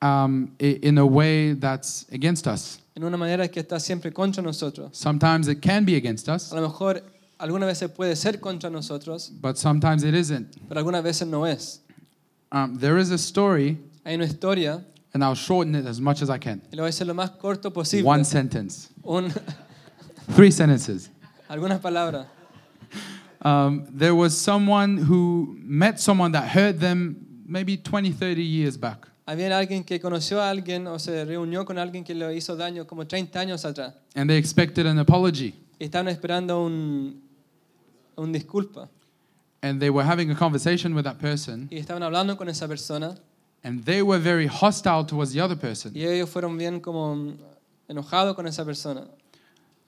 um, 0.02 0.50
i- 0.60 0.78
in 0.84 0.98
a 0.98 1.06
way 1.06 1.54
that's 1.56 2.06
against 2.12 2.46
us. 2.46 2.80
en 2.96 3.06
una 3.06 3.16
manera 3.16 3.48
que 3.48 3.62
está 3.62 3.80
siempre 3.80 4.12
contra 4.12 4.44
nosotros. 4.44 4.90
Sometimes 4.98 5.48
it 5.48 5.62
can 5.62 5.86
be 5.86 5.96
against 5.96 6.28
us, 6.28 6.52
A 6.52 6.56
lo 6.56 6.62
mejor 6.64 7.02
algunas 7.38 7.66
veces 7.68 7.90
puede 7.92 8.18
ser 8.18 8.42
contra 8.42 8.70
nosotros, 8.70 9.32
but 9.42 9.56
sometimes 9.56 10.04
it 10.04 10.14
isn't. 10.14 10.58
pero 10.68 10.80
algunas 10.82 11.02
veces 11.02 11.26
no 11.26 11.46
es. 11.46 11.80
Um, 12.52 12.78
there 12.78 13.00
is 13.00 13.12
a 13.12 13.18
story, 13.18 13.78
Hay 14.04 14.16
una 14.16 14.26
historia, 14.26 14.84
and 15.14 15.24
I'll 15.24 15.34
shorten 15.36 15.76
it 15.76 15.86
as 15.86 16.02
much 16.02 16.22
as 16.22 16.30
I 16.30 16.38
can. 16.40 16.62
y 16.74 16.76
lo 16.76 16.84
voy 16.84 16.88
a 16.88 16.90
hacer 16.90 17.08
lo 17.08 17.14
más 17.14 17.32
corto 17.38 17.72
posible. 17.72 18.06
One 18.06 18.26
sentence, 18.26 18.90
Un- 19.04 19.32
three 20.36 20.52
sentences. 20.52 21.10
algunas 21.48 21.80
palabras. 21.80 22.28
Um, 23.42 23.88
there 23.90 24.14
was 24.14 24.38
someone 24.38 24.98
who 24.98 25.56
met 25.62 26.00
someone 26.00 26.32
that 26.34 26.50
hurt 26.50 26.80
them 26.80 27.44
maybe 27.48 27.78
20, 27.78 28.12
30 28.12 28.44
years 28.44 28.78
back. 28.78 29.08
Había 29.26 29.56
alguien 29.58 29.84
que 29.84 30.00
conoció 30.00 30.42
a 30.42 30.50
alguien 30.50 30.88
o 30.88 30.98
se 30.98 31.24
reunió 31.24 31.66
con 31.66 31.78
alguien 31.78 32.04
que 32.04 32.16
le 32.16 32.36
hizo 32.36 32.56
daño 32.56 32.86
como 32.88 33.06
30 33.06 33.40
años 33.40 33.64
atrás. 33.64 33.94
And 34.16 34.30
they 34.30 34.38
expected 34.38 34.86
an 34.88 34.98
apology. 34.98 35.54
Y 35.80 35.86
estaban 35.86 36.08
esperando 36.08 36.66
un, 36.66 37.22
un 38.18 38.32
disculpa. 38.34 38.90
And 39.62 39.80
they 39.80 39.90
were 39.90 40.04
having 40.04 40.32
a 40.32 40.36
conversation 40.36 40.94
with 40.96 41.04
that 41.04 41.20
person. 41.20 41.68
Y 41.70 41.78
estaban 41.78 42.02
hablando 42.04 42.38
con 42.38 42.50
esa 42.50 42.68
persona. 42.68 43.16
and 43.64 43.84
they 43.84 44.02
were 44.02 44.18
very 44.18 44.48
hostile 44.48 45.04
towards 45.04 45.34
the 45.34 45.40
other 45.42 45.56
person. 45.56 45.92
Y 45.94 46.06
ellos 46.06 46.30
fueron 46.30 46.58
bien 46.58 46.80
como 46.80 47.34
enojados 47.88 48.36
con 48.36 48.48
esa 48.48 48.66
persona. 48.66 49.08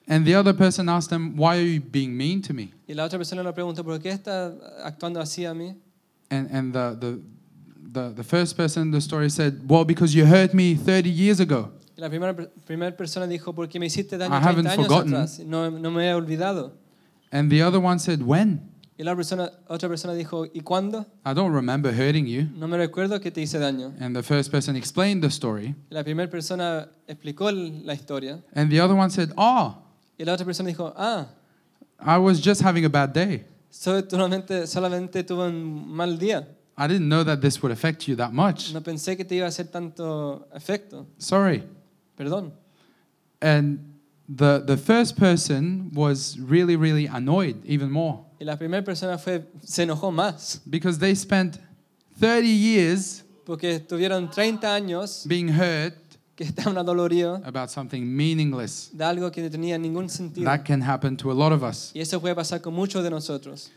And 0.07 0.25
the 0.25 0.35
other 0.35 0.53
person 0.53 0.89
asked 0.89 1.09
them, 1.09 1.35
Why 1.37 1.57
are 1.57 1.61
you 1.61 1.79
being 1.79 2.15
mean 2.17 2.41
to 2.43 2.53
me? 2.53 2.73
Y 2.87 2.93
la 2.93 3.05
otra 3.05 3.17
persona 3.17 3.43
le 3.43 3.53
preguntó, 3.53 3.83
¿por 3.83 3.99
qué 3.99 4.11
está 4.11 4.53
actuando 4.83 5.19
así 5.21 5.45
a 5.45 5.53
mí? 5.53 5.75
And, 6.29 6.49
and 6.51 6.73
the, 6.73 6.97
the, 6.99 7.19
the, 7.93 8.13
the 8.15 8.23
first 8.23 8.57
person 8.57 8.83
in 8.83 8.91
the 8.91 9.01
story 9.01 9.29
said, 9.29 9.61
Well, 9.69 9.85
because 9.85 10.13
you 10.15 10.25
hurt 10.25 10.53
me 10.53 10.75
30 10.75 11.09
years 11.09 11.39
ago. 11.39 11.71
Y 11.95 12.01
la 12.01 12.09
primera, 12.09 12.35
primera 12.65 12.95
persona 12.95 13.27
dijo, 13.27 13.53
¿por 13.53 13.67
qué 13.67 13.79
me 13.79 13.85
hiciste 13.85 14.17
daño 14.17 14.33
I 14.33 14.39
haven't 14.41 14.65
30 14.65 14.71
años 14.71 14.87
forgotten. 14.87 15.13
atrás? 15.13 15.39
No, 15.45 15.69
no 15.69 15.91
me 15.91 16.07
he 16.07 16.13
olvidado. 16.13 16.73
And 17.31 17.49
the 17.49 17.61
other 17.61 17.79
one 17.79 17.99
said, 17.99 18.21
When? 18.21 18.69
Y 18.97 19.03
la 19.03 19.15
persona, 19.15 19.51
otra 19.67 19.89
persona 19.89 20.13
dijo, 20.13 20.45
¿y 20.53 20.61
cuándo? 20.61 21.07
I 21.25 21.33
don't 21.33 21.53
remember 21.53 21.91
hurting 21.91 22.27
you. 22.27 22.47
No 22.55 22.67
me 22.67 22.77
recuerdo 22.77 23.19
que 23.19 23.31
te 23.31 23.41
hice 23.41 23.57
daño. 23.57 23.93
And 23.99 24.15
the 24.15 24.21
first 24.21 24.51
person 24.51 24.75
explained 24.75 25.23
the 25.23 25.29
story. 25.29 25.73
La 25.89 26.03
primera 26.03 26.29
persona 26.29 26.87
explicó 27.07 27.51
la 27.51 27.93
historia. 27.93 28.43
And 28.53 28.69
the 28.69 28.79
other 28.79 28.95
one 28.95 29.09
said, 29.09 29.31
Oh, 29.37 29.77
Y 30.21 30.23
la 30.23 30.33
otra 30.33 30.45
persona 30.45 30.69
dijo, 30.69 30.93
ah, 30.95 31.25
I 31.99 32.17
was 32.19 32.39
just 32.39 32.61
having 32.61 32.85
a 32.85 32.89
bad 32.89 33.11
day. 33.11 33.43
solamente, 33.71 34.67
solamente 34.67 35.23
tuve 35.23 35.47
un 35.47 35.87
mal 35.87 36.15
día. 36.19 36.47
I 36.77 36.87
didn't 36.87 37.09
know 37.09 37.23
that 37.23 37.41
this 37.41 37.59
would 37.63 37.71
affect 37.71 38.07
you 38.07 38.15
that 38.17 38.31
much. 38.31 38.71
No 38.71 38.81
pensé 38.81 39.17
que 39.17 39.25
te 39.25 39.35
iba 39.35 39.45
a 39.45 39.49
hacer 39.49 39.71
tanto 39.71 40.47
efecto. 40.53 41.07
Sorry. 41.17 41.63
Perdón. 42.15 42.51
And 43.41 43.79
the, 44.29 44.59
the 44.63 44.77
first 44.77 45.17
person 45.17 45.89
was 45.91 46.37
really, 46.39 46.75
really 46.75 47.07
annoyed 47.07 47.65
even 47.65 47.89
more 47.89 48.23
Y 48.39 48.45
la 48.45 48.57
primera 48.57 48.83
persona 48.83 49.17
fue, 49.17 49.41
se 49.63 49.83
enojó 49.83 50.11
más. 50.11 50.59
because 50.69 50.99
they 50.99 51.15
spent 51.15 51.57
30 52.19 52.47
years 52.47 53.23
Porque 53.43 53.79
estuvieron 53.79 54.29
30 54.29 54.67
años 54.75 55.25
being 55.27 55.47
hurt 55.49 55.95
que 56.41 56.47
estaban 56.49 56.77
adoloridos 56.77 57.41
about 57.45 57.69
something 57.69 58.01
meaningless. 58.01 58.89
de 58.93 59.03
algo 59.03 59.31
que 59.31 59.41
no 59.41 59.49
tenía 59.49 59.77
ningún 59.77 60.09
sentido. 60.09 60.45
That 60.45 60.63
can 60.65 60.81
happen 60.81 61.15
to 61.17 61.31
a 61.31 61.35
lot 61.35 61.51
of 61.51 61.63
us. 61.63 61.91
Y 61.93 62.01
eso 62.01 62.19
puede 62.19 62.35
pasar 62.35 62.61
con 62.61 62.73
muchos 62.73 63.03
de 63.03 63.09
nosotros. 63.09 63.71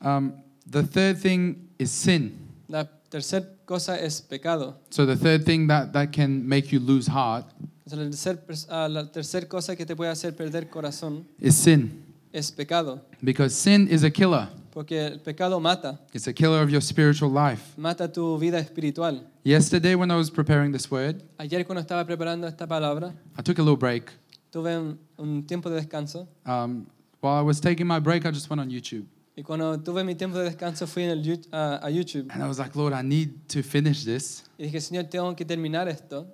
Um, 0.00 0.32
the 0.70 0.82
third 0.82 1.20
thing 1.20 1.68
is 1.78 1.90
sin. 1.90 2.38
La 2.68 2.84
tercera 3.10 3.46
cosa 3.64 3.98
es 3.98 4.22
pecado. 4.22 4.78
So 4.90 5.06
the 5.06 5.16
third 5.16 5.44
thing 5.44 5.66
that, 5.66 5.92
that 5.92 6.12
can 6.12 6.46
make 6.46 6.70
you 6.70 6.78
lose 6.78 7.10
heart 7.10 7.46
O 7.86 7.90
sea, 7.90 7.98
la 7.98 8.04
tercera 8.04 8.40
ah, 8.70 9.10
tercer 9.12 9.48
cosa 9.48 9.76
que 9.76 9.84
te 9.84 9.94
puede 9.94 10.10
hacer 10.10 10.34
perder 10.34 10.70
corazón 10.70 11.26
is 11.38 11.54
sin. 11.54 12.02
es 12.32 12.50
pecado. 12.50 13.02
Because 13.22 13.54
sin 13.54 13.88
is 13.88 14.04
a 14.04 14.10
killer. 14.10 14.48
Porque 14.74 15.06
el 15.06 15.20
pecado 15.20 15.60
mata. 15.60 16.00
It's 16.12 16.26
a 16.26 16.32
killer 16.32 16.60
of 16.62 16.68
your 16.68 16.82
spiritual 16.82 17.30
life. 17.30 17.62
Mata 17.78 18.08
tu 18.08 18.36
vida 18.38 18.58
espiritual. 18.58 19.22
Yesterday, 19.44 19.94
when 19.94 20.10
I 20.10 20.16
was 20.16 20.30
preparing 20.30 20.72
this 20.72 20.90
word, 20.90 21.22
Ayer 21.38 21.64
cuando 21.64 21.80
estaba 21.80 22.04
preparando 22.04 22.46
esta 22.48 22.66
palabra, 22.66 23.14
I 23.38 23.42
took 23.42 23.58
a 23.58 23.62
little 23.62 23.76
break. 23.76 24.10
tuve 24.50 24.76
un, 24.76 24.98
un 25.18 25.42
tiempo 25.44 25.70
de 25.70 25.76
descanso. 25.80 26.26
Um, 26.44 26.86
while 27.20 27.34
I 27.38 27.42
was 27.42 27.60
taking 27.60 27.86
my 27.86 28.00
break, 28.00 28.26
I 28.26 28.30
just 28.32 28.50
went 28.50 28.60
on 28.60 28.68
YouTube. 28.68 29.06
Y 29.36 29.42
cuando 29.42 29.76
tuve 29.78 30.04
mi 30.04 30.14
tiempo 30.14 30.38
de 30.38 30.44
descanso 30.50 30.86
fui 30.88 31.02
en 31.04 31.10
el, 31.10 31.22
Yu- 31.22 31.42
a, 31.52 31.80
a 31.86 31.90
YouTube. 31.90 32.30
And 32.32 32.42
I 32.42 32.46
was 32.48 32.58
like, 32.58 32.74
Lord, 32.76 32.92
I 32.92 33.02
need 33.02 33.48
to 33.50 33.62
finish 33.62 34.04
this. 34.04 34.42
Y 34.58 34.64
dije, 34.66 34.80
Señor, 34.80 35.08
tengo 35.10 35.34
que 35.36 35.44
terminar 35.44 35.88
esto. 35.88 36.26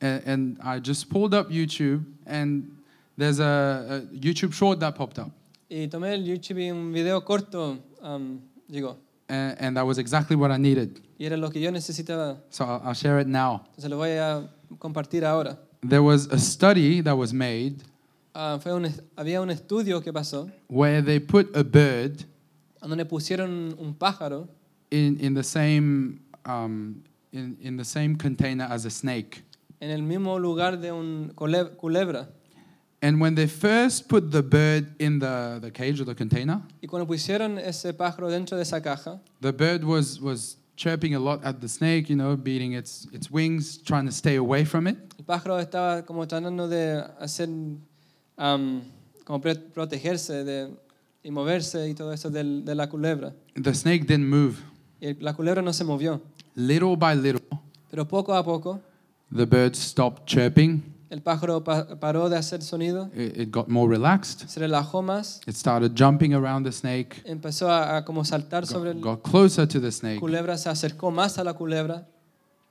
And, 0.00 0.22
and 0.26 0.58
I 0.62 0.78
just 0.80 1.08
pulled 1.10 1.34
up 1.34 1.50
YouTube, 1.50 2.04
and 2.26 2.76
there's 3.16 3.38
a, 3.40 4.02
a 4.12 4.16
YouTube 4.16 4.52
short 4.52 4.78
that 4.80 4.94
popped 4.96 5.18
up. 5.18 5.30
Y 5.74 5.88
tomé 5.88 6.12
el 6.12 6.26
YouTube 6.26 6.70
un 6.70 6.92
video 6.92 7.24
corto 7.24 7.78
um, 8.02 8.40
llegó. 8.68 8.98
And, 9.28 9.56
and 9.58 9.76
that 9.78 9.86
was 9.86 9.96
exactly 9.96 10.36
what 10.36 10.50
I 10.50 10.58
needed. 10.58 11.00
Y 11.18 11.24
era 11.24 11.38
lo 11.38 11.48
que 11.48 11.62
yo 11.62 11.70
necesitaba. 11.70 12.42
So 12.50 12.64
I'll, 12.64 12.82
I'll 12.88 12.94
share 12.94 13.18
it 13.18 13.26
now. 13.26 13.62
Entonces 13.70 13.88
lo 13.88 13.96
voy 13.96 14.10
a 14.18 14.50
compartir 14.78 15.24
ahora. 15.24 15.58
There 15.80 16.02
was 16.02 16.26
a 16.26 16.38
study 16.38 17.00
that 17.00 17.16
was 17.16 17.32
made 17.32 17.82
Ah, 18.34 18.58
fue 18.62 18.74
un, 18.74 18.86
había 19.16 19.40
un 19.40 19.50
estudio 19.50 20.02
que 20.02 20.12
pasó 20.12 20.50
where 20.68 21.02
they 21.02 21.18
put 21.18 21.54
a 21.56 21.62
bird 21.62 22.24
donde 22.82 23.04
pusieron 23.06 23.74
un 23.78 23.94
pájaro 23.94 24.48
in, 24.90 25.18
in 25.20 25.34
the 25.34 25.42
same 25.42 26.20
um, 26.44 27.02
in, 27.32 27.56
in 27.62 27.76
the 27.78 27.84
same 27.84 28.16
container 28.16 28.66
as 28.70 28.84
a 28.84 28.90
snake. 28.90 29.42
en 29.80 29.90
el 29.90 30.02
mismo 30.02 30.38
lugar 30.38 30.78
de 30.78 30.92
un 30.92 31.32
culebra. 31.34 32.28
And 33.04 33.20
when 33.20 33.34
they 33.34 33.48
first 33.48 34.08
put 34.08 34.30
the 34.30 34.42
bird 34.42 34.94
in 35.00 35.18
the, 35.18 35.58
the 35.60 35.72
cage 35.72 36.00
or 36.00 36.04
the 36.04 36.14
container, 36.14 36.62
Y 36.80 36.86
cuando 36.86 37.06
pusieron 37.06 37.58
ese 37.58 37.92
pájaro 37.94 38.30
dentro 38.30 38.56
de 38.56 38.62
esa 38.62 38.80
caja, 38.80 39.20
the 39.40 39.52
bird 39.52 39.82
was, 39.82 40.20
was 40.20 40.56
chirping 40.76 41.14
a 41.14 41.18
lot 41.18 41.44
at 41.44 41.60
the 41.60 41.68
snake, 41.68 42.08
you 42.08 42.14
know, 42.16 42.36
beating 42.36 42.74
its, 42.74 43.08
its 43.12 43.28
wings, 43.30 43.76
trying 43.78 44.06
to 44.06 44.12
stay 44.12 44.36
away 44.36 44.64
from 44.64 44.86
it. 44.86 44.96
el 45.18 45.24
pájaro 45.24 45.58
estaba 45.58 46.06
como 46.06 46.26
tratando 46.28 46.68
de 46.68 47.02
hacer, 47.20 47.48
am, 48.36 48.82
como 49.24 49.40
protegerse 49.40 50.44
de, 50.44 50.70
y 51.24 51.30
moverse 51.30 51.88
y 51.88 51.94
todo 51.94 52.12
eso 52.12 52.30
del- 52.30 52.64
de 52.64 52.74
la 52.74 52.88
culebra. 52.88 53.32
The 53.60 53.74
snake 53.74 54.06
didn't 54.06 54.28
move. 54.28 54.56
Y 55.00 55.14
la 55.20 55.34
culebra 55.34 55.60
no 55.62 55.72
se 55.72 55.82
movió. 55.84 56.20
Little 56.54 56.96
by 56.96 57.16
little, 57.16 57.42
Pero 57.90 58.06
poco 58.06 58.32
a 58.32 58.44
poco, 58.44 58.80
the 59.34 59.44
bird 59.44 59.74
stopped 59.74 60.26
chirping. 60.26 60.82
El 61.12 61.20
pájaro 61.22 61.62
pa- 61.62 62.00
paró 62.00 62.28
de 62.30 62.36
hacer 62.38 62.62
sonido, 62.62 63.10
It, 63.14 63.36
it 63.38 63.50
got 63.50 63.68
more 63.68 63.88
relaxed. 63.88 64.48
se 64.48 64.60
relajó 64.60 65.02
más, 65.02 65.40
It 65.46 65.54
started 65.54 65.92
jumping 65.96 66.32
around 66.34 66.64
the 66.64 66.72
snake, 66.72 67.22
empezó 67.24 67.70
a, 67.70 67.98
a 67.98 68.04
como 68.04 68.24
saltar 68.24 68.66
sobre 68.66 68.90
got, 68.94 68.96
el 68.96 69.02
got 69.02 69.22
closer 69.22 69.68
to 69.68 69.80
the 69.80 69.92
snake, 69.92 70.18
culebra, 70.20 70.56
se 70.56 70.70
acercó 70.70 71.10
más 71.10 71.38
a 71.38 71.44
la 71.44 71.52
culebra, 71.52 72.06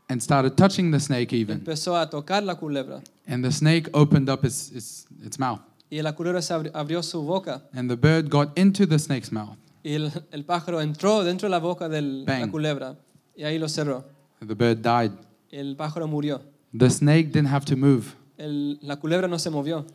and 0.09 0.21
started 0.21 0.53
touching 0.55 0.91
the 0.91 0.99
snake 0.99 1.31
even. 1.33 1.59
empezó 1.59 1.95
a 1.95 2.09
tocar 2.09 2.41
la 2.43 2.55
culebra. 2.55 3.01
And 3.27 3.43
the 3.45 3.51
snake 3.51 3.89
opened 3.93 4.29
up 4.29 4.43
its, 4.43 4.71
its, 4.71 5.05
its 5.23 5.37
mouth. 5.39 5.59
Y 5.89 6.01
la 6.01 6.13
culebra 6.15 6.41
se 6.41 6.53
abrió 6.73 7.03
su 7.03 7.21
boca 7.21 7.63
And 7.73 7.89
the 7.89 7.95
bird 7.95 8.29
got 8.29 8.57
into 8.57 8.87
the 8.87 8.97
snake's 8.97 9.31
mouth. 9.31 9.57
y 9.83 9.93
el, 9.93 10.11
el 10.31 10.43
pájaro 10.45 10.81
entró 10.81 11.23
dentro 11.23 11.47
de 11.47 11.51
la 11.51 11.59
boca 11.59 11.87
de 11.89 12.01
la 12.01 12.47
culebra 12.49 12.95
y 13.35 13.43
ahí 13.43 13.59
lo 13.59 13.69
cerró. 13.69 14.03
The 14.39 14.55
bird 14.55 14.77
died. 14.81 15.11
El 15.51 15.75
pájaro 15.75 16.07
murió. 16.07 16.41
The 16.77 16.89
snake 16.89 17.31
didn't 17.31 17.49
have 17.51 17.65
to 17.65 17.75
move. 17.77 18.15
El- 18.41 18.79
la 18.81 18.95
culebra 18.97 19.27
no 19.27 19.37
se 19.37 19.49
movió. 19.49 19.85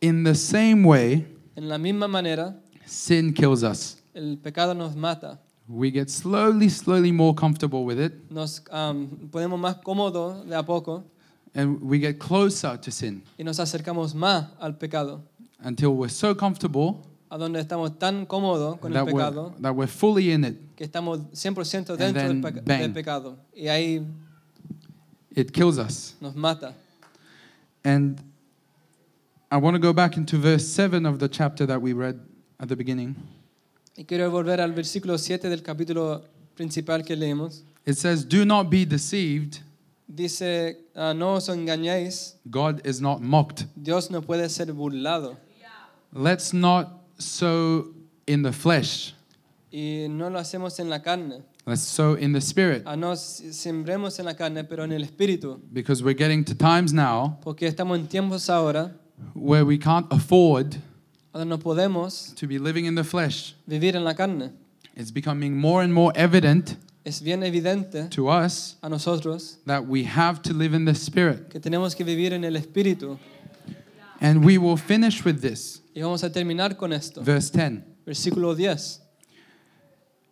In 0.00 0.24
the 0.24 0.34
same 0.34 0.84
way, 0.84 1.26
En 1.54 1.68
la 1.68 1.78
misma 1.78 2.08
manera, 2.08 2.60
sin 2.86 3.32
kills 3.32 3.62
us. 3.62 3.98
el 4.14 4.38
pecado 4.38 4.74
nos 4.74 4.96
mata. 4.96 5.40
We 5.68 5.90
get 5.90 6.08
slowly, 6.10 6.68
slowly 6.68 7.12
more 7.12 7.34
comfortable 7.34 7.84
with 7.84 8.00
it, 8.00 8.12
Nos 8.30 8.62
am, 8.70 9.06
ponemos 9.30 9.60
más 9.60 9.76
cómodos 9.76 10.44
de 10.46 10.56
a 10.56 10.62
poco 10.64 11.04
and 11.54 11.78
we 11.82 11.98
get 11.98 12.18
closer 12.18 12.76
to 12.78 12.90
sin 12.90 13.22
y 13.38 13.44
nos 13.44 13.60
acercamos 13.60 14.14
más 14.14 14.48
al 14.58 14.76
pecado. 14.76 15.22
until 15.64 15.88
we're 15.94 16.12
so 16.12 16.34
comfortable 16.36 16.96
A 17.30 17.38
donde 17.38 17.60
estamos 17.60 17.96
tan 17.98 18.26
cómodos 18.26 18.78
con 18.80 18.90
el 18.92 18.94
that 18.98 19.04
we're, 19.06 19.12
pecado 19.24 19.54
that 19.62 19.72
we're 19.74 19.86
fully 19.90 20.32
in 20.32 20.44
it. 20.44 20.56
que 20.76 20.84
estamos 20.84 21.20
100% 21.32 21.90
And 21.90 21.98
dentro 21.98 22.22
then 22.22 22.40
del, 22.42 22.52
peca- 22.52 22.62
bang. 22.66 22.80
del 22.80 22.92
pecado. 22.92 23.36
Y 23.54 23.68
ahí 23.68 24.04
It 25.34 25.50
kills 25.52 25.78
us. 25.78 26.14
nos 26.20 26.34
mata. 26.34 26.74
And 27.84 28.22
I 29.50 29.56
want 29.56 29.74
to 29.74 29.80
go 29.80 29.92
back 29.92 30.16
into 30.16 30.38
verse 30.38 30.66
7 30.66 31.04
of 31.04 31.18
the 31.18 31.28
chapter 31.28 31.66
that 31.66 31.80
we 31.80 31.92
read 31.92 32.20
at 32.60 32.68
the 32.68 32.76
beginning. 32.76 33.16
Y 33.96 34.04
quiero 34.04 34.30
volver 34.30 34.60
al 34.60 34.72
versículo 34.72 35.18
7 35.18 35.48
del 35.48 35.62
capítulo 35.62 36.24
principal 36.54 37.02
que 37.04 37.16
leímos. 37.16 37.62
It 37.84 37.98
says, 37.98 38.24
Do 38.24 38.44
not 38.44 38.70
be 38.70 38.84
deceived. 38.84 39.60
Dice, 40.08 40.76
ah, 40.94 41.12
no 41.14 41.34
os 41.34 41.48
engañéis, 41.48 42.34
God 42.50 42.86
is 42.86 43.00
not 43.00 43.22
mocked. 43.22 43.66
Dios 43.76 44.10
no 44.10 44.20
puede 44.20 44.48
ser 44.50 44.66
burlado. 44.66 45.36
Let's 46.12 46.52
not 46.52 47.00
sow 47.18 47.86
in 48.26 48.42
the 48.42 48.52
flesh. 48.52 49.14
Y 49.72 50.06
no 50.10 50.28
lo 50.28 50.38
hacemos 50.38 50.78
en 50.80 50.90
la 50.90 50.98
carne. 50.98 51.42
Let's 51.64 51.82
sow 51.82 52.14
in 52.14 52.32
the 52.32 52.40
spirit. 52.40 52.82
Ah, 52.86 52.96
no 52.96 53.14
sembremos 53.14 54.18
en 54.18 54.24
la 54.24 54.34
carne, 54.34 54.64
pero 54.64 54.82
en 54.82 54.90
el 54.92 55.02
espíritu. 55.04 55.60
Because 55.72 56.02
we're 56.02 56.16
getting 56.16 56.44
to 56.44 56.54
times 56.56 56.92
now 56.92 57.38
Porque 57.40 57.68
estamos 57.68 57.98
en 57.98 58.08
tiempos 58.08 58.50
ahora 58.50 58.90
where 59.34 59.64
we 59.64 59.78
can't 59.78 60.06
afford 60.10 60.76
donde 61.32 61.46
no 61.48 61.58
podemos 61.58 62.34
to 62.34 62.48
be 62.48 62.58
living 62.58 62.86
in 62.86 62.96
the 62.96 63.04
flesh. 63.04 63.54
vivir 63.68 63.94
en 63.94 64.02
la 64.04 64.14
carne. 64.14 64.50
It's 64.96 65.12
becoming 65.12 65.56
more 65.56 65.82
and 65.84 65.92
more 65.94 66.12
evident 66.16 66.76
Es 67.04 67.20
bien 67.22 67.42
evidente 67.42 68.10
to 68.10 68.28
us 68.28 68.76
a 68.82 68.88
nosotros 68.88 69.58
that 69.66 69.86
we 69.86 70.04
have 70.04 70.42
to 70.42 70.52
live 70.52 70.74
in 70.74 70.84
the 70.84 70.94
spirit. 70.94 71.48
que 71.48 71.60
tenemos 71.60 71.94
que 71.94 72.04
vivir 72.04 72.32
en 72.32 72.44
el 72.44 72.56
espíritu. 72.56 73.18
And 74.20 74.44
we 74.44 74.58
will 74.58 74.76
finish 74.76 75.24
with 75.24 75.40
this. 75.40 75.80
Y 75.94 76.00
vamos 76.00 76.24
a 76.24 76.30
terminar 76.30 76.76
con 76.76 76.92
esto. 76.92 77.22
Verse 77.22 77.50
10. 77.50 77.82
Versículo 78.04 78.56
10. 78.56 79.01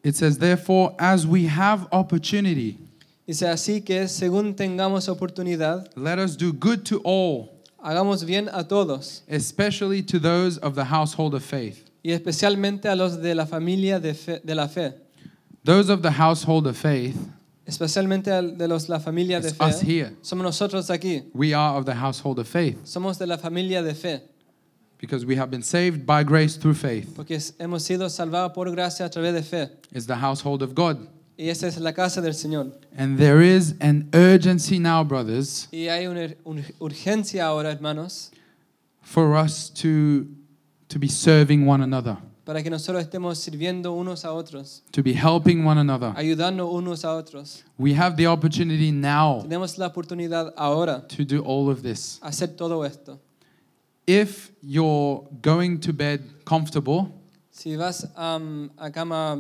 It 0.03 0.14
says, 0.16 0.38
Therefore, 0.38 0.94
as 0.98 1.26
we 1.26 1.46
have 1.46 1.86
opportunity, 1.92 2.78
Dice 3.26 3.46
así 3.46 3.84
que 3.84 4.09
según 4.09 4.55
tengamos 4.57 5.09
oportunidad, 5.09 5.88
let 5.96 6.18
us 6.18 6.36
do 6.36 6.53
good 6.53 6.84
to 6.86 7.01
all, 7.05 7.51
hagamos 7.82 8.24
bien 8.24 8.48
a 8.53 8.64
todos 8.64 9.22
especially 9.28 10.03
to 10.03 10.18
those 10.18 10.59
of 10.59 10.74
the 10.74 10.84
household 10.84 11.34
of 11.34 11.44
faith. 11.44 11.84
y 12.03 12.11
especialmente 12.12 12.86
a 12.88 12.96
los 12.96 13.16
de 13.20 13.34
la 13.34 13.44
familia 13.46 14.01
de, 14.01 14.14
fe- 14.14 14.40
de 14.44 14.55
la 14.55 14.66
fe. 14.68 14.94
Those 15.64 15.90
of 15.90 16.01
the 16.03 16.11
household 16.11 16.66
of 16.66 16.76
faith 16.76 17.16
especialmente 17.66 18.28
al- 18.32 18.57
de 18.57 18.66
los, 18.66 18.88
la 18.88 18.98
familia 18.98 19.38
de 19.40 19.48
It's 19.51 19.61
us 19.61 19.80
fe. 19.80 19.86
here. 19.86 20.16
Somos 20.22 20.42
nosotros 20.44 20.88
aquí. 20.90 21.22
We 21.34 21.53
are 21.55 21.78
of 21.78 21.84
the 21.84 21.94
household 21.94 22.38
of 22.40 22.48
faith 22.48 22.78
Somos 22.84 23.18
de 23.18 23.26
la 23.26 23.36
familia 23.36 23.80
de 23.82 23.94
fe, 23.94 24.22
because 25.01 25.24
we 25.24 25.34
have 25.36 25.51
been 25.51 25.62
saved 25.62 26.05
by 26.05 26.22
grace 26.22 26.57
through 26.59 26.74
faith. 26.76 27.14
porque 27.16 27.38
hemos 27.59 27.82
sido 27.82 28.09
salvados 28.11 28.53
por 28.53 28.70
gracia 28.70 29.07
a 29.07 29.11
través 29.11 29.32
de 29.32 29.42
fe. 29.42 29.68
It's 29.92 30.07
the 30.07 30.16
household 30.16 30.62
of 30.62 30.74
God. 30.74 30.98
Y 31.38 31.48
esa 31.48 31.66
es 31.68 31.78
la 31.80 31.92
casa 31.92 32.20
del 32.20 32.34
Señor. 32.34 32.72
And 32.98 33.16
there 33.18 33.40
is 33.42 33.74
an 33.80 34.11
urgency 34.12 34.78
now, 34.78 35.03
brothers, 35.03 35.68
Y 35.72 35.88
hay 35.88 36.07
una 36.07 36.28
urgencia 36.78 37.46
ahora, 37.46 37.70
hermanos, 37.72 38.30
for 39.01 39.34
us 39.34 39.70
to, 39.70 40.26
to 40.88 40.98
be 40.98 41.09
serving 41.09 41.66
one 41.66 41.82
another, 41.82 42.18
para 42.44 42.62
que 42.62 42.68
nosotros 42.68 43.03
estemos 43.03 43.38
sirviendo 43.38 43.92
unos 43.94 44.26
a 44.26 44.32
otros, 44.34 44.82
to 44.92 45.03
be 45.03 45.14
helping 45.14 45.64
one 45.64 45.78
another. 45.80 46.12
ayudando 46.14 46.70
unos 46.70 47.07
a 47.07 47.14
otros. 47.14 47.64
We 47.78 47.94
have 47.94 48.16
the 48.16 48.26
opportunity 48.26 48.92
now 48.92 49.40
Tenemos 49.40 49.78
la 49.78 49.86
oportunidad 49.88 50.53
ahora 50.59 51.07
to 51.09 51.24
do 51.24 51.40
all 51.42 51.70
of 51.70 51.80
this. 51.82 52.18
hacer 52.22 52.48
todo 52.55 52.84
esto. 52.84 53.18
If 54.11 54.50
you're 54.61 55.24
going 55.40 55.78
to 55.82 55.92
bed 55.92 56.20
comfortable, 56.44 57.14
Si 57.52 57.76
vas 57.76 58.08
am, 58.16 58.72
a 58.76 58.90
cama 58.90 59.38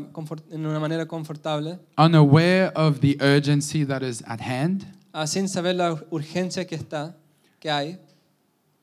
en 0.52 0.64
una 0.64 0.78
manera 0.78 1.06
confortable, 1.06 1.80
unaware 1.98 2.70
of 2.76 3.00
the 3.00 3.16
urgency 3.20 3.82
that 3.84 4.02
is 4.02 4.22
at 4.28 4.40
hand, 4.40 4.86
ah, 5.12 5.24
sin 5.26 5.48
saber 5.48 5.74
la 5.74 5.96
urgencia 6.12 6.64
que 6.68 6.76
está, 6.76 7.14
que 7.58 7.68
hay, 7.68 7.98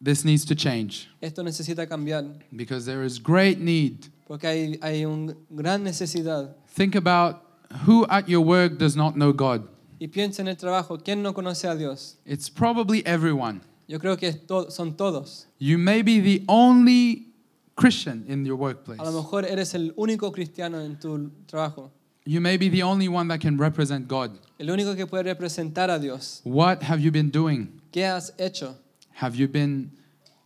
this 0.04 0.26
needs 0.26 0.44
to 0.44 0.56
change 0.56 1.08
esto 1.22 1.42
necesita 1.42 1.88
cambiar, 1.88 2.26
because 2.52 2.86
there 2.86 3.06
is 3.06 3.18
great 3.18 3.60
need. 3.60 4.08
porque 4.28 4.46
hay, 4.46 4.78
hay 4.82 5.06
una 5.06 5.36
gran 5.50 5.84
necesidad. 5.86 6.54
Think 6.76 6.96
about 6.96 7.44
who 7.86 8.06
at 8.10 8.28
your 8.28 8.42
work 8.42 8.78
does 8.78 8.98
not 8.98 9.14
know 9.14 9.32
God. 9.32 9.70
Y 10.00 10.08
piensa 10.08 10.42
en 10.42 10.50
el 10.50 10.58
trabajo, 10.58 10.98
¿quién 10.98 11.22
no 11.24 11.34
conoce 11.34 11.66
a 11.66 11.76
Dios? 11.76 12.18
It's 12.26 12.50
probably 12.50 13.06
everyone. 13.06 13.62
Yo 13.88 14.00
creo 14.00 14.18
que 14.18 14.34
to- 14.34 14.70
son 14.70 14.96
todos. 14.96 15.48
You 15.60 15.78
may 15.78 16.02
be 16.02 16.20
the 16.20 16.44
only 16.48 17.28
Christian 17.76 18.26
in 18.28 18.46
your 18.46 18.58
workplace. 18.58 19.00
A 19.00 19.06
lo 19.10 19.22
mejor 19.22 19.46
eres 19.46 19.74
el 19.76 19.94
único 19.96 20.32
cristiano 20.34 20.80
en 20.82 20.98
tu 21.00 21.32
trabajo, 21.48 21.92
You 22.26 22.42
may 22.42 22.58
be 22.58 22.68
the 22.70 22.84
only 22.84 23.08
one 23.08 23.30
that 23.30 23.40
can 23.40 23.58
represent 23.58 24.08
God. 24.08 24.32
el 24.60 24.68
único 24.70 24.96
que 24.98 25.06
puede 25.08 25.24
representar 25.24 25.90
a 25.90 25.98
Dios. 26.00 26.42
What 26.44 26.84
have 26.84 27.00
you 27.00 27.12
been 27.12 27.30
doing? 27.32 27.70
¿Qué 27.94 28.04
has 28.06 28.34
hecho? 28.38 28.76
Have 29.14 29.36
you 29.38 29.48
been 29.48 29.92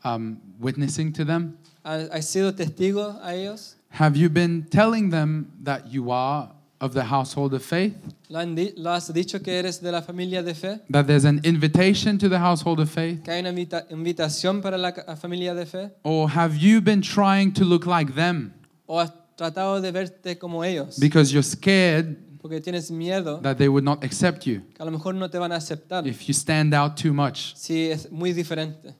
um, 0.04 0.38
witnessing 0.60 1.12
to 1.14 1.26
them? 1.26 1.58
¿Has 1.84 2.10
has 2.12 2.30
sido 2.30 2.54
testigo 2.54 3.20
a 3.24 3.34
ellos? 3.34 3.76
Have 3.89 4.16
you 4.16 4.30
been 4.30 4.66
telling 4.70 5.10
them 5.10 5.52
that 5.64 5.88
you 5.92 6.12
are 6.12 6.52
of 6.82 6.94
the 6.94 7.04
household 7.04 7.54
of 7.54 7.64
faith? 7.64 7.94
¿Lo, 8.30 8.40
han 8.40 8.56
di- 8.56 8.74
lo 8.76 8.92
has 8.92 9.08
dicho 9.14 9.42
que 9.42 9.58
eres 9.58 9.80
de 9.82 9.92
la 9.92 10.02
familia 10.02 10.42
de 10.44 10.54
fe? 10.54 10.80
That 10.90 11.06
there's 11.06 11.26
an 11.26 11.40
invitation 11.44 12.18
to 12.18 12.28
the 12.28 12.40
household 12.40 12.80
of 12.80 12.90
faith? 12.90 13.24
¿Que 13.24 13.32
hay 13.32 13.40
una 13.40 13.52
invitación 13.90 14.62
para 14.62 14.78
la 14.78 14.92
familia 15.16 15.54
de 15.54 15.66
fe? 15.66 15.92
Or 16.04 16.28
have 16.30 16.58
you 16.58 16.82
been 16.82 17.02
trying 17.02 17.54
to 17.54 17.64
look 17.64 17.86
like 17.86 18.14
them 18.16 18.54
¿O 18.88 18.98
has 19.00 19.12
tratado 19.38 19.80
de 19.82 19.92
verte 19.92 20.38
como 20.38 20.64
ellos? 20.64 20.98
because 21.00 21.32
you're 21.32 21.44
scared 21.44 22.18
Porque 22.42 22.60
tienes 22.60 22.90
miedo 22.90 23.40
that 23.44 23.58
they 23.60 23.68
would 23.70 23.84
not 23.84 24.04
accept 24.04 24.46
you 24.48 24.62
que 24.74 24.82
a 24.82 24.86
lo 24.86 24.90
mejor 24.92 25.14
no 25.14 25.28
te 25.30 25.38
van 25.38 25.52
a 25.52 25.58
aceptar 25.58 26.08
if 26.08 26.28
you 26.28 26.34
stand 26.34 26.74
out 26.74 26.98
too 26.98 27.14
much? 27.14 27.54
si 27.56 27.92
es 27.92 28.10
muy 28.12 28.34
diferente. 28.34 28.96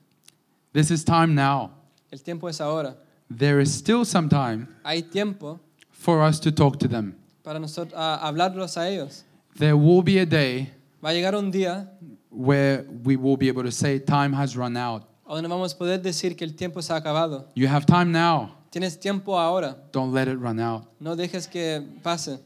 This 0.72 0.90
is 0.90 1.04
time 1.04 1.34
now. 1.34 1.70
El 2.12 2.20
tiempo 2.20 2.46
es 2.48 2.60
ahora. 2.60 2.96
There 3.28 3.60
is 3.60 3.72
still 3.74 4.04
some 4.04 4.28
time 4.28 4.68
Hay 4.84 5.02
tiempo 5.02 5.58
for 5.90 6.22
us 6.22 6.38
to 6.40 6.52
talk 6.52 6.78
to 6.78 6.88
them. 6.88 7.14
Para 7.42 7.58
nosotros 7.58 7.94
hablarlos 7.96 8.76
a 8.76 8.88
ellos. 8.88 9.24
There 9.58 9.74
will 9.74 10.02
be 10.02 10.18
a 10.20 10.26
day 10.26 10.72
Va 11.04 11.10
a 11.10 11.12
llegar 11.12 11.34
un 11.34 11.50
día 11.50 11.90
where 12.30 12.84
we 13.04 13.16
will 13.16 13.36
be 13.36 13.48
able 13.48 13.64
to 13.64 13.72
say, 13.72 13.98
Time 13.98 14.32
has 14.34 14.56
run 14.56 14.76
out. 14.76 15.02
donde 15.26 15.48
vamos 15.48 15.74
a 15.74 15.78
poder 15.78 16.00
decir 16.00 16.36
que 16.36 16.44
el 16.44 16.54
tiempo 16.54 16.80
se 16.82 16.92
ha 16.92 16.96
acabado. 16.96 17.46
You 17.54 17.66
have 17.68 17.84
time 17.86 18.12
now. 18.12 18.50
Tienes 18.70 18.98
tiempo 18.98 19.38
ahora. 19.38 19.76
Don't 19.92 20.12
let 20.14 20.28
it 20.28 20.38
run 20.38 20.60
out. 20.60 20.84
No 21.00 21.16
dejes 21.16 21.48
que 21.50 21.82
pase. 22.02 22.38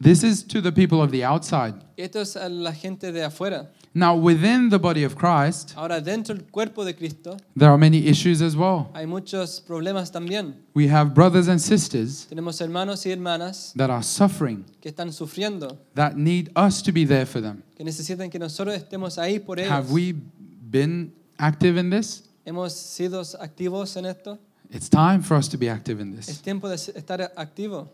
This 0.00 0.22
is 0.22 0.42
to 0.44 0.60
the 0.60 0.72
people 0.72 1.02
of 1.02 1.10
the 1.10 1.24
outside. 1.24 1.74
Esto 1.96 2.20
es 2.20 2.36
a 2.36 2.48
la 2.48 2.72
gente 2.72 3.12
de 3.12 3.22
afuera. 3.24 3.68
Now, 3.92 4.14
within 4.14 4.68
the 4.68 4.78
body 4.78 5.02
of 5.02 5.16
Christ, 5.16 5.74
Ahora, 5.76 6.00
dentro 6.00 6.32
del 6.34 6.44
cuerpo 6.52 6.84
de 6.84 6.94
Cristo 6.94 7.36
there 7.56 7.70
are 7.70 7.76
many 7.78 8.06
issues 8.06 8.40
as 8.40 8.54
well. 8.54 8.88
hay 8.94 9.04
muchos 9.04 9.60
problemas 9.60 10.12
también. 10.12 10.54
We 10.74 10.86
have 10.88 11.12
brothers 11.12 11.48
and 11.48 11.60
sisters 11.60 12.26
Tenemos 12.30 12.60
hermanos 12.60 13.04
y 13.04 13.10
hermanas 13.10 13.72
that 13.74 13.90
are 13.90 14.02
suffering, 14.04 14.64
que 14.80 14.92
están 14.92 15.12
sufriendo, 15.12 15.76
that 15.96 16.16
need 16.16 16.52
us 16.54 16.82
to 16.82 16.92
be 16.92 17.04
there 17.04 17.26
for 17.26 17.40
them. 17.40 17.64
que 17.76 17.84
necesitan 17.84 18.30
que 18.30 18.38
nosotros 18.38 18.76
estemos 18.76 19.18
ahí 19.18 19.40
por 19.44 19.58
ellos. 19.58 19.72
Have 19.72 19.90
we 19.90 20.12
been 20.12 21.12
active 21.38 21.76
in 21.76 21.90
this? 21.90 22.28
¿Hemos 22.46 22.72
sido 22.74 23.20
activos 23.40 23.96
en 23.96 24.06
esto? 24.06 24.38
It's 24.70 24.88
time 24.88 25.20
for 25.20 25.36
us 25.36 25.48
to 25.48 25.58
be 25.58 25.68
active 25.68 26.00
in 26.00 26.16
Es 26.16 26.26
this. 26.26 26.40
tiempo 26.40 26.68
de 26.68 26.76
estar 26.76 27.32
activo. 27.36 27.88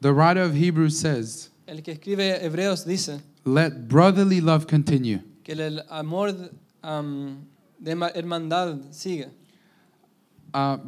The 0.00 0.10
writer 0.14 0.40
of 0.42 0.54
Hebrews 0.54 0.98
says, 0.98 1.50
El 1.68 1.82
que 1.82 1.92
escribe 1.92 2.42
Hebreos 2.42 2.86
dice 2.86 3.20
Let 3.44 3.88
brotherly 3.88 4.40
love 4.40 4.66
continue. 4.66 5.20
que 5.42 5.52
el 5.52 5.82
amor 5.90 6.34
um, 6.82 7.38
de 7.78 7.92
hermandad 8.14 8.78
sigue. 8.90 9.28
Uh, 10.54 10.78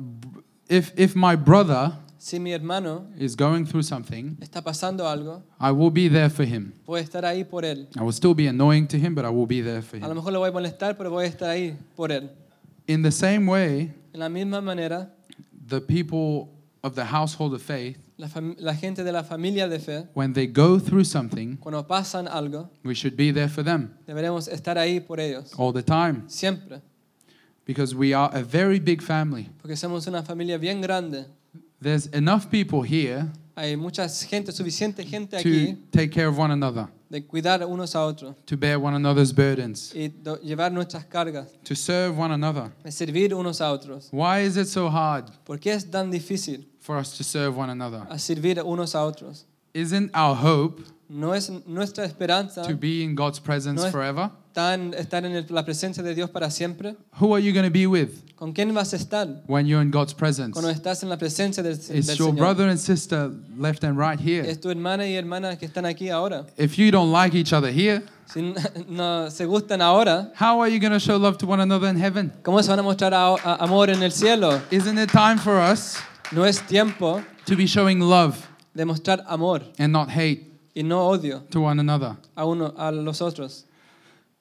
if, 0.69 0.93
if 0.97 1.15
my 1.17 1.35
brother 1.37 1.99
Si 2.19 2.39
mi 2.39 2.53
hermano 2.53 3.07
is 3.19 3.35
going 3.37 3.67
through 3.67 3.83
something, 3.83 4.37
está 4.41 4.63
pasando 4.63 5.07
algo, 5.07 5.43
I 5.61 5.71
will 5.73 5.91
be 5.91 6.09
there 6.09 6.31
for 6.31 6.45
him. 6.47 6.73
voy 6.87 7.01
a 7.01 7.03
estar 7.03 7.25
ahí 7.25 7.45
por 7.45 7.65
él. 7.65 7.87
I 7.99 8.01
will 8.03 8.13
still 8.13 8.35
be 8.35 8.47
annoying 8.47 8.87
to 8.89 8.97
him, 8.99 9.15
but 9.15 9.27
I 9.27 9.29
will 9.31 9.47
be 9.47 9.61
there 9.61 9.83
for 9.83 9.99
A 9.99 10.01
lo 10.01 10.11
him. 10.13 10.15
mejor 10.17 10.33
lo 10.33 10.39
voy 10.39 10.49
a 10.49 10.53
molestar, 10.53 10.97
pero 10.97 11.11
voy 11.11 11.25
a 11.25 11.29
estar 11.29 11.51
ahí 11.51 11.77
por 11.97 12.11
él. 12.11 12.31
In 12.87 13.03
the 13.03 13.11
same 13.11 13.47
way, 13.47 13.93
En 14.15 14.21
la 14.21 14.29
misma 14.31 14.63
manera, 14.63 15.11
the 15.67 15.81
people 15.83 16.49
of 16.85 16.95
the 16.95 17.05
household 17.05 17.55
of 17.55 17.63
faith, 17.63 17.97
la, 18.19 18.29
la 18.59 18.75
gente 18.75 19.03
de 19.03 19.11
la 19.11 19.23
familia 19.23 19.67
de 19.69 19.79
fe, 19.79 20.07
when 20.15 20.35
they 20.35 20.47
go 20.47 20.79
through 20.79 21.03
something, 21.05 21.57
cuando 21.57 21.83
pasan 21.83 22.29
algo, 22.29 22.69
we 22.85 22.95
should 22.95 23.17
be 23.17 23.33
there 23.33 23.49
for 23.49 23.65
them 23.65 23.91
deberemos 24.07 24.47
estar 24.49 24.77
ahí 24.77 25.01
por 25.05 25.19
ellos. 25.19 25.53
all 25.59 25.73
the 25.73 25.83
time 25.83 26.25
Siempre. 26.29 26.83
because 27.65 27.95
we 27.95 28.13
are 28.13 28.31
a 28.35 28.43
very 28.43 28.79
big 28.79 29.01
family. 29.03 29.49
Porque 29.63 29.77
somos 29.77 30.07
una 30.07 30.23
familia 30.23 30.59
bien 30.59 30.83
grande. 30.83 31.25
There's 31.81 32.07
enough 32.09 32.51
people 32.51 32.83
here 32.83 33.27
Hay 33.57 33.77
mucha 33.77 34.09
gente, 34.09 34.53
suficiente 34.53 35.05
gente 35.05 35.41
to 35.43 35.49
aquí 35.49 35.79
take 35.91 36.11
care 36.11 36.27
of 36.27 36.37
one 36.37 36.51
another, 36.53 36.89
de 37.09 37.23
cuidar 37.25 37.65
unos 37.65 37.95
a 37.95 38.01
otros 38.05 38.35
to 38.47 38.57
bear 38.57 38.79
one 38.81 38.95
another's 38.97 39.33
burdens, 39.33 39.95
y 39.95 40.13
llevar 40.43 40.73
nuestras 40.73 41.05
cargas, 41.05 41.47
to 41.63 41.75
serve 41.77 42.19
one 42.19 42.33
another. 42.35 42.73
de 42.83 42.91
servir 42.91 43.33
unos 43.33 43.61
a 43.61 43.71
otros. 43.71 44.09
Why 44.13 44.41
is 44.45 44.57
it 44.57 44.67
so 44.67 44.89
hard 44.91 45.31
¿Por 45.45 45.59
qué 45.61 45.73
es 45.73 45.89
tan 45.89 46.11
difícil 46.11 46.67
for 46.85 46.97
us 46.99 47.17
to 47.17 47.25
serve 47.25 47.57
one 47.57 47.71
another? 47.71 48.07
a 48.11 48.19
servir 48.19 48.63
unos 48.65 48.95
a 48.95 49.03
otros? 49.03 49.47
Isn't 49.73 50.11
our 50.15 50.35
hope 50.37 50.83
No 51.09 51.33
es 51.35 51.51
nuestra 51.67 52.05
esperanza 52.05 52.63
to 52.63 52.75
be 52.77 53.03
in 53.03 53.15
God's 53.15 53.39
presence 53.41 53.81
No 53.81 53.87
es- 53.87 53.93
forever? 53.93 54.31
tan, 54.55 54.95
estar 54.95 55.25
en 55.25 55.35
el- 55.35 55.47
la 55.51 55.65
presencia 55.65 56.03
de 56.03 56.15
Dios 56.15 56.31
para 56.31 56.49
siempre. 56.51 56.97
Who 57.21 57.35
are 57.35 57.41
you 57.43 57.53
going 57.53 57.65
to 57.67 57.71
be 57.73 57.87
with 57.87 58.09
¿Con 58.37 58.53
quién 58.53 58.73
vas 58.75 58.93
a 58.93 58.97
estar 58.97 59.27
when 59.47 59.67
you're 59.67 59.83
in 59.83 59.91
God's 59.91 60.13
presence? 60.15 60.53
cuando 60.53 60.71
estás 60.71 61.03
en 61.03 61.09
la 61.09 61.17
presencia 61.17 61.63
del, 61.63 61.77
del 61.77 61.99
It's 61.99 62.17
your 62.17 62.31
Señor? 62.31 62.37
brother 62.39 62.69
and 62.69 62.79
sister 62.79 63.31
left 63.59 63.83
and 63.85 63.99
right 63.99 64.19
here. 64.21 64.43
Es 64.49 64.61
tu 64.61 64.71
hermana 64.71 65.07
y 65.07 65.15
hermana 65.17 65.57
que 65.59 65.67
están 65.67 65.85
aquí 65.87 66.09
ahora. 66.11 66.47
If 66.57 66.79
you 66.79 66.91
don't 66.91 67.11
like 67.13 67.35
each 67.37 67.53
other 67.53 67.71
here, 67.73 68.03
Si 68.27 68.41
no 68.89 69.29
se 69.29 69.45
gustan 69.45 69.83
ahora, 69.83 70.33
how 70.41 70.61
are 70.61 70.69
you 70.71 70.79
going 70.81 70.93
to 70.93 71.01
show 71.01 71.17
love 71.19 71.37
to 71.39 71.47
one 71.47 71.61
another 71.61 71.89
in 71.89 71.97
heaven? 71.97 72.33
¿cómo 72.43 72.63
se 72.63 72.69
van 72.71 72.79
a 72.79 72.83
mostrar 72.83 73.13
a- 73.13 73.35
a- 73.35 73.57
amor 73.65 73.91
en 73.91 74.03
el 74.03 74.11
cielo? 74.13 74.61
Isn't 74.71 74.99
it 74.99 75.11
time 75.11 75.39
for 75.39 75.57
us 75.59 75.97
No 76.33 76.45
es 76.45 76.61
tiempo 76.67 77.23
to 77.47 77.57
be 77.57 77.67
showing 77.67 78.01
love 78.01 78.37
de 78.75 78.85
mostrar 78.85 79.25
amor 79.29 79.63
and 79.79 79.93
not 79.93 80.09
hate 80.09 80.51
y 80.75 80.83
no 80.83 81.07
odio 81.09 81.41
to 81.51 81.61
one 81.61 81.79
another? 81.81 82.17
a 82.37 82.45
uno 82.45 82.73
a 82.77 82.91
los 82.91 83.21
otros. 83.21 83.65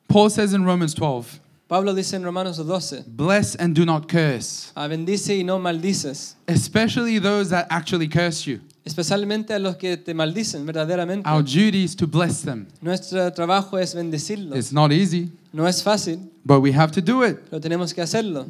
Paul 0.08 0.30
says 0.30 0.54
in 0.54 0.64
Romans 0.66 0.94
12, 0.96 1.40
Pablo 1.68 1.94
dice 1.94 2.14
en 2.16 2.24
Romanos 2.24 2.58
12, 2.58 3.04
bless 3.08 3.56
and 3.56 3.76
do 3.76 3.86
not 3.86 4.08
curse, 4.08 4.72
"Ah, 4.76 4.88
bendice 4.88 5.30
y 5.38 5.44
no 5.44 5.60
maldices, 5.60 6.36
especially 6.48 7.20
those 7.20 7.50
that 7.50 7.68
actually 7.70 8.08
curse 8.08 8.46
you. 8.46 8.60
especialmente 8.86 9.54
a 9.54 9.60
los 9.60 9.78
que 9.78 9.96
te 9.98 10.14
maldicen 10.14 10.66
verdaderamente. 10.66 11.28
Our 11.30 11.42
duty 11.44 11.84
is 11.84 11.96
to 11.96 12.06
bless 12.08 12.42
them. 12.44 12.68
Nuestro 12.82 13.32
trabajo 13.32 13.78
es 13.80 13.94
bendecirlos. 13.96 14.58
It's 14.58 14.74
not 14.74 14.92
easy, 14.92 15.32
No 15.54 15.66
es 15.68 15.82
fácil, 15.82 16.20
but 16.46 16.60
we 16.62 16.72
have 16.74 16.92
to 16.92 17.02
do 17.02 17.24
it. 17.26 17.38
pero 17.50 17.60
tenemos 17.62 17.94
que 17.94 18.02
hacerlo. 18.02 18.46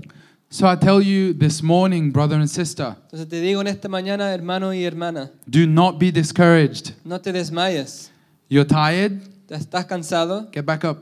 So 0.53 0.67
I 0.67 0.75
tell 0.75 1.01
you 1.01 1.33
this 1.33 1.63
morning, 1.63 2.11
brother 2.11 2.35
and 2.35 2.47
sister, 2.47 2.95
Entonces 3.11 3.27
te 3.27 3.41
digo 3.41 3.59
en 3.61 3.65
esta 3.65 3.89
mañana, 3.89 4.31
hermano 4.35 4.71
y 4.71 4.83
hermana, 4.85 5.31
do 5.49 5.65
not 5.65 5.97
be 5.97 6.11
discouraged. 6.11 6.91
no 7.03 7.17
te 7.19 7.31
desmayes. 7.31 8.11
You're 8.49 8.63
tired? 8.63 9.19
¿Te 9.47 9.55
¿Estás 9.55 9.87
cansado? 9.87 10.51
Get 10.53 10.63
back 10.63 10.83
up. 10.83 10.99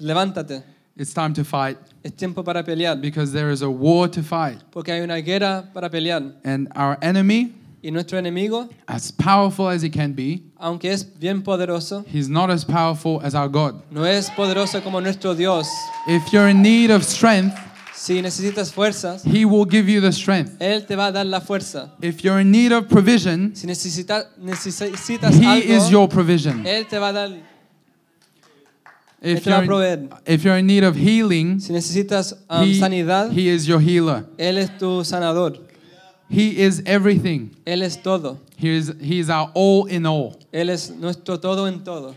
Levántate. 0.00 0.64
It's 0.96 1.14
time 1.14 1.32
to 1.34 1.44
fight 1.44 1.78
Es 2.02 2.10
tiempo 2.16 2.42
para 2.42 2.64
pelear, 2.64 3.00
because 3.00 3.32
there 3.32 3.52
is 3.52 3.62
a 3.62 3.70
war 3.70 4.08
to 4.08 4.20
fight. 4.20 4.58
porque 4.72 4.88
hay 4.88 5.00
una 5.00 5.20
guerra 5.20 5.70
para 5.72 5.88
pelear. 5.88 6.32
And 6.42 6.66
our 6.74 6.98
enemy 7.00 7.54
Y 7.80 7.92
nuestro 7.92 8.18
enemigo, 8.18 8.68
as 8.88 9.12
powerful 9.12 9.68
as 9.68 9.82
he 9.82 9.88
can 9.90 10.12
be, 10.12 10.42
aunque 10.58 10.90
es 10.90 11.04
bien 11.04 11.44
poderoso, 11.44 12.04
he's 12.08 12.28
not 12.28 12.50
as 12.50 12.64
powerful 12.64 13.20
as 13.22 13.36
our 13.36 13.48
God. 13.48 13.80
no 13.92 14.04
es 14.04 14.28
poderoso 14.30 14.82
como 14.82 14.98
nuestro 14.98 15.36
Dios. 15.36 15.68
If 16.08 16.32
you're 16.32 16.48
in 16.48 16.60
need 16.62 16.90
of 16.90 17.04
strength, 17.04 17.54
Si 17.98 18.22
necesitas 18.22 18.72
fuerzas, 18.72 19.24
he 19.24 19.44
will 19.44 19.64
give 19.64 19.88
you 19.88 20.00
the 20.00 20.12
strength. 20.12 20.56
Él 20.60 20.86
te 20.86 20.94
va 20.94 21.06
a 21.08 21.12
dar 21.12 21.24
la 21.26 21.40
fuerza. 21.40 21.90
If 22.00 22.22
you're 22.22 22.38
in 22.40 22.50
need 22.52 22.70
of 22.72 22.88
provision, 22.88 23.56
Si 23.56 23.66
necesita- 23.66 24.28
necesitas 24.40 25.34
he 25.34 25.44
algo, 25.44 25.64
is 25.68 25.90
your 25.90 26.08
provision. 26.08 26.64
Él 26.64 26.86
te 26.88 26.96
va 26.98 27.08
a 27.08 27.12
dar. 27.12 27.28
If 29.20 29.42
te 29.42 29.50
va 29.50 29.56
a 29.58 29.64
you're, 29.64 29.82
in, 29.84 30.08
proveer. 30.08 30.20
if 30.26 30.44
you're 30.44 30.56
in 30.58 30.66
need 30.68 30.84
of 30.84 30.94
healing, 30.94 31.58
Si 31.58 31.72
necesitas 31.72 32.34
um, 32.48 32.64
he, 32.64 32.78
sanidad, 32.78 33.32
he 33.32 33.48
is 33.48 33.66
your 33.66 33.80
healer. 33.80 34.24
Él 34.38 34.58
es 34.58 34.70
tu 34.78 35.02
sanador. 35.02 35.58
He 36.30 36.60
is 36.62 36.82
everything. 36.86 37.50
Él 37.66 37.82
es 37.82 37.96
todo. 37.96 38.38
He 38.56 38.68
is, 38.76 38.92
he 39.00 39.18
is 39.18 39.28
our 39.28 39.50
all 39.54 39.86
in 39.86 40.06
all. 40.06 40.38
Él 40.52 40.70
es 40.70 40.90
nuestro 40.90 41.38
todo 41.40 41.64
en 41.66 41.82
todo. 41.82 42.14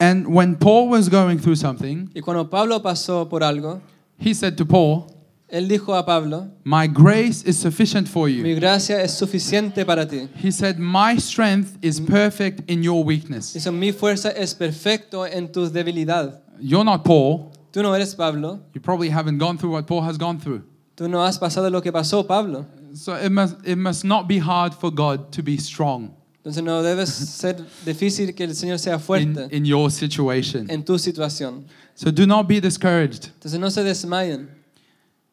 And 0.00 0.26
when 0.28 0.56
Paul 0.56 0.88
was 0.88 1.10
going 1.10 1.38
through 1.38 1.56
something, 1.56 2.08
Y 2.14 2.22
cuando 2.22 2.48
Pablo 2.48 2.80
pasó 2.80 3.28
por 3.28 3.42
algo, 3.42 3.80
he 4.18 4.34
said 4.34 4.56
to 4.58 4.64
Paul, 4.64 5.08
él 5.52 5.68
dijo 5.68 5.94
a 5.94 6.04
Pablo, 6.04 6.50
My 6.64 6.86
grace 6.86 7.42
is 7.44 7.58
sufficient 7.58 8.08
for 8.08 8.26
you. 8.28 8.42
mi 8.42 8.54
gracia 8.54 9.02
es 9.02 9.12
suficiente 9.12 9.84
para 9.84 10.06
ti. 10.06 10.28
He 10.34 10.50
said, 10.50 10.78
My 10.78 11.16
strength 11.16 11.76
is 11.82 12.00
perfect 12.00 12.70
in 12.70 12.82
your 12.82 13.04
weakness. 13.04 13.52
Dice, 13.52 13.70
mi 13.70 13.92
fuerza 13.92 14.32
es 14.34 14.54
perfecto 14.54 15.24
en 15.24 15.52
tu 15.52 15.68
debilidad. 15.68 16.40
You're 16.58 16.84
not 16.84 17.04
Paul. 17.04 17.52
Tú 17.70 17.82
no 17.82 17.92
eres 17.92 18.14
Pablo. 18.14 18.60
You 18.72 18.80
probably 18.80 19.10
haven't 19.10 19.38
gone 19.38 19.58
through 19.58 19.72
what 19.72 19.86
Paul 19.86 20.02
has 20.02 20.16
gone 20.16 20.38
through. 20.38 20.62
Tú 20.96 21.08
no 21.08 21.22
has 21.22 21.38
pasado 21.38 21.70
lo 21.70 21.82
que 21.82 21.92
pasó, 21.92 22.26
Pablo. 22.26 22.64
So 22.94 23.14
it 23.14 23.30
must, 23.30 23.56
it 23.66 23.76
must 23.76 24.04
not 24.04 24.26
be 24.28 24.38
hard 24.38 24.74
for 24.74 24.90
God 24.90 25.32
to 25.32 25.42
be 25.42 25.58
strong 25.58 26.14
Entonces 26.44 26.64
no 26.64 26.82
debes 26.82 27.08
ser 27.38 27.56
difícil 27.84 28.34
que 28.34 28.42
el 28.42 28.54
Señor 28.56 28.80
sea 28.80 29.00
in, 29.20 29.48
in 29.52 29.64
your 29.64 29.90
situation. 29.92 30.68
en 30.68 30.84
tu 30.84 30.98
situación. 30.98 31.64
So 31.94 32.10
do 32.10 32.26
not 32.26 32.48
be 32.48 32.60
discouraged. 32.60 33.30
Entonces 33.34 33.60
no 33.60 33.70
se 33.70 33.84
desmayen. 33.84 34.48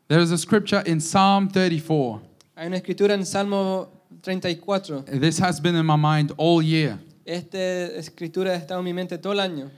There 0.07 0.21
is 0.21 0.31
a 0.31 0.37
scripture 0.37 0.83
in 0.85 0.99
Psalm 0.99 1.49
34. 1.49 2.21
Hay 2.55 2.67
una 2.67 2.77
escritura 2.77 3.13
en 3.13 3.25
Salmo 3.25 3.89
34. 4.21 5.05
This 5.19 5.39
has 5.39 5.59
been 5.59 5.75
in 5.75 5.85
my 5.85 5.95
mind 5.95 6.31
all 6.37 6.61
year. 6.61 6.99
Esta 7.25 7.57
escritura 7.97 8.51
ha 8.51 8.57
estado 8.57 8.79
en 8.79 8.85
mi 8.85 8.93
mente 8.93 9.17
todo 9.17 9.33
el 9.33 9.39
año. 9.39 9.71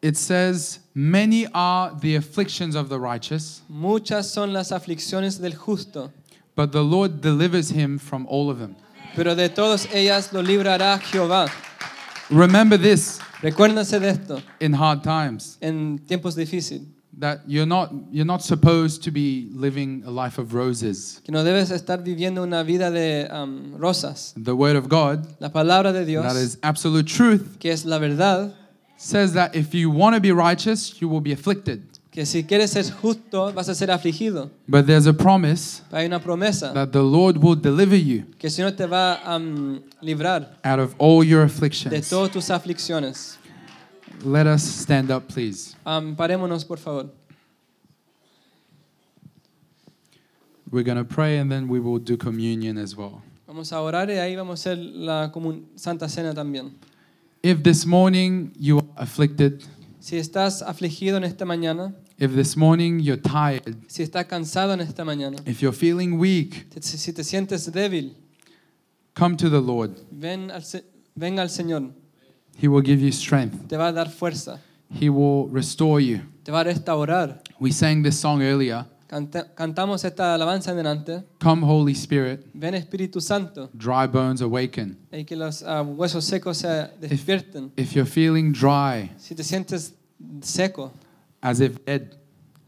It 0.00 0.16
says, 0.16 0.80
Many 0.94 1.46
are 1.52 1.92
the 2.00 2.16
afflictions 2.16 2.76
of 2.76 2.88
the 2.88 2.98
righteous, 2.98 3.62
Muchas 3.68 4.30
son 4.30 4.52
las 4.52 4.70
aflicciones 4.70 5.40
del 5.40 5.52
justo, 5.52 6.12
but 6.54 6.72
the 6.72 6.82
Lord 6.82 7.20
delivers 7.20 7.70
him 7.70 7.98
from 7.98 8.26
all 8.28 8.48
of 8.48 8.58
them. 8.58 8.76
Pero 9.14 9.34
de 9.34 9.48
todas 9.48 9.88
ellas 9.92 10.32
lo 10.32 10.42
librará 10.42 10.98
Jehová. 10.98 11.46
Remember 12.30 12.78
this 12.78 13.18
Recuérdense 13.40 14.00
de 14.00 14.08
esto 14.08 14.42
in 14.60 14.72
hard 14.74 15.02
times 15.02 15.58
en 15.60 15.98
tiempos 16.00 16.34
difíciles, 16.34 16.82
that 17.18 17.40
you're 17.46 17.66
not, 17.66 17.92
you're 18.10 18.26
not 18.26 18.42
supposed 18.42 19.02
to 19.04 19.10
be 19.12 19.48
living 19.52 20.02
a 20.04 20.10
life 20.10 20.38
of 20.38 20.54
roses. 20.54 21.20
que 21.24 21.32
no 21.32 21.44
debes 21.44 21.70
estar 21.70 22.02
viviendo 22.02 22.42
una 22.42 22.64
vida 22.64 22.90
de 22.90 23.28
um, 23.30 23.76
rosas. 23.78 24.34
The 24.36 24.54
Word 24.54 24.76
of 24.76 24.88
God, 24.88 25.26
La 25.40 25.50
palabra 25.50 25.92
de 25.92 26.04
Dios, 26.04 26.24
that 26.24 26.36
is 26.36 26.58
absolute 26.62 27.06
truth, 27.06 27.58
que 27.60 27.70
es 27.70 27.84
la 27.84 27.98
verdad, 27.98 28.54
says 28.96 29.32
that 29.34 29.54
if 29.54 29.72
you 29.72 29.90
want 29.90 30.16
to 30.16 30.20
be 30.20 30.32
righteous, 30.32 31.00
you 31.00 31.08
will 31.08 31.20
be 31.20 31.32
afflicted. 31.32 31.97
Que 32.18 32.26
si 32.26 32.42
quieres 32.42 32.72
ser 32.72 32.84
justo 32.90 33.52
vas 33.52 33.68
a 33.68 33.76
ser 33.76 33.92
afligido. 33.92 34.50
But 34.66 34.86
there's 34.86 35.06
a 35.06 35.12
promise 35.12 35.82
Hay 35.92 36.04
una 36.04 36.18
promesa 36.18 36.72
that 36.74 36.88
the 36.90 37.00
Lord 37.00 37.36
will 37.38 37.54
deliver 37.54 37.94
you 37.96 38.24
que 38.40 38.48
el 38.48 38.52
Señor 38.52 38.72
te 38.72 38.86
va 38.86 39.14
a 39.24 39.36
um, 39.36 39.80
librar 40.02 40.58
out 40.64 40.80
of 40.80 40.96
all 40.98 41.22
your 41.24 41.42
de 41.42 41.46
afflictions. 41.46 42.08
todas 42.08 42.32
tus 42.32 42.50
aflicciones. 42.50 43.38
Let 44.24 44.48
us 44.48 44.64
stand 44.64 45.12
up, 45.12 45.28
please. 45.32 45.76
Um, 45.86 46.16
parémonos, 46.16 46.64
por 46.64 46.78
favor. 46.78 47.06
We're 50.72 50.82
going 50.82 50.98
to 50.98 51.04
pray 51.04 51.38
and 51.38 51.48
then 51.52 51.68
we 51.68 51.78
will 51.78 52.00
do 52.00 52.16
communion 52.16 52.78
as 52.78 52.96
well. 52.96 53.22
Vamos 53.46 53.72
a 53.72 53.80
orar 53.80 54.10
y 54.10 54.18
ahí 54.18 54.34
vamos 54.34 54.58
a 54.66 54.70
hacer 54.72 54.76
la 54.78 55.30
comun- 55.30 55.66
Santa 55.76 56.08
Cena 56.08 56.34
también. 56.34 56.72
If 57.44 57.62
this 57.62 57.86
morning 57.86 58.50
you 58.58 58.78
are 58.78 58.86
afflicted, 58.96 59.62
Si 60.00 60.16
estás 60.16 60.62
afligido 60.62 61.16
en 61.16 61.22
esta 61.24 61.44
mañana, 61.44 61.94
if 62.18 62.34
this 62.34 62.56
morning 62.56 63.00
you're 63.00 63.20
tired, 63.20 63.76
si 63.88 64.02
estás 64.02 64.26
cansado 64.26 64.72
en 64.74 64.80
esta 64.80 65.04
mañana, 65.04 65.36
if 65.46 65.60
you're 65.62 65.72
feeling 65.76 66.18
weak, 66.18 66.66
si 66.80 67.12
te 67.12 67.22
sientes 67.22 67.70
débil, 67.72 68.14
come 69.14 69.36
to 69.36 69.48
the 69.48 69.60
Lord. 69.60 69.92
ven 70.10 70.50
al, 70.50 70.62
venga 71.14 71.42
al 71.42 71.48
Señor. 71.50 71.92
He 72.60 72.66
will 72.68 72.82
give 72.82 73.00
you 73.00 73.12
strength, 73.12 73.68
Te 73.68 73.76
va 73.76 73.88
a 73.88 73.92
dar 73.92 74.08
fuerza, 74.10 74.60
He 74.90 75.08
will 75.08 75.48
restore 75.50 76.00
you. 76.02 76.20
te 76.44 76.50
va 76.50 76.60
a 76.60 76.64
restaurar. 76.64 77.40
We 77.60 77.70
sang 77.72 78.02
this 78.02 78.18
song 78.18 78.42
earlier 78.42 78.84
Canta- 79.08 79.54
cantamos 79.54 80.04
esta 80.04 80.34
alabanza 80.34 80.70
en 80.72 80.76
delante. 80.76 81.24
Come, 81.40 81.62
Holy 81.64 81.92
Spirit, 81.94 82.40
Ven 82.52 82.74
Espíritu 82.74 83.20
Santo 83.22 83.70
dry 83.72 84.06
bones 84.06 84.42
awaken. 84.42 84.98
y 85.12 85.24
que 85.24 85.34
los 85.36 85.62
ah, 85.62 85.82
huesos 85.82 86.24
secos 86.24 86.58
se 86.58 86.88
despierten. 87.00 87.70
If 87.76 87.92
you're 87.94 88.04
feeling 88.10 88.52
dry, 88.52 89.10
Si 89.16 89.34
te 89.34 89.42
sientes 89.44 89.94
seco, 90.42 90.92
as 91.42 91.60
if 91.60 91.84
dead, 91.84 92.16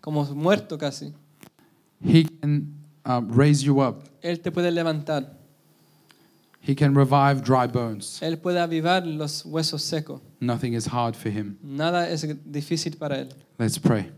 como 0.00 0.24
muerto 0.34 0.78
casi, 0.78 1.12
He 2.02 2.24
can 2.24 2.74
um, 3.04 3.30
raise 3.30 3.62
you 3.62 3.80
up. 3.80 4.04
Él 4.22 4.42
te 4.42 4.50
puede 4.50 4.70
levantar. 4.70 5.36
He 6.62 6.74
can 6.74 6.94
revive 6.94 7.42
dry 7.42 7.66
bones. 7.66 8.20
Él 8.22 8.38
puede 8.38 8.58
avivar 8.60 9.06
los 9.06 9.44
huesos 9.44 9.82
secos. 9.82 10.20
Nothing 10.40 10.74
is 10.74 10.86
hard 10.86 11.16
for 11.16 11.30
Him. 11.30 11.58
Nada 11.62 12.08
es 12.08 12.22
difícil 12.22 12.98
para 12.98 13.16
Él. 13.18 13.32
Let's 13.58 13.78
pray. 13.78 14.10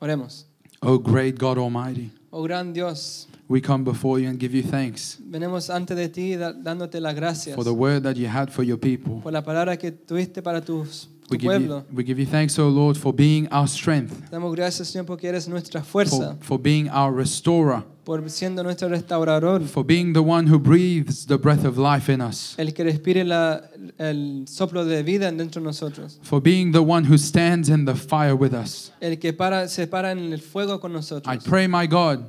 Oremos. 0.00 0.44
Oh, 0.82 0.98
great 0.98 1.38
God 1.38 1.56
Almighty, 1.56 2.10
Oh 2.30 2.42
gran 2.42 2.72
Dios, 2.74 3.26
we 3.48 3.60
come 3.60 3.84
before 3.84 4.18
you 4.18 4.28
and 4.28 4.38
give 4.38 4.54
you 4.54 4.62
thanks 4.62 5.16
venimos 5.30 5.70
ante 5.70 5.94
de 5.94 6.08
ti 6.08 6.36
dándote 6.36 7.00
las 7.00 7.14
gracias 7.14 7.54
for 7.54 7.64
the 7.64 7.72
word 7.72 8.02
that 8.02 8.16
you 8.16 8.26
had 8.26 8.50
for 8.50 8.64
your 8.64 8.76
people. 8.76 9.20
por 9.22 9.32
la 9.32 9.42
palabra 9.42 9.78
que 9.78 9.92
tuviste 9.92 10.42
para 10.42 10.60
tus, 10.60 11.08
We 11.30 11.38
give, 11.38 11.62
you, 11.62 11.84
we 11.90 12.04
give 12.04 12.18
you 12.20 12.26
thanks, 12.26 12.58
O 12.58 12.68
Lord, 12.68 12.96
for 12.98 13.12
being 13.12 13.48
our 13.50 13.66
strength, 13.66 14.30
Damos 14.30 14.54
gracias, 14.54 14.88
Señor, 14.88 15.06
porque 15.06 15.24
eres 15.28 15.48
nuestra 15.48 15.80
for, 15.82 16.06
fuerza, 16.06 16.36
for 16.40 16.58
being 16.60 16.88
our 16.90 17.12
restorer, 17.14 17.82
por 18.04 18.20
siendo 18.28 18.62
nuestro 18.62 18.88
restaurador, 18.90 19.62
for 19.66 19.82
being 19.84 20.12
the 20.12 20.20
one 20.22 20.46
who 20.46 20.58
breathes 20.58 21.24
the 21.26 21.38
breath 21.38 21.64
of 21.64 21.78
life 21.78 22.10
in 22.12 22.20
us, 22.20 22.54
el 22.58 22.72
que 22.74 22.84
respire 22.84 23.24
la- 23.24 23.62
el 23.98 24.44
soplo 24.46 24.84
de 24.84 25.02
vida 25.02 25.32
dentro 25.32 25.62
de 25.62 25.64
nosotros, 25.66 26.18
for 26.22 26.40
being 26.42 26.72
the 26.72 26.82
one 26.82 27.04
who 27.10 27.16
stands 27.16 27.70
in 27.70 27.86
the 27.86 27.94
fire 27.94 28.34
with 28.36 28.52
us. 28.52 28.92
el 29.00 29.16
que 29.18 29.32
para, 29.32 29.66
se 29.68 29.86
para 29.86 30.12
en 30.12 30.30
el 30.30 30.40
fuego 30.40 30.78
con 30.78 30.92
nosotros. 30.92 31.34
I 31.34 31.38
pray, 31.38 31.66
my 31.66 31.86
God, 31.86 32.26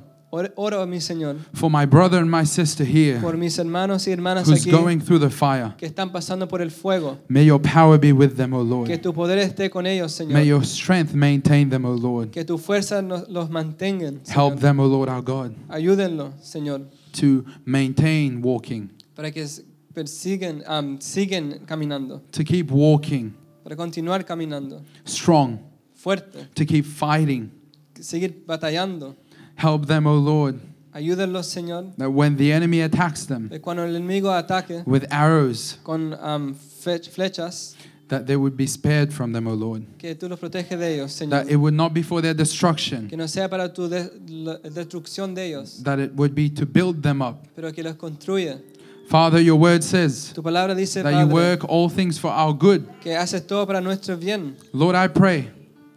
Oro, 0.56 0.86
mi 0.86 1.00
Señor, 1.00 1.36
for 1.54 1.70
my 1.70 1.86
brother 1.86 2.18
and 2.20 2.30
my 2.30 2.44
sister 2.44 2.84
here 2.84 3.18
por 3.20 3.36
mis 3.36 3.58
hermanos 3.58 4.06
y 4.06 4.12
hermanas 4.12 4.46
who's 4.48 4.62
aquí 4.62 4.70
going 4.70 4.98
through 4.98 5.20
the 5.20 5.30
fire. 5.30 5.74
que 5.78 5.86
están 5.86 6.12
pasando 6.12 6.46
por 6.48 6.60
el 6.60 6.70
fuego. 6.70 7.18
May 7.28 7.46
your 7.46 7.60
power 7.60 7.98
be 7.98 8.12
with 8.12 8.36
them, 8.36 8.52
O 8.52 8.62
Que 8.62 8.94
Lord. 8.94 9.00
tu 9.02 9.12
poder 9.12 9.38
esté 9.38 9.70
con 9.70 9.86
ellos, 9.86 10.20
May 10.28 10.46
your 10.46 10.64
strength 10.64 11.14
maintain 11.14 11.70
them, 11.70 11.84
O 11.84 11.94
Lord. 11.94 12.30
Que 12.30 12.44
tu 12.44 12.58
fuerza 12.58 13.02
los 13.02 13.50
mantengan. 13.50 14.20
Help 14.28 14.60
them, 14.60 14.80
O 14.80 14.86
Lord 14.86 15.08
our 15.08 15.22
God, 15.22 15.52
Ayúdenlo, 15.68 16.32
Señor, 16.40 16.82
to 17.12 17.44
maintain 17.64 18.42
walking, 18.42 18.90
para 19.14 19.30
que 19.30 19.46
persiguen, 19.94 20.62
am, 20.66 20.98
siguen 21.00 21.60
caminando, 21.66 22.20
to 22.30 22.44
keep 22.44 22.70
walking 22.70 23.32
para 23.62 23.74
continuar 23.74 24.24
caminando, 24.24 24.82
strong, 25.04 25.58
fuerte, 25.94 26.46
to 26.54 26.64
keep 26.64 26.84
fighting. 26.84 27.50
seguir 27.98 28.44
batallando. 28.46 29.16
Help 29.56 29.86
them, 29.86 30.06
O 30.06 30.14
Lord, 30.16 30.60
Ayúdenlos, 30.94 31.46
Señor, 31.46 31.94
that 31.98 32.10
when 32.10 32.36
the 32.36 32.52
enemy 32.52 32.80
attacks 32.80 33.26
them 33.26 33.50
cuando 33.60 33.82
el 33.84 33.94
enemigo 33.94 34.30
ataque 34.32 34.82
with 34.86 35.04
arrows, 35.10 35.78
con 35.84 36.14
um, 36.20 36.54
fle- 36.54 36.98
flechas, 37.10 37.74
that 38.08 38.26
they 38.26 38.36
would 38.36 38.56
be 38.56 38.66
spared 38.66 39.12
from 39.12 39.32
them, 39.32 39.46
O 39.46 39.52
Lord. 39.54 39.84
que 39.98 40.14
tú 40.14 40.28
los 40.28 40.38
proteges 40.38 40.78
de 40.78 40.94
ellos, 40.94 41.18
That 41.28 41.50
it 41.50 41.56
would 41.56 41.74
not 41.74 41.92
be 41.92 42.02
for 42.02 42.22
their 42.22 42.34
destruction, 42.34 43.08
Que 43.08 43.16
no 43.16 43.26
sea 43.26 43.48
para 43.48 43.68
tu 43.72 43.88
de- 43.88 44.08
destrucción 44.70 45.34
de 45.34 45.48
ellos, 45.48 45.82
that 45.82 45.98
it 45.98 46.12
would 46.14 46.34
be 46.34 46.48
to 46.50 46.64
build 46.64 47.02
them 47.02 47.20
up. 47.20 47.46
pero 47.54 47.72
que 47.72 47.82
los. 47.82 47.96
Father, 49.08 49.38
your 49.40 49.56
word 49.56 49.84
says 49.84 50.32
Tu 50.34 50.42
dice, 50.74 50.94
that 51.02 51.12
you 51.20 51.26
work 51.28 51.64
all 51.68 51.88
things 51.88 52.18
for 52.18 52.28
our 52.30 52.52
good. 52.52 52.86
que 53.00 53.12
haces 53.12 53.46
todo 53.46 53.66
para 53.66 53.80
nuestro 53.80 54.16
bien. 54.16 54.56
Lord, 54.72 54.96
I 54.96 55.08
pray 55.08 55.48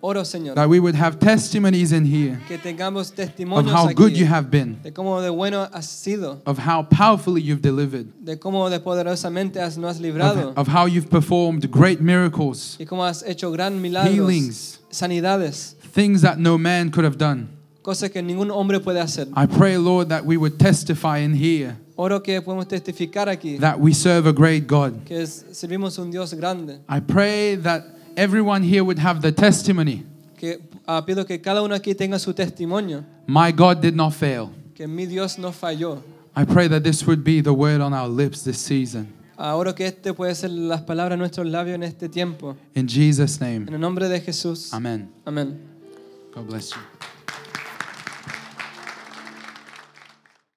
Oro, 0.02 0.22
Señor, 0.24 0.56
that 0.56 0.70
we 0.70 0.80
would 0.80 0.95
have 0.95 1.20
testimonies 1.20 1.91
in 1.91 2.06
here 2.06 2.39
que 2.47 2.58
tengamos 2.58 3.12
of 3.12 3.66
how 3.66 3.91
good 3.91 4.16
you 4.16 4.26
have 4.26 4.50
been, 4.50 4.82
de 4.82 4.91
cómo 4.91 5.22
de 5.22 5.30
bueno 5.30 5.68
has 5.74 5.88
sido, 5.88 6.41
of 6.45 6.58
how 6.58 6.84
powerfully 6.84 7.41
you've 7.41 7.62
delivered, 7.62 8.08
de 8.24 8.38
cómo 8.38 8.70
de 8.70 8.80
poderosamente 8.80 9.58
has, 9.58 9.78
nos 9.78 9.91
has 9.91 9.97
of, 9.97 10.04
librado 10.04 10.54
of 10.56 10.68
how 10.68 10.86
you've 10.86 11.10
performed 11.10 11.70
great 11.70 12.00
miracles, 12.00 12.78
y 12.80 12.86
cómo 12.86 13.06
has 13.06 13.24
hecho 13.24 13.52
gran 13.52 13.82
milagros, 13.82 14.14
healings, 14.14 14.80
sanidades, 14.89 15.74
things 15.91 16.22
that 16.22 16.39
no 16.39 16.58
man 16.58 16.89
could 16.89 17.04
have 17.04 17.18
done. 17.18 17.50
cosas 17.82 18.10
que 18.10 18.22
ningún 18.22 18.52
hombre 18.52 18.80
puede 18.80 19.02
hacer. 19.02 19.28
I 19.36 19.47
pray, 19.47 19.78
Lord, 19.78 20.10
that 20.10 20.24
we 20.26 20.38
would 20.38 20.58
testify 20.58 21.18
in 21.20 21.34
here 21.34 21.76
Oro 21.97 22.22
que 22.22 22.41
podemos 22.41 22.68
testificar 22.68 23.28
aquí 23.28 23.60
that 23.60 23.78
we 23.78 23.93
serve 23.93 24.28
a 24.28 24.32
great 24.32 24.66
God. 24.66 25.04
que 25.06 25.28
servimos 25.28 26.00
un 26.00 26.10
Dios 26.10 26.34
grande. 26.34 26.80
I 26.88 27.02
pray 27.02 27.56
that 27.58 27.99
everyone 28.20 28.61
here 28.63 28.84
would 28.84 28.99
have 28.99 29.22
the 29.22 29.32
testimony 29.32 30.03
Que 30.38 30.59
ah, 30.88 31.01
pido 31.05 31.26
que 31.26 31.39
cada 31.39 31.61
uno 31.61 31.76
aquí 31.76 31.93
tenga 31.95 32.17
su 32.20 32.34
testimonio, 32.34 33.03
my 33.28 33.51
God 33.51 33.82
did 33.82 33.95
not 33.95 34.13
fail. 34.13 34.49
que 34.76 34.88
mi 34.88 35.05
Dios 35.05 35.38
no 35.38 35.51
falló. 35.51 36.01
I 36.36 36.45
pray 36.45 36.67
that 36.70 36.84
this 36.84 37.05
would 37.05 37.24
be 37.24 37.41
the 37.41 37.53
word 37.53 37.82
on 37.82 37.93
our 37.93 38.07
lips 38.07 38.43
this 38.43 38.57
season. 38.59 39.07
Ah, 39.38 39.55
Oro 39.55 39.74
que 39.74 39.86
este 39.86 40.13
puede 40.13 40.36
ser 40.36 40.49
las 40.49 40.82
palabras 40.82 41.17
nuestros 41.17 41.47
labios 41.47 41.76
en 41.76 41.84
este 41.84 42.09
tiempo. 42.09 42.55
In 42.76 42.88
Jesus' 42.88 43.39
name, 43.41 43.67
En 43.67 43.74
el 43.74 43.80
nombre 43.80 44.07
de 44.07 44.20
Jesús. 44.22 44.74
Amen. 44.74 45.09
Amén. 45.26 45.57
God 46.34 46.47
bless 46.47 46.72
you. 46.72 46.78